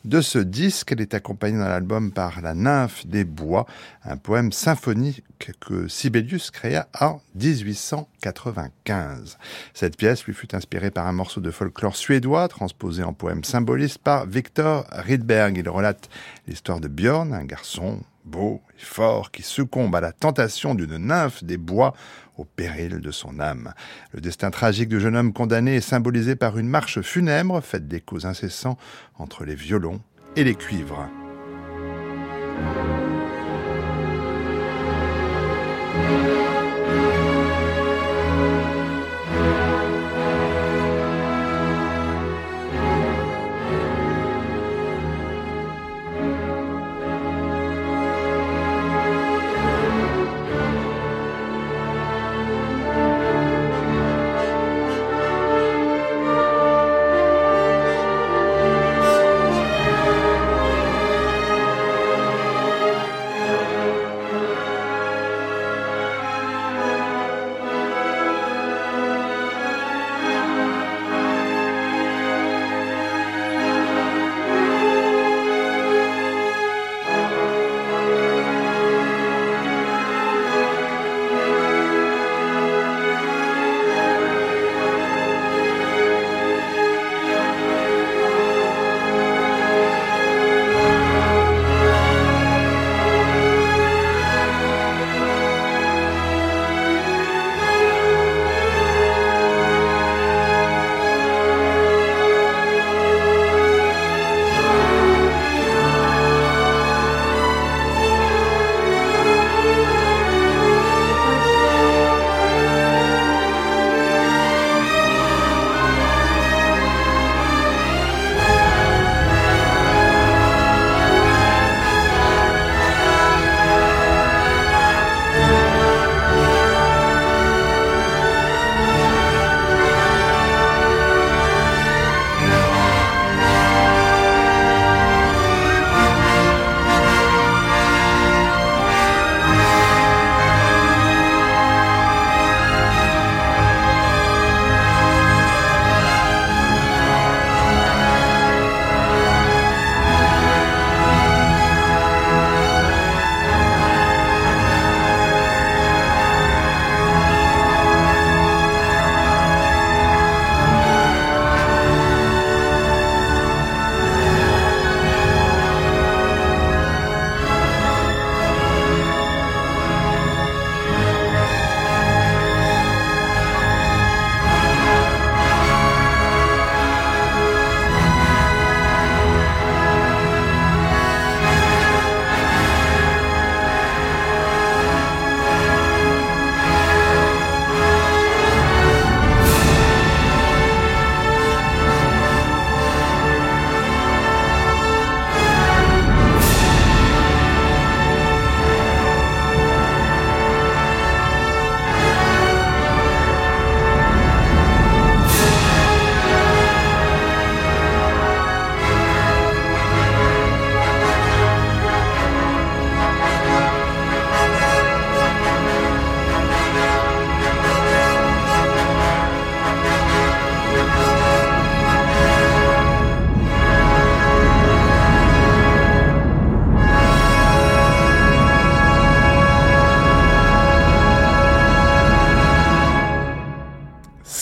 de 0.05 0.21
ce 0.21 0.39
disque. 0.39 0.93
Elle 0.93 1.01
est 1.01 1.15
accompagnée 1.15 1.59
dans 1.59 1.67
l'album 1.67 2.13
par 2.13 2.41
La 2.43 2.55
nymphe 2.55 3.09
des 3.09 3.25
bois, 3.25 3.67
un 4.05 4.17
poème 4.17 4.53
symphonique 4.53 5.25
que 5.59 5.89
Sibelius 5.89 6.53
créa 6.53 6.87
en 7.01 7.21
1895. 7.35 9.39
Cette 9.75 9.97
pièce 9.97 10.25
lui 10.25 10.35
fut 10.35 10.55
inspirée 10.55 10.92
par 10.93 11.07
un 11.07 11.13
morceau 11.13 11.41
de 11.41 11.51
folklore 11.51 11.97
suédois 11.97 12.47
transposé 12.49 13.03
en 13.03 13.13
poème 13.13 13.43
symboliste 13.43 13.99
par 13.99 14.27
Victor 14.27 14.87
Rydberg. 14.93 15.57
Il 15.57 15.69
relate 15.69 16.09
l'histoire 16.47 16.81
de 16.81 16.89
Björn, 16.89 17.35
un 17.35 17.45
garçon 17.45 18.01
beau 18.25 18.61
et 18.79 18.85
fort 18.85 19.31
qui 19.31 19.43
succombe 19.43 19.95
à 19.97 20.01
la 20.01 20.13
tentation 20.13 20.75
d'une 20.75 20.97
nymphe 20.99 21.43
des 21.43 21.57
bois 21.57 21.95
au 22.37 22.45
péril 22.45 23.01
de 23.01 23.11
son 23.11 23.41
âme. 23.41 23.75
Le 24.13 24.21
destin 24.21 24.51
tragique 24.51 24.89
du 24.89 25.01
jeune 25.01 25.17
homme 25.17 25.33
condamné 25.33 25.77
est 25.77 25.81
symbolisé 25.81 26.37
par 26.37 26.59
une 26.59 26.69
marche 26.69 27.01
funèbre 27.01 27.61
faite 27.61 27.89
d'échos 27.89 28.27
incessants 28.27 28.79
entre 29.19 29.45
les 29.45 29.55
violons 29.57 30.01
et 30.37 30.45
les 30.45 30.55
cuivres. 30.55 31.09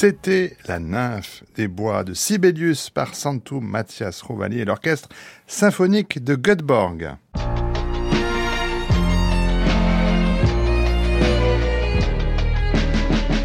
C'était 0.03 0.57
La 0.66 0.78
nymphe 0.78 1.44
des 1.57 1.68
bois 1.68 2.05
de 2.05 2.14
Sibelius 2.14 2.88
par 2.88 3.14
Santu 3.14 3.61
Mathias 3.61 4.22
Rovali 4.22 4.61
et 4.61 4.64
l'orchestre 4.64 5.11
symphonique 5.46 6.24
de 6.24 6.36
Göteborg. 6.36 7.16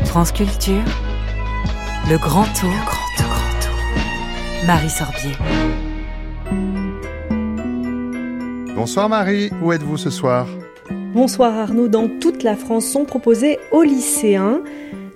France 0.06 0.32
Culture, 0.32 0.82
le 2.10 2.18
grand 2.18 2.46
tour, 2.54 2.70
le 2.70 2.86
grand 2.86 3.10
tour, 3.18 3.28
grand 3.28 3.60
tour. 3.60 4.66
Marie 4.66 4.90
Sorbier. 4.90 5.32
Bonsoir 8.78 9.10
Marie, 9.10 9.52
où 9.62 9.74
êtes-vous 9.74 9.98
ce 9.98 10.10
soir? 10.10 10.48
Bonsoir 11.14 11.54
Arnaud, 11.58 11.90
dans 11.90 12.08
toute 12.08 12.44
la 12.44 12.56
France 12.56 12.86
sont 12.86 13.04
proposés 13.04 13.60
aux 13.74 13.84
lycéens 13.84 14.62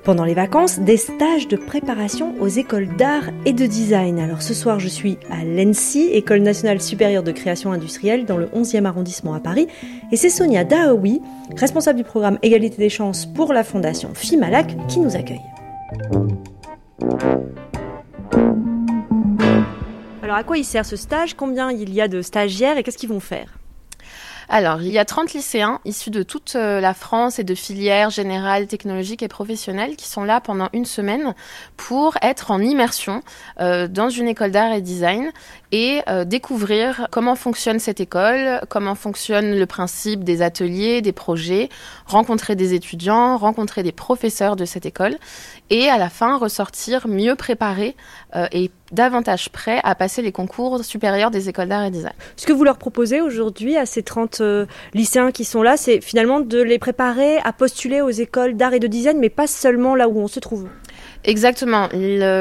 pendant 0.10 0.26
les 0.26 0.34
vacances 0.34 0.80
des 0.80 0.98
stages 0.98 1.48
de 1.48 1.56
préparation 1.56 2.34
aux 2.40 2.48
écoles 2.48 2.88
d'art 2.98 3.30
et 3.46 3.54
de 3.54 3.68
design. 3.68 4.18
Alors 4.18 4.42
ce 4.42 4.56
soir 4.56 4.80
je 4.80 4.88
suis 4.88 5.20
à 5.30 5.46
l'ENSI, 5.46 6.10
École 6.14 6.40
nationale 6.40 6.82
supérieure 6.82 7.22
de 7.22 7.32
création 7.32 7.72
industrielle 7.72 8.26
dans 8.26 8.38
le 8.38 8.48
11e 8.48 8.86
arrondissement 8.86 9.36
à 9.36 9.40
Paris, 9.40 9.68
et 10.12 10.18
c'est 10.18 10.32
Sonia 10.32 10.64
Daoui, 10.64 11.22
responsable 11.56 12.00
du 12.00 12.04
programme 12.04 12.40
Égalité 12.42 12.78
des 12.78 12.90
chances 12.90 13.28
pour 13.28 13.54
la 13.54 13.64
fondation 13.64 14.10
FIMALAC, 14.16 14.76
qui 14.88 15.00
nous 15.00 15.16
accueille. 15.16 15.46
Alors 20.24 20.38
à 20.38 20.44
quoi 20.44 20.58
il 20.58 20.66
sert 20.66 20.88
ce 20.88 20.96
stage? 20.96 21.36
Combien 21.36 21.72
il 21.72 21.94
y 21.94 22.02
a 22.02 22.08
de 22.08 22.24
stagiaires 22.24 22.80
et 22.80 22.84
qu'est-ce 22.84 22.98
qu'ils 22.98 23.10
vont 23.10 23.20
faire? 23.20 23.59
Alors, 24.52 24.82
il 24.82 24.92
y 24.92 24.98
a 24.98 25.06
30 25.06 25.34
lycéens 25.34 25.80
issus 25.86 26.10
de 26.10 26.24
toute 26.24 26.56
euh, 26.56 26.82
la 26.82 26.96
France 26.96 27.38
et 27.38 27.44
de 27.44 27.54
filières 27.54 28.10
générales, 28.10 28.66
technologiques 28.66 29.22
et 29.22 29.28
professionnelles 29.28 29.96
qui 29.96 30.08
sont 30.08 30.24
là 30.24 30.42
pendant 30.42 30.70
une 30.74 30.86
semaine 30.86 31.36
pour 31.78 32.18
être 32.24 32.50
en 32.50 32.60
immersion 32.60 33.22
euh, 33.60 33.88
dans 33.88 34.10
une 34.10 34.28
école 34.28 34.50
d'art 34.50 34.74
et 34.74 34.82
design 34.82 35.32
et 35.72 36.02
euh, 36.10 36.26
découvrir 36.26 37.08
comment 37.12 37.36
fonctionne 37.36 37.78
cette 37.78 38.00
école, 38.00 38.62
comment 38.70 38.96
fonctionne 38.96 39.56
le 39.56 39.66
principe 39.68 40.24
des 40.24 40.42
ateliers, 40.42 41.04
des 41.04 41.12
projets, 41.12 41.70
rencontrer 42.08 42.56
des 42.56 42.74
étudiants, 42.74 43.38
rencontrer 43.38 43.84
des 43.84 43.92
professeurs 43.92 44.56
de 44.56 44.66
cette 44.66 44.88
école 44.88 45.18
et 45.70 45.90
à 45.90 45.98
la 45.98 46.10
fin 46.10 46.38
ressortir 46.38 47.08
mieux 47.08 47.36
préparés 47.36 47.96
et 48.52 48.72
davantage 48.92 49.50
prêts 49.50 49.82
à 49.84 49.96
passer 49.96 50.22
les 50.22 50.32
concours 50.32 50.84
supérieurs 50.84 51.32
des 51.32 51.50
écoles 51.50 51.68
d'art 51.68 51.86
et 51.86 51.92
design. 51.92 52.14
Ce 52.36 52.46
que 52.46 52.54
vous 52.54 52.64
leur 52.64 52.78
proposez 52.78 53.22
aujourd'hui 53.22 53.78
à 53.78 53.86
ces 53.86 54.04
30 54.04 54.42
euh, 54.42 54.66
lycéens 54.94 55.32
qui 55.32 55.46
sont 55.46 55.62
là, 55.62 55.78
c'est 55.78 56.02
finalement 56.02 56.40
de 56.40 56.62
les 56.62 56.80
préparer 56.80 57.38
à 57.40 57.54
postuler 57.54 58.02
aux 58.02 58.10
écoles 58.10 58.56
d'art 58.56 58.74
et 58.74 58.80
de 58.80 58.88
design, 58.88 59.20
mais 59.20 59.30
pas 59.30 59.48
seulement 59.48 59.96
là 59.96 60.10
où 60.10 60.20
on 60.20 60.28
se 60.28 60.40
trouve. 60.40 60.68
Exactement. 61.26 61.90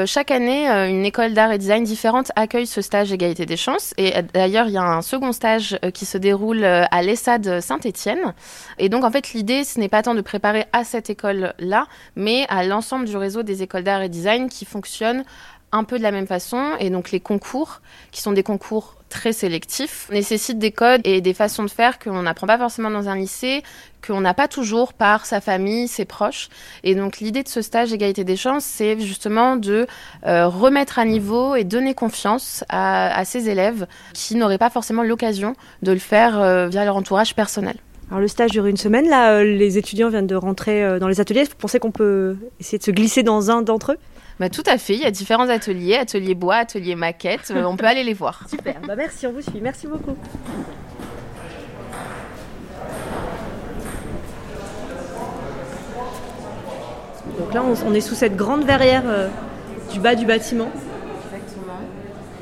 chaque 0.05 0.31
année, 0.31 0.69
euh, 0.69 0.87
une 0.87 1.03
école 1.03 1.33
d'art 1.33 1.51
et 1.51 1.57
design 1.57 1.83
différente 1.83 2.31
accueille 2.37 2.65
ce 2.65 2.81
stage 2.81 3.11
égalité 3.11 3.45
des 3.45 3.57
chances. 3.57 3.93
Et 3.97 4.15
euh, 4.15 4.21
d'ailleurs, 4.33 4.67
il 4.67 4.73
y 4.73 4.77
a 4.77 4.83
un 4.83 5.01
second 5.01 5.33
stage 5.33 5.77
qui 5.93 6.05
se 6.05 6.17
déroule 6.17 6.63
à 6.63 7.01
l'ESSAD 7.01 7.59
Saint-Étienne. 7.59 8.33
Et 8.77 8.87
donc, 8.87 9.03
en 9.03 9.11
fait, 9.11 9.33
l'idée, 9.33 9.63
ce 9.65 9.79
n'est 9.79 9.89
pas 9.89 10.01
tant 10.01 10.15
de 10.15 10.21
préparer 10.21 10.65
à 10.71 10.83
cette 10.85 11.09
école-là, 11.09 11.87
mais 12.15 12.45
à 12.49 12.63
l'ensemble 12.63 13.05
du 13.05 13.17
réseau 13.17 13.43
des 13.43 13.63
écoles 13.63 13.83
d'art 13.83 14.01
et 14.01 14.09
design 14.09 14.47
qui 14.49 14.65
fonctionnent 14.65 15.23
un 15.71 15.83
peu 15.83 15.97
de 15.97 16.03
la 16.03 16.11
même 16.11 16.27
façon. 16.27 16.71
Et 16.79 16.89
donc 16.89 17.11
les 17.11 17.19
concours, 17.19 17.81
qui 18.11 18.21
sont 18.21 18.31
des 18.31 18.43
concours 18.43 18.95
très 19.09 19.33
sélectifs, 19.33 20.07
nécessitent 20.11 20.59
des 20.59 20.71
codes 20.71 21.01
et 21.03 21.19
des 21.19 21.33
façons 21.33 21.63
de 21.63 21.69
faire 21.69 21.99
qu'on 21.99 22.21
n'apprend 22.21 22.47
pas 22.47 22.57
forcément 22.57 22.91
dans 22.91 23.09
un 23.09 23.15
lycée, 23.15 23.63
qu'on 24.05 24.21
n'a 24.21 24.33
pas 24.33 24.47
toujours 24.47 24.93
par 24.93 25.25
sa 25.25 25.41
famille, 25.41 25.87
ses 25.87 26.05
proches. 26.05 26.49
Et 26.83 26.95
donc 26.95 27.19
l'idée 27.19 27.43
de 27.43 27.47
ce 27.49 27.61
stage 27.61 27.91
égalité 27.91 28.23
des 28.23 28.37
chances, 28.37 28.63
c'est 28.63 28.99
justement 28.99 29.55
de 29.55 29.87
euh, 30.25 30.47
remettre 30.47 30.99
à 30.99 31.05
niveau 31.05 31.55
et 31.55 31.63
donner 31.63 31.93
confiance 31.93 32.63
à, 32.69 33.25
ces 33.25 33.49
élèves 33.49 33.87
qui 34.13 34.35
n'auraient 34.35 34.57
pas 34.57 34.69
forcément 34.69 35.03
l'occasion 35.03 35.55
de 35.81 35.91
le 35.91 35.99
faire 35.99 36.39
euh, 36.39 36.67
via 36.67 36.85
leur 36.85 36.95
entourage 36.95 37.35
personnel. 37.35 37.75
Alors 38.09 38.21
le 38.21 38.27
stage 38.27 38.51
dure 38.51 38.65
une 38.65 38.77
semaine, 38.77 39.07
là 39.07 39.33
euh, 39.33 39.43
les 39.43 39.77
étudiants 39.77 40.09
viennent 40.09 40.27
de 40.27 40.35
rentrer 40.35 40.99
dans 40.99 41.07
les 41.07 41.19
ateliers. 41.19 41.43
Vous 41.43 41.55
pensez 41.57 41.79
qu'on 41.79 41.91
peut 41.91 42.37
essayer 42.59 42.77
de 42.77 42.83
se 42.83 42.91
glisser 42.91 43.23
dans 43.23 43.51
un 43.51 43.61
d'entre 43.61 43.93
eux? 43.93 43.97
Bah, 44.39 44.49
tout 44.49 44.63
à 44.65 44.77
fait, 44.77 44.93
il 44.93 45.01
y 45.01 45.05
a 45.05 45.11
différents 45.11 45.49
ateliers, 45.49 45.97
atelier 45.97 46.33
bois, 46.33 46.55
atelier 46.55 46.95
maquette, 46.95 47.51
euh, 47.53 47.65
on 47.65 47.75
peut 47.75 47.85
aller 47.85 48.05
les 48.05 48.13
voir. 48.13 48.43
Super, 48.49 48.75
bah, 48.87 48.95
merci, 48.95 49.27
on 49.27 49.33
vous 49.33 49.41
suit, 49.41 49.59
merci 49.61 49.85
beaucoup. 49.85 50.15
Donc 57.37 57.53
là, 57.53 57.63
on, 57.85 57.93
est 57.93 58.01
sous 58.01 58.15
cette 58.15 58.37
grande 58.37 58.63
verrière 58.63 59.03
euh, 59.05 59.27
du 59.91 59.99
bas 59.99 60.15
du 60.15 60.25
bâtiment. 60.25 60.69
Exactement. 61.33 61.73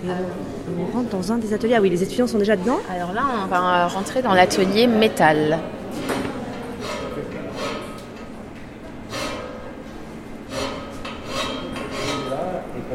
Et 0.05 0.79
on 0.79 0.97
rentre 0.97 1.09
dans 1.09 1.31
un 1.31 1.37
des 1.37 1.53
ateliers. 1.53 1.75
Ah 1.77 1.81
oui, 1.81 1.89
les 1.89 2.03
étudiants 2.03 2.27
sont 2.27 2.37
déjà 2.39 2.55
dedans. 2.55 2.79
Alors 2.93 3.13
là, 3.13 3.23
on 3.43 3.47
va 3.47 3.87
rentrer 3.87 4.21
dans 4.21 4.33
l'atelier 4.33 4.85
métal. 4.85 5.59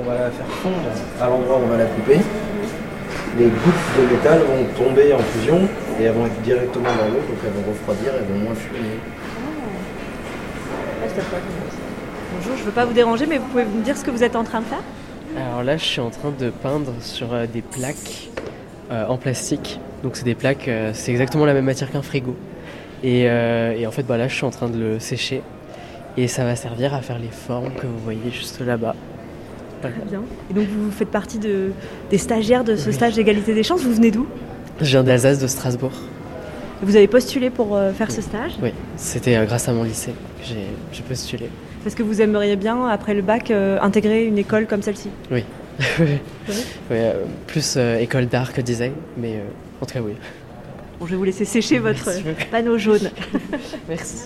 on 0.03 0.05
va 0.05 0.15
la 0.15 0.31
faire 0.31 0.47
fondre 0.63 0.77
à 1.21 1.27
l'endroit 1.27 1.57
où 1.59 1.65
on 1.65 1.69
va 1.69 1.79
la 1.79 1.87
couper. 1.87 2.19
Les 3.39 3.47
gouttes 3.47 3.89
de 3.99 4.15
métal 4.15 4.41
vont 4.41 4.85
tomber 4.85 5.13
en 5.13 5.19
fusion 5.19 5.61
et 5.99 6.05
elles 6.05 6.13
vont 6.13 6.27
être 6.27 6.41
directement 6.43 6.85
dans 6.85 7.09
l'eau, 7.09 7.21
donc 7.21 7.39
elles 7.45 7.53
vont 7.53 7.71
refroidir, 7.71 8.13
elles 8.17 8.33
vont 8.33 8.45
moins 8.45 8.55
fumer. 8.55 8.99
Bonjour, 12.37 12.57
je 12.57 12.61
ne 12.61 12.67
veux 12.67 12.73
pas 12.73 12.85
vous 12.85 12.93
déranger, 12.93 13.27
mais 13.27 13.39
vous 13.39 13.47
pouvez 13.47 13.65
me 13.65 13.83
dire 13.83 13.97
ce 13.97 14.05
que 14.05 14.11
vous 14.11 14.23
êtes 14.23 14.37
en 14.37 14.45
train 14.45 14.61
de 14.61 14.67
faire? 14.67 14.83
Alors 15.37 15.63
là, 15.63 15.77
je 15.77 15.85
suis 15.85 16.01
en 16.01 16.11
train 16.11 16.31
de 16.39 16.51
peindre 16.51 16.93
sur 17.01 17.33
euh, 17.33 17.47
des 17.47 17.63
plaques 17.63 18.29
euh, 18.91 19.07
en 19.07 19.17
plastique. 19.17 19.81
Donc 20.03 20.17
c'est 20.17 20.25
des 20.25 20.35
plaques, 20.35 20.69
euh, 20.69 20.93
c'est 20.95 21.11
exactement 21.11 21.47
la 21.47 21.55
même 21.55 21.65
matière 21.65 21.91
qu'un 21.91 22.03
frigo. 22.03 22.37
Et, 23.03 23.27
en 23.87 23.91
fait, 23.91 24.05
bah 24.05 24.17
là, 24.17 24.29
je 24.29 24.35
suis 24.35 24.45
en 24.45 24.51
train 24.51 24.69
de 24.69 24.79
le 24.79 25.01
sécher. 25.01 25.43
Et 26.17 26.29
ça 26.29 26.45
va 26.45 26.55
servir 26.55 26.95
à 26.95 27.01
faire 27.01 27.19
les 27.19 27.31
formes 27.31 27.73
que 27.73 27.87
vous 27.87 27.99
voyez 27.99 28.31
juste 28.31 28.61
là-bas. 28.61 28.95
Bien. 29.91 30.23
Et 30.51 30.55
donc 30.55 30.67
vous 30.69 30.91
faites 30.91 31.11
partie 31.11 31.39
de, 31.39 31.71
des 32.11 32.19
stagiaires 32.19 32.65
de 32.65 32.77
ce 32.77 32.93
stage 32.93 33.15
d'égalité 33.15 33.55
des 33.55 33.63
chances. 33.63 33.83
Vous 33.83 33.95
venez 33.95 34.11
d'où? 34.11 34.27
Je 34.81 34.87
viens 34.87 35.03
d'Alsace, 35.03 35.39
de 35.39 35.47
Strasbourg. 35.47 35.93
Vous 36.83 36.97
avez 36.97 37.07
postulé 37.07 37.51
pour 37.51 37.77
euh, 37.77 37.93
faire 37.93 38.11
ce 38.11 38.21
stage? 38.21 38.53
Oui, 38.61 38.73
c'était 38.97 39.37
euh, 39.37 39.45
grâce 39.45 39.69
à 39.69 39.73
mon 39.73 39.85
lycée 39.85 40.13
que 40.41 40.47
j'ai 40.93 41.03
postulé. 41.03 41.49
Parce 41.85 41.95
que 41.95 42.03
vous 42.03 42.21
aimeriez 42.21 42.57
bien, 42.57 42.87
après 42.89 43.15
le 43.15 43.23
bac, 43.23 43.51
euh, 43.51 43.79
intégrer 43.81 44.25
une 44.25 44.39
école 44.39 44.67
comme 44.67 44.83
celle-ci? 44.83 45.09
Oui. 45.31 45.45
oui 46.91 46.99
plus 47.47 47.79
école 47.99 48.27
d'art 48.27 48.53
que 48.53 48.61
design, 48.61 48.93
mais 49.17 49.41
en 49.81 49.87
tout 49.87 49.95
cas 49.95 50.01
oui. 50.01 50.13
Bon, 51.01 51.07
je 51.07 51.13
vais 51.13 51.17
vous 51.17 51.25
laisser 51.25 51.45
sécher 51.47 51.79
votre 51.89 52.11
panneau 52.51 52.77
jaune. 52.77 53.11
Merci. 53.89 54.25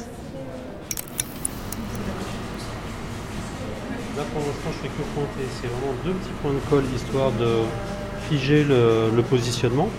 Là 4.17 4.23
pour 4.33 4.41
l'instant 4.41 4.71
je 4.73 4.79
fais 4.79 4.89
que 4.89 5.03
pointer, 5.15 5.47
c'est 5.61 5.67
vraiment 5.67 5.93
deux 6.03 6.13
petits 6.13 6.33
points 6.41 6.53
de 6.53 6.71
colle 6.71 6.85
histoire 6.97 7.33
de 7.33 7.49
figer 8.31 8.65
le, 8.65 9.23
positionnement. 9.29 9.91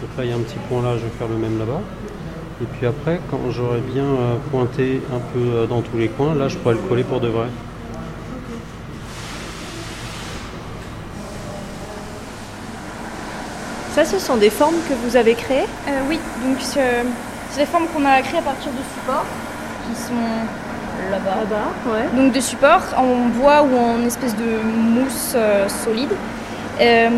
Donc 0.00 0.10
là 0.16 0.24
il 0.24 0.30
y 0.30 0.32
a 0.32 0.36
un 0.36 0.40
petit 0.40 0.60
point 0.68 0.80
là, 0.80 0.96
je 0.96 1.02
vais 1.02 1.10
faire 1.18 1.26
le 1.26 1.34
même 1.34 1.58
là-bas. 1.58 1.80
Et 2.62 2.66
puis 2.66 2.86
après, 2.86 3.20
quand 3.32 3.40
j'aurai 3.50 3.80
bien 3.80 4.04
euh, 4.04 4.36
pointé 4.52 5.02
un 5.12 5.18
peu 5.18 5.40
euh, 5.40 5.66
dans 5.66 5.82
tous 5.82 5.96
les 5.96 6.06
coins, 6.06 6.36
là 6.36 6.46
je 6.46 6.56
pourrai 6.56 6.74
le 6.74 6.82
coller 6.82 7.02
pour 7.02 7.18
de 7.18 7.26
vrai. 7.26 7.48
Ça, 13.92 14.04
ce 14.04 14.20
sont 14.20 14.36
des 14.36 14.50
formes 14.50 14.76
que 14.88 14.94
vous 15.04 15.16
avez 15.16 15.34
créées? 15.34 15.66
Euh, 15.88 16.00
Oui, 16.08 16.20
donc 16.44 16.58
c'est 16.60 17.04
des 17.56 17.66
formes 17.66 17.86
qu'on 17.88 18.04
a 18.04 18.22
créées 18.22 18.38
à 18.38 18.42
partir 18.42 18.70
de 18.70 18.82
supports 18.94 19.26
qui 19.88 20.00
sont 20.00 20.14
là-bas. 21.10 21.36
Donc 22.16 22.32
de 22.32 22.40
support 22.40 22.82
en 22.96 23.28
bois 23.38 23.62
ou 23.62 23.76
en 23.76 24.04
espèce 24.06 24.34
de 24.36 24.62
mousse 24.64 25.32
euh, 25.34 25.68
solide. 25.68 26.12
Euh, 26.80 27.08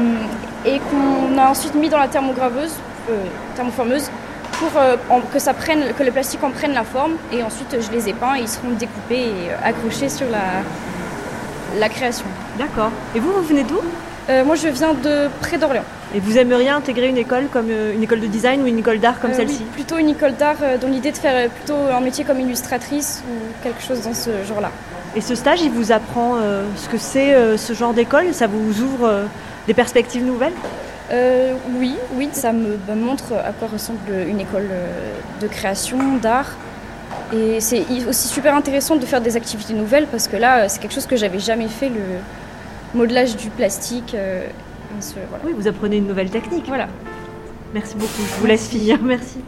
et 0.65 0.81
qu'on 0.81 1.39
a 1.39 1.49
ensuite 1.49 1.75
mis 1.75 1.89
dans 1.89 1.99
la 1.99 2.09
thermograveuse, 2.09 2.75
euh, 3.11 3.25
thermoformeuse, 3.55 4.11
pour 4.59 4.71
que, 5.33 5.39
ça 5.39 5.55
prenne, 5.55 5.93
que 5.97 6.03
le 6.03 6.11
plastique 6.11 6.43
en 6.43 6.51
prenne 6.51 6.73
la 6.73 6.85
forme. 6.85 7.13
Et 7.33 7.43
ensuite, 7.43 7.77
je 7.81 7.91
les 7.91 8.09
ai 8.09 8.13
peints 8.13 8.37
et 8.37 8.41
ils 8.41 8.49
seront 8.49 8.71
découpés 8.71 9.27
et 9.27 9.53
accrochés 9.65 10.09
sur 10.09 10.27
la, 10.31 10.63
la 11.79 11.89
création. 11.89 12.27
D'accord. 12.59 12.91
Et 13.15 13.21
vous, 13.21 13.33
vous 13.33 13.43
venez 13.43 13.65
d'où? 13.65 13.81
Moi, 14.45 14.57
je 14.57 14.69
viens 14.69 14.93
de 14.95 15.29
près 15.41 15.57
d'Orléans. 15.57 15.85
Et 16.17 16.21
vous 16.21 16.39
aimeriez 16.39 16.71
intégrer 16.71 17.09
une 17.09 17.19
école 17.19 17.49
comme 17.53 17.69
euh, 17.71 17.93
une 17.93 18.03
école 18.03 18.21
de 18.21 18.27
design 18.27 18.63
ou 18.63 18.67
une 18.67 18.79
école 18.79 19.01
d'art 19.01 19.21
comme 19.21 19.33
euh, 19.33 19.37
celle-ci 19.37 19.59
oui, 19.61 19.71
Plutôt 19.75 19.99
une 19.99 20.09
école 20.09 20.35
d'art 20.35 20.57
euh, 20.63 20.79
dont 20.79 20.89
l'idée 20.89 21.13
de 21.13 21.17
faire 21.19 21.51
plutôt 21.51 21.77
un 21.93 22.01
métier 22.01 22.25
comme 22.25 22.41
illustratrice 22.41 23.23
ou 23.29 23.63
quelque 23.63 23.83
chose 23.83 24.01
dans 24.01 24.15
ce 24.15 24.31
genre-là. 24.49 24.71
Et 25.15 25.21
ce 25.21 25.35
stage, 25.35 25.61
il 25.61 25.71
vous 25.71 25.93
apprend 25.93 26.37
ce 26.77 26.89
que 26.91 26.99
c'est 26.99 27.57
ce 27.57 27.73
genre 27.73 27.95
d'école? 27.95 28.35
Ça 28.35 28.47
vous 28.47 28.83
ouvre 28.83 29.23
des 29.67 29.73
perspectives 29.73 30.23
nouvelles? 30.23 30.53
Oui, 31.11 31.97
oui, 32.17 32.29
ça 32.33 32.53
me, 32.53 32.77
montre 32.95 33.33
à 33.33 33.53
quoi 33.53 33.69
ressemble 33.69 34.13
une 34.29 34.41
école 34.41 34.69
de 35.41 35.47
création, 35.47 36.19
d'art. 36.21 36.55
Et 37.33 37.61
c'est 37.61 37.87
aussi 38.07 38.29
super 38.29 38.55
intéressant 38.55 38.97
de 38.97 39.07
faire 39.07 39.23
des 39.23 39.37
activités 39.37 39.73
nouvelles 39.73 40.07
parce 40.07 40.29
que 40.29 40.37
là, 40.37 40.69
c'est 40.69 40.81
quelque 40.81 40.93
chose 40.93 41.07
que 41.07 41.17
j'avais 41.17 41.39
jamais 41.39 41.69
fait, 41.69 41.89
le 41.89 42.03
modelage 42.93 43.37
du 43.37 43.49
plastique. 43.49 44.15
Voilà. 45.29 45.45
Oui, 45.45 45.53
vous 45.57 45.69
apprenez 45.69 45.97
une 45.99 46.07
nouvelle 46.07 46.31
technique. 46.31 46.65
Voilà. 46.67 46.89
Merci 47.75 47.95
beaucoup. 47.97 48.23
Je 48.35 48.41
vous 48.41 48.47
laisse 48.47 48.69
finir. 48.69 48.99
Merci. 49.03 49.39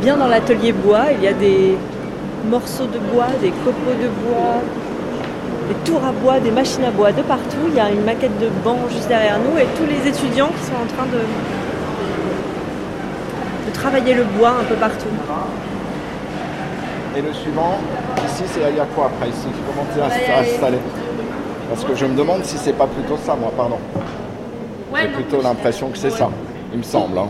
Bien 0.00 0.16
dans 0.16 0.28
l'atelier 0.28 0.72
bois. 0.72 1.12
Il 1.16 1.22
y 1.22 1.28
a 1.28 1.32
des 1.32 1.76
morceaux 2.48 2.86
de 2.86 2.98
bois, 3.12 3.28
des 3.40 3.50
copeaux 3.50 3.96
de 4.00 4.08
bois, 4.24 4.60
des 5.68 5.74
tours 5.84 6.04
à 6.04 6.12
bois, 6.12 6.40
des 6.40 6.50
machines 6.50 6.84
à 6.84 6.90
bois 6.90 7.12
de 7.12 7.22
partout. 7.22 7.68
Il 7.68 7.74
y 7.74 7.80
a 7.80 7.90
une 7.90 8.04
maquette 8.04 8.38
de 8.40 8.48
banc 8.64 8.78
juste 8.90 9.08
derrière 9.08 9.38
nous 9.38 9.58
et 9.58 9.66
tous 9.76 9.86
les 9.86 10.08
étudiants 10.08 10.48
qui 10.48 10.64
sont 10.64 10.74
en 10.74 10.86
train 10.94 11.06
de, 11.06 11.20
de 13.68 13.74
travailler 13.74 14.14
le 14.14 14.24
bois 14.24 14.54
un 14.60 14.64
peu 14.64 14.74
partout. 14.74 15.14
Et 17.16 17.22
le 17.22 17.32
suivant, 17.32 17.76
ici, 18.24 18.44
c'est 18.46 18.60
il 18.70 18.76
y 18.76 18.80
a 18.80 18.86
quoi 18.94 19.06
après 19.06 19.28
ici? 19.28 19.48
Comment 19.66 19.84
tu 19.92 19.98
es 19.98 20.54
installé? 20.54 20.78
Parce 21.68 21.84
que 21.84 21.94
je 21.94 22.06
me 22.06 22.16
demande 22.16 22.44
si 22.44 22.56
c'est 22.56 22.72
pas 22.72 22.86
plutôt 22.86 23.18
ça, 23.24 23.34
moi, 23.34 23.52
pardon. 23.56 23.78
J'ai 24.96 25.08
plutôt 25.08 25.40
l'impression 25.42 25.88
que 25.88 25.98
c'est 25.98 26.10
ça, 26.10 26.28
il 26.72 26.78
me 26.78 26.82
semble. 26.82 27.18
hein. 27.18 27.28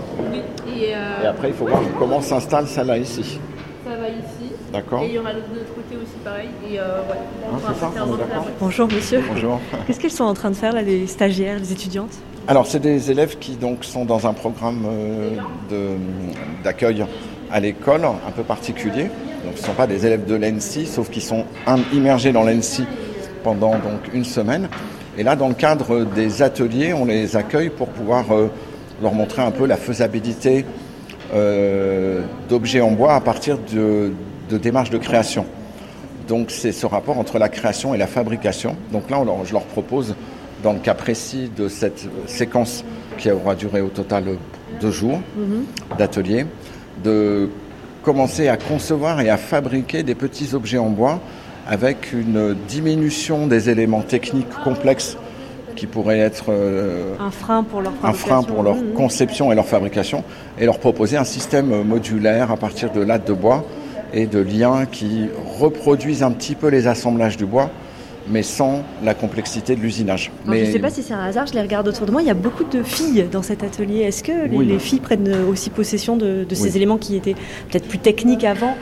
Et, 0.68 0.94
euh, 0.94 1.22
Et 1.24 1.26
après, 1.26 1.48
il 1.48 1.54
faut 1.54 1.66
voir 1.66 1.80
comment 1.98 2.20
s'installe 2.20 2.66
celle-là 2.66 2.98
ici. 2.98 3.38
ça 3.84 3.96
va 3.96 4.08
ici. 4.08 4.52
D'accord 4.72 5.02
Et 5.02 5.06
il 5.08 5.14
y 5.14 5.18
aura 5.18 5.32
de 5.32 5.38
l'autre 5.38 5.74
côté 5.74 5.96
aussi 5.96 6.14
pareil. 6.24 6.48
Et 6.70 6.78
euh, 6.78 7.00
ouais. 7.10 7.58
Ça, 7.78 7.90
on 8.06 8.14
d'accord 8.16 8.46
Bonjour 8.60 8.86
monsieur. 8.88 9.22
Bonjour. 9.28 9.60
Qu'est-ce 9.86 9.98
qu'elles 9.98 10.10
sont 10.12 10.24
en 10.24 10.34
train 10.34 10.50
de 10.50 10.56
faire 10.56 10.72
là, 10.72 10.82
les 10.82 11.06
stagiaires, 11.06 11.58
les 11.58 11.72
étudiantes? 11.72 12.12
Alors, 12.46 12.66
c'est 12.66 12.78
des 12.80 13.10
élèves 13.10 13.38
qui 13.38 13.56
donc 13.56 13.84
sont 13.84 14.04
dans 14.04 14.26
un 14.26 14.32
programme 14.32 14.84
euh, 15.70 15.96
d'accueil 16.64 17.04
à 17.50 17.60
l'école 17.60 18.04
un 18.04 18.30
peu 18.34 18.42
particulier. 18.42 19.04
Donc, 19.44 19.54
ce 19.56 19.62
ne 19.62 19.66
sont 19.66 19.72
pas 19.74 19.86
des 19.86 20.06
élèves 20.06 20.24
de 20.26 20.34
l'ENSI, 20.36 20.86
sauf 20.86 21.10
qu'ils 21.10 21.22
sont 21.22 21.44
im- 21.66 21.78
immergés 21.92 22.32
dans 22.32 22.42
l'ENSI 22.44 22.84
pendant 23.42 23.72
donc 23.72 24.12
une 24.12 24.24
semaine. 24.24 24.68
Et 25.18 25.22
là, 25.22 25.34
dans 25.36 25.48
le 25.48 25.54
cadre 25.54 26.04
des 26.04 26.42
ateliers, 26.42 26.92
on 26.92 27.04
les 27.06 27.36
accueille 27.36 27.70
pour 27.70 27.88
pouvoir 27.88 28.24
euh, 28.32 28.48
leur 29.02 29.12
montrer 29.14 29.42
un 29.42 29.50
peu 29.50 29.66
la 29.66 29.76
faisabilité 29.76 30.64
euh, 31.34 32.20
d'objets 32.48 32.80
en 32.80 32.90
bois 32.92 33.14
à 33.14 33.20
partir 33.20 33.58
de, 33.72 34.12
de 34.50 34.58
démarches 34.58 34.90
de 34.90 34.98
création. 34.98 35.46
Donc 36.28 36.50
c'est 36.50 36.72
ce 36.72 36.86
rapport 36.86 37.18
entre 37.18 37.38
la 37.38 37.48
création 37.48 37.94
et 37.94 37.98
la 37.98 38.06
fabrication. 38.06 38.76
Donc 38.92 39.10
là, 39.10 39.18
on 39.20 39.24
leur- 39.24 39.44
je 39.44 39.52
leur 39.52 39.62
propose, 39.64 40.14
dans 40.62 40.72
le 40.72 40.78
cas 40.78 40.94
précis 40.94 41.50
de 41.56 41.68
cette 41.68 42.06
séquence 42.26 42.84
qui 43.18 43.30
aura 43.30 43.54
duré 43.54 43.80
au 43.80 43.88
total 43.88 44.24
deux 44.80 44.90
jours 44.90 45.20
d'atelier, 45.98 46.46
de 47.02 47.48
commencer 48.02 48.48
à 48.48 48.56
concevoir 48.56 49.20
et 49.20 49.30
à 49.30 49.36
fabriquer 49.36 50.02
des 50.02 50.14
petits 50.14 50.54
objets 50.54 50.78
en 50.78 50.88
bois 50.90 51.20
avec 51.68 52.12
une 52.12 52.54
diminution 52.68 53.46
des 53.46 53.68
éléments 53.70 54.00
techniques 54.02 54.48
complexes 54.64 55.16
qui 55.76 55.86
pourraient 55.86 56.18
être 56.18 56.46
euh, 56.48 57.14
Un 57.20 57.30
frein 57.30 57.62
pour 57.62 57.80
leur 57.82 57.92
un 58.02 58.12
frein 58.12 58.42
pour 58.42 58.62
leur 58.62 58.76
conception 58.94 59.52
et 59.52 59.54
leur 59.54 59.66
fabrication 59.66 60.24
et 60.58 60.64
leur 60.66 60.78
proposer 60.78 61.16
un 61.16 61.24
système 61.24 61.82
modulaire 61.84 62.50
à 62.50 62.56
partir 62.56 62.90
de 62.92 63.00
lattes 63.00 63.26
de 63.26 63.32
bois 63.32 63.64
et 64.12 64.26
de 64.26 64.38
liens 64.40 64.86
qui 64.90 65.28
reproduisent 65.58 66.22
un 66.22 66.32
petit 66.32 66.54
peu 66.54 66.68
les 66.68 66.86
assemblages 66.86 67.36
du 67.36 67.46
bois 67.46 67.70
mais 68.28 68.42
sans 68.42 68.82
la 69.02 69.14
complexité 69.14 69.74
de 69.74 69.80
l'usinage. 69.80 70.30
Je 70.46 70.50
ne 70.52 70.64
sais 70.66 70.78
pas 70.78 70.90
si 70.90 71.02
c'est 71.02 71.14
un 71.14 71.24
hasard, 71.24 71.46
je 71.46 71.54
les 71.54 71.62
regarde 71.62 71.88
autour 71.88 72.06
de 72.06 72.12
moi. 72.12 72.20
Il 72.22 72.28
y 72.28 72.30
a 72.30 72.34
beaucoup 72.34 72.62
de 72.64 72.82
filles 72.82 73.26
dans 73.32 73.42
cet 73.42 73.64
atelier. 73.64 74.00
Est-ce 74.02 74.22
que 74.22 74.46
les, 74.46 74.56
Oui. 74.56 74.66
les 74.66 74.78
filles 74.78 75.00
prennent 75.00 75.34
aussi 75.50 75.68
possession 75.70 76.16
de, 76.16 76.44
de 76.48 76.54
ces 76.54 76.70
Oui. 76.70 76.76
éléments 76.76 76.98
qui 76.98 77.16
étaient 77.16 77.34
peut-être 77.70 77.88
plus 77.88 77.98
techniques 77.98 78.44
avant? 78.44 78.76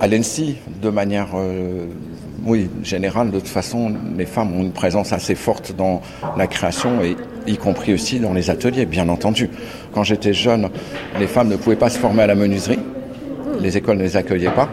À 0.00 0.08
l'ENSI, 0.08 0.56
de 0.80 0.88
manière 0.88 1.28
euh, 1.36 1.86
oui, 2.44 2.68
générale, 2.82 3.30
de 3.30 3.38
toute 3.38 3.48
façon, 3.48 3.92
les 4.16 4.26
femmes 4.26 4.54
ont 4.54 4.62
une 4.62 4.72
présence 4.72 5.12
assez 5.12 5.34
forte 5.34 5.74
dans 5.76 6.02
la 6.36 6.46
création 6.46 7.02
et 7.02 7.16
y 7.46 7.56
compris 7.56 7.94
aussi 7.94 8.18
dans 8.20 8.32
les 8.32 8.50
ateliers, 8.50 8.86
bien 8.86 9.08
entendu. 9.08 9.48
Quand 9.92 10.02
j'étais 10.02 10.32
jeune, 10.32 10.68
les 11.18 11.26
femmes 11.26 11.48
ne 11.48 11.56
pouvaient 11.56 11.76
pas 11.76 11.90
se 11.90 11.98
former 11.98 12.22
à 12.22 12.26
la 12.26 12.34
menuiserie. 12.34 12.78
Les 13.60 13.76
écoles 13.76 13.98
ne 13.98 14.02
les 14.02 14.16
accueillaient 14.16 14.50
pas. 14.50 14.68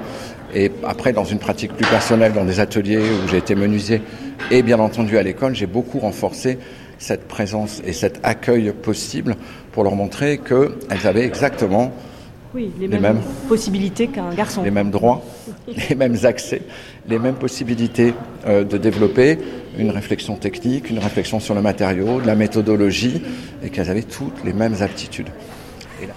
Et 0.53 0.71
après, 0.83 1.13
dans 1.13 1.25
une 1.25 1.37
pratique 1.37 1.73
plus 1.73 1.85
personnelle, 1.85 2.33
dans 2.33 2.45
des 2.45 2.59
ateliers 2.59 2.97
où 2.97 3.27
j'ai 3.29 3.37
été 3.37 3.53
menuisier 3.53 4.01
et 4.49 4.63
bien 4.63 4.79
entendu 4.79 5.17
à 5.17 5.23
l'école, 5.23 5.55
j'ai 5.55 5.67
beaucoup 5.67 5.99
renforcé 5.99 6.57
cette 6.97 7.27
présence 7.27 7.81
et 7.85 7.93
cet 7.93 8.19
accueil 8.23 8.71
possible 8.71 9.35
pour 9.71 9.83
leur 9.83 9.95
montrer 9.95 10.39
qu'elles 10.39 11.07
avaient 11.07 11.25
exactement 11.25 11.91
Oui, 12.53 12.71
les, 12.79 12.87
mêmes. 12.87 13.21
possibilités 13.47 14.07
qu'un 14.07 14.33
garçon. 14.33 14.63
les 14.63 14.71
mêmes 14.71 14.91
droits, 14.91 15.23
les 15.89 15.95
mêmes 15.95 16.17
accès, 16.23 16.61
les 17.09 17.19
mêmes 17.19 17.35
possibilités 17.35 18.13
euh, 18.45 18.63
de 18.63 18.77
développer 18.77 19.37
une 19.77 19.89
réflexion 19.91 20.35
technique, 20.35 20.89
une 20.89 20.99
réflexion 20.99 21.39
sur 21.39 21.55
le 21.55 21.61
matériau, 21.61 22.21
de 22.21 22.27
la 22.27 22.35
méthodologie, 22.35 23.21
et 23.63 23.69
qu'elles 23.69 23.89
avaient 23.89 24.03
toutes 24.03 24.43
les 24.43 24.53
mêmes 24.53 24.75
aptitudes. 24.81 25.29
Et 26.01 26.07
là- 26.07 26.13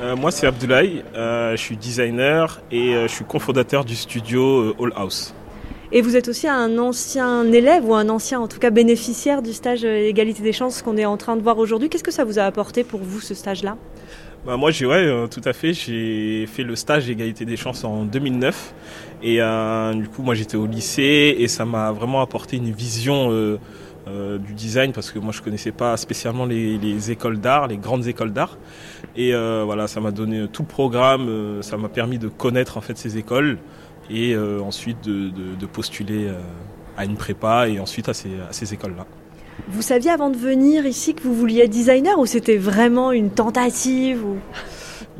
Euh, 0.00 0.16
moi, 0.16 0.30
c'est 0.30 0.46
Abdoulaye. 0.46 1.04
Euh, 1.14 1.52
je 1.52 1.56
suis 1.62 1.76
designer 1.76 2.60
et 2.70 2.92
je 2.92 3.06
suis 3.08 3.24
cofondateur 3.24 3.84
du 3.84 3.94
studio 3.94 4.74
All 4.82 4.92
House. 4.96 5.34
Et 5.96 6.02
vous 6.02 6.16
êtes 6.16 6.26
aussi 6.26 6.48
un 6.48 6.76
ancien 6.78 7.44
élève 7.52 7.88
ou 7.88 7.94
un 7.94 8.08
ancien, 8.08 8.40
en 8.40 8.48
tout 8.48 8.58
cas, 8.58 8.70
bénéficiaire 8.70 9.42
du 9.42 9.52
stage 9.52 9.84
euh, 9.84 10.08
égalité 10.08 10.42
des 10.42 10.52
chances 10.52 10.82
qu'on 10.82 10.96
est 10.96 11.04
en 11.04 11.16
train 11.16 11.36
de 11.36 11.40
voir 11.40 11.56
aujourd'hui. 11.58 11.88
Qu'est-ce 11.88 12.02
que 12.02 12.10
ça 12.10 12.24
vous 12.24 12.40
a 12.40 12.42
apporté 12.42 12.82
pour 12.82 12.98
vous, 12.98 13.20
ce 13.20 13.32
stage-là? 13.32 13.76
Bah, 14.44 14.56
moi, 14.56 14.72
j'ai 14.72 14.86
ouais, 14.86 15.06
euh, 15.06 15.28
tout 15.28 15.40
à 15.44 15.52
fait. 15.52 15.72
J'ai 15.72 16.46
fait 16.48 16.64
le 16.64 16.74
stage 16.74 17.08
égalité 17.08 17.44
des 17.44 17.56
chances 17.56 17.84
en 17.84 18.02
2009 18.06 18.74
et 19.22 19.40
euh, 19.40 19.94
du 19.94 20.08
coup, 20.08 20.22
moi, 20.22 20.34
j'étais 20.34 20.56
au 20.56 20.66
lycée 20.66 21.36
et 21.38 21.46
ça 21.46 21.64
m'a 21.64 21.92
vraiment 21.92 22.20
apporté 22.20 22.56
une 22.56 22.72
vision 22.72 23.30
du 24.08 24.52
design 24.52 24.92
parce 24.92 25.12
que 25.12 25.20
moi, 25.20 25.32
je 25.32 25.42
connaissais 25.42 25.70
pas 25.70 25.96
spécialement 25.96 26.44
les, 26.44 26.76
les 26.76 27.12
écoles 27.12 27.38
d'art, 27.38 27.68
les 27.68 27.76
grandes 27.76 28.08
écoles 28.08 28.32
d'art. 28.32 28.58
Et 29.16 29.32
voilà, 29.32 29.86
ça 29.86 30.00
m'a 30.00 30.10
donné 30.10 30.48
tout 30.52 30.62
le 30.62 30.68
programme. 30.68 31.62
ça 31.62 31.76
m'a 31.76 31.88
permis 31.88 32.18
de 32.18 32.26
connaître 32.26 32.78
en 32.78 32.80
fait 32.80 32.98
ces 32.98 33.16
écoles 33.16 33.58
et 34.10 34.34
euh, 34.34 34.60
ensuite 34.60 35.02
de, 35.04 35.28
de- 35.30 35.54
de 35.58 35.66
postuler 35.66 36.26
euh, 36.28 36.34
à 36.96 37.04
une 37.04 37.16
prépa 37.16 37.68
et 37.68 37.80
ensuite 37.80 38.08
à 38.08 38.14
ces, 38.14 38.28
à 38.48 38.52
ces 38.52 38.72
écoles-là. 38.74 39.06
Vous 39.68 39.82
saviez 39.82 40.10
avant 40.10 40.30
de 40.30 40.36
venir 40.36 40.84
ici 40.86 41.14
que 41.14 41.22
vous 41.22 41.34
vouliez 41.34 41.60
être 41.62 41.70
designer 41.70 42.18
ou 42.18 42.26
c'était 42.26 42.56
vraiment 42.56 43.12
une 43.12 43.30
tentative 43.30 44.24
ou... 44.24 44.36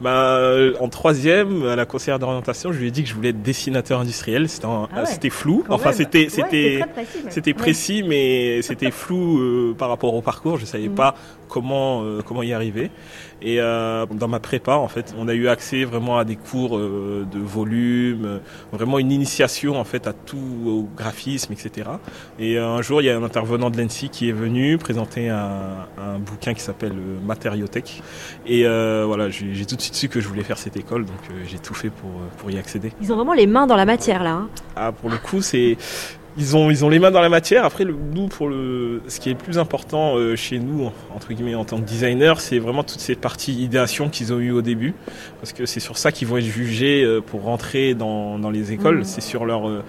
Bah, 0.00 0.40
en 0.80 0.88
troisième, 0.88 1.64
à 1.66 1.76
la 1.76 1.86
conseillère 1.86 2.18
d'orientation, 2.18 2.72
je 2.72 2.80
lui 2.80 2.88
ai 2.88 2.90
dit 2.90 3.04
que 3.04 3.08
je 3.08 3.14
voulais 3.14 3.28
être 3.28 3.42
dessinateur 3.42 4.00
industriel. 4.00 4.48
C'était 4.48 4.66
un- 4.66 4.88
Ah 4.92 5.00
ouais, 5.00 5.06
c'était 5.06 5.30
flou. 5.30 5.62
Enfin, 5.68 5.90
même. 5.90 5.94
c'était 5.98 6.26
c'était 6.28 6.84
précis, 6.92 7.18
même. 7.22 7.30
c'était 7.30 7.50
Ouais. 7.52 7.54
précis, 7.56 8.02
mais 8.02 8.62
c'était 8.62 8.90
flou 8.90 9.38
euh, 9.40 9.74
par 9.78 9.88
rapport 9.88 10.12
au 10.14 10.20
parcours. 10.20 10.58
Je 10.58 10.64
savais 10.66 10.88
Mhm. 10.88 10.94
pas 10.96 11.14
comment 11.48 12.02
euh, 12.02 12.22
comment 12.26 12.42
y 12.42 12.52
arriver. 12.52 12.90
Et 13.46 13.60
euh, 13.60 14.06
dans 14.06 14.26
ma 14.26 14.40
prépa, 14.40 14.72
en 14.76 14.88
fait, 14.88 15.14
on 15.18 15.28
a 15.28 15.34
eu 15.34 15.48
accès 15.48 15.84
vraiment 15.84 16.16
à 16.16 16.24
des 16.24 16.36
cours 16.36 16.78
euh, 16.78 17.26
de 17.30 17.38
volume, 17.38 18.24
euh, 18.24 18.38
vraiment 18.72 18.98
une 18.98 19.12
initiation 19.12 19.78
en 19.78 19.84
fait 19.84 20.06
à 20.06 20.14
tout 20.14 20.38
au 20.66 20.88
graphisme, 20.96 21.52
etc. 21.52 21.90
Et 22.38 22.56
un 22.58 22.80
jour, 22.80 23.02
il 23.02 23.04
y 23.04 23.10
a 23.10 23.16
un 23.18 23.22
intervenant 23.22 23.68
de 23.68 23.76
l'ENSI 23.78 24.08
qui 24.08 24.30
est 24.30 24.32
venu 24.32 24.78
présenter 24.78 25.28
un, 25.28 25.86
un 25.98 26.18
bouquin 26.18 26.54
qui 26.54 26.62
s'appelle 26.62 26.94
Matériotech. 27.26 28.02
Et 28.46 28.64
voilà, 28.64 29.28
j'ai 29.28 29.66
tout 29.66 29.76
de 29.76 29.80
suite 29.82 29.94
su 29.94 30.08
que 30.08 30.20
je 30.20 30.28
voulais 30.28 30.42
faire 30.42 30.56
cette 30.58 30.76
école, 30.78 31.04
donc 31.04 31.16
j'ai 31.46 31.58
tout 31.58 31.74
fait 31.74 31.90
pour, 31.90 32.10
pour 32.38 32.50
y 32.50 32.58
accéder. 32.58 32.92
Ils 33.02 33.12
ont 33.12 33.16
vraiment 33.16 33.34
les 33.34 33.46
mains 33.46 33.66
dans 33.66 33.76
la 33.76 33.84
matière 33.84 34.22
là. 34.22 34.32
hein. 34.32 34.48
Ah, 34.74 34.90
pour 34.92 35.10
le 35.10 35.18
coup, 35.18 35.42
c'est 35.42 35.76
ils 36.36 36.56
ont 36.56 36.70
ils 36.70 36.84
ont 36.84 36.88
les 36.88 36.98
mains 36.98 37.10
dans 37.10 37.20
la 37.20 37.28
matière. 37.28 37.64
Après, 37.64 37.84
le, 37.84 37.94
nous 37.94 38.28
pour 38.28 38.48
le 38.48 39.02
ce 39.08 39.20
qui 39.20 39.30
est 39.30 39.32
le 39.32 39.38
plus 39.38 39.58
important 39.58 40.16
euh, 40.16 40.36
chez 40.36 40.58
nous 40.58 40.90
entre 41.14 41.32
guillemets 41.32 41.54
en 41.54 41.64
tant 41.64 41.78
que 41.78 41.84
designer, 41.84 42.40
c'est 42.40 42.58
vraiment 42.58 42.82
toute 42.82 43.00
cette 43.00 43.20
partie 43.20 43.52
idéation 43.52 44.08
qu'ils 44.08 44.32
ont 44.32 44.38
eu 44.38 44.50
au 44.50 44.62
début, 44.62 44.94
parce 45.40 45.52
que 45.52 45.66
c'est 45.66 45.80
sur 45.80 45.98
ça 45.98 46.12
qu'ils 46.12 46.28
vont 46.28 46.38
être 46.38 46.44
jugés 46.44 47.04
euh, 47.04 47.20
pour 47.20 47.42
rentrer 47.42 47.94
dans 47.94 48.38
dans 48.38 48.50
les 48.50 48.72
écoles. 48.72 48.98
Mhm. 48.98 49.04
C'est 49.04 49.20
sur 49.20 49.44
leur 49.44 49.68
euh, 49.68 49.82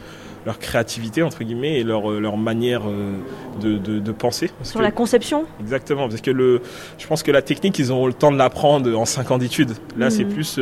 leur 0.46 0.60
créativité 0.60 1.24
entre 1.24 1.44
guillemets 1.44 1.80
et 1.80 1.84
leur, 1.84 2.12
leur 2.12 2.38
manière 2.38 2.84
de, 3.62 3.78
de, 3.78 4.00
de 4.00 4.12
penser. 4.12 4.50
Parce 4.58 4.72
Sur 4.72 4.82
la 4.82 4.92
conception? 4.92 5.46
Exactement, 5.60 6.08
parce 6.08 6.22
que 6.22 6.32
le, 6.32 6.62
je 6.98 7.08
pense 7.08 7.24
que 7.24 7.32
la 7.32 7.42
technique, 7.42 7.80
ils 7.80 7.92
ont 7.92 8.06
le 8.06 8.14
temps 8.14 8.32
de 8.32 8.38
l'apprendre 8.38 8.98
en 8.98 9.06
5 9.06 9.32
ans 9.32 9.38
d'études. 9.38 9.72
Là, 9.98 10.10
c'est 10.10 10.26
plus 10.26 10.60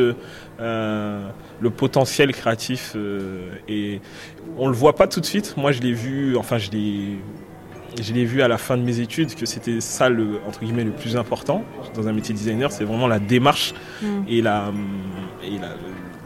euh, 0.60 1.28
le 1.60 1.70
potentiel 1.70 2.32
créatif 2.32 2.96
et 3.68 4.00
on 4.56 4.68
le 4.68 4.74
voit 4.74 4.94
pas 4.94 5.06
tout 5.06 5.20
de 5.20 5.26
suite. 5.26 5.54
Moi, 5.56 5.72
je 5.72 5.80
l'ai 5.80 5.92
vu, 5.92 6.36
enfin, 6.36 6.58
je 6.58 6.70
l'ai 6.70 7.18
je 8.02 8.12
l'ai 8.12 8.24
vu 8.24 8.42
à 8.42 8.48
la 8.48 8.58
fin 8.58 8.76
de 8.76 8.82
mes 8.82 9.00
études 9.00 9.34
que 9.34 9.46
c'était 9.46 9.80
ça 9.80 10.08
le 10.08 10.40
entre 10.46 10.60
guillemets 10.60 10.84
le 10.84 10.90
plus 10.90 11.16
important 11.16 11.62
dans 11.94 12.08
un 12.08 12.12
métier 12.12 12.34
designer, 12.34 12.72
c'est 12.72 12.84
vraiment 12.84 13.06
la 13.06 13.18
démarche 13.18 13.74
mm. 14.02 14.06
et 14.28 14.42
la 14.42 14.72
et 15.44 15.58
la, 15.58 15.76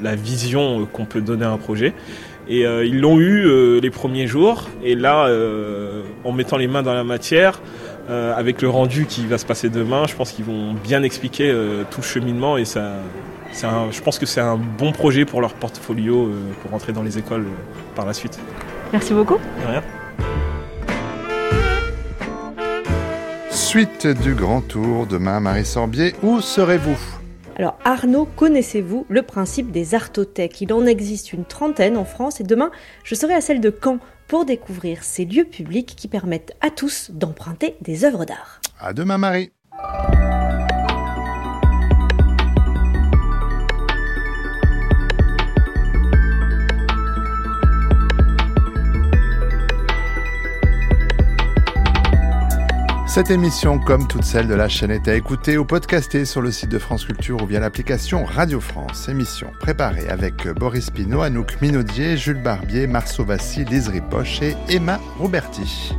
la 0.00 0.16
vision 0.16 0.86
qu'on 0.86 1.04
peut 1.04 1.20
donner 1.20 1.44
à 1.44 1.50
un 1.50 1.58
projet. 1.58 1.94
Et 2.48 2.66
euh, 2.66 2.84
ils 2.84 2.98
l'ont 3.00 3.18
eu 3.18 3.46
euh, 3.46 3.80
les 3.80 3.90
premiers 3.90 4.26
jours. 4.26 4.68
Et 4.82 4.94
là, 4.94 5.26
euh, 5.26 6.02
en 6.24 6.32
mettant 6.32 6.56
les 6.56 6.66
mains 6.66 6.82
dans 6.82 6.94
la 6.94 7.04
matière, 7.04 7.60
avec 8.08 8.62
le 8.62 8.70
rendu 8.70 9.04
qui 9.04 9.26
va 9.26 9.36
se 9.36 9.44
passer 9.44 9.68
demain, 9.68 10.06
je 10.08 10.14
pense 10.14 10.32
qu'ils 10.32 10.46
vont 10.46 10.72
bien 10.72 11.02
expliquer 11.02 11.54
tout 11.90 12.00
le 12.00 12.06
cheminement. 12.06 12.56
Et 12.56 12.64
ça, 12.64 12.94
un, 13.64 13.90
je 13.90 14.00
pense 14.00 14.18
que 14.18 14.24
c'est 14.24 14.40
un 14.40 14.56
bon 14.56 14.92
projet 14.92 15.26
pour 15.26 15.42
leur 15.42 15.52
portfolio 15.52 16.30
pour 16.62 16.70
rentrer 16.70 16.94
dans 16.94 17.02
les 17.02 17.18
écoles 17.18 17.44
par 17.94 18.06
la 18.06 18.14
suite. 18.14 18.38
Merci 18.94 19.12
beaucoup. 19.12 19.36
rien. 19.66 19.82
Suite 23.50 24.06
du 24.06 24.32
grand 24.32 24.62
tour 24.62 25.06
demain, 25.06 25.38
Marie 25.40 25.66
Sorbier, 25.66 26.14
où 26.22 26.40
serez-vous? 26.40 27.17
Alors 27.58 27.76
Arnaud, 27.84 28.26
connaissez-vous 28.36 29.04
le 29.08 29.22
principe 29.22 29.72
des 29.72 29.96
artothèques? 29.96 30.60
Il 30.60 30.72
en 30.72 30.86
existe 30.86 31.32
une 31.32 31.44
trentaine 31.44 31.96
en 31.96 32.04
France 32.04 32.40
et 32.40 32.44
demain, 32.44 32.70
je 33.02 33.16
serai 33.16 33.34
à 33.34 33.40
celle 33.40 33.60
de 33.60 33.76
Caen 33.82 33.98
pour 34.28 34.44
découvrir 34.44 35.02
ces 35.02 35.24
lieux 35.24 35.44
publics 35.44 35.94
qui 35.96 36.06
permettent 36.06 36.56
à 36.60 36.70
tous 36.70 37.10
d'emprunter 37.10 37.76
des 37.80 38.04
œuvres 38.04 38.24
d'art. 38.24 38.60
À 38.78 38.92
demain 38.92 39.18
Marie. 39.18 39.50
Cette 53.08 53.30
émission, 53.30 53.78
comme 53.78 54.06
toutes 54.06 54.24
celles 54.24 54.48
de 54.48 54.54
la 54.54 54.68
chaîne, 54.68 54.90
est 54.90 55.08
à 55.08 55.14
écouter 55.14 55.56
ou 55.56 55.64
podcaster 55.64 56.26
sur 56.26 56.42
le 56.42 56.52
site 56.52 56.68
de 56.68 56.78
France 56.78 57.06
Culture 57.06 57.42
ou 57.42 57.46
via 57.46 57.58
l'application 57.58 58.26
Radio 58.26 58.60
France. 58.60 59.08
Émission 59.08 59.50
préparée 59.58 60.08
avec 60.08 60.46
Boris 60.48 60.90
Pinault, 60.90 61.22
Anouk 61.22 61.60
Minaudier, 61.62 62.18
Jules 62.18 62.42
Barbier, 62.42 62.86
Marceau 62.86 63.24
Vassi, 63.24 63.64
Lise 63.64 63.88
Ripoche 63.88 64.42
et 64.42 64.54
Emma 64.68 65.00
Roberti. 65.18 65.94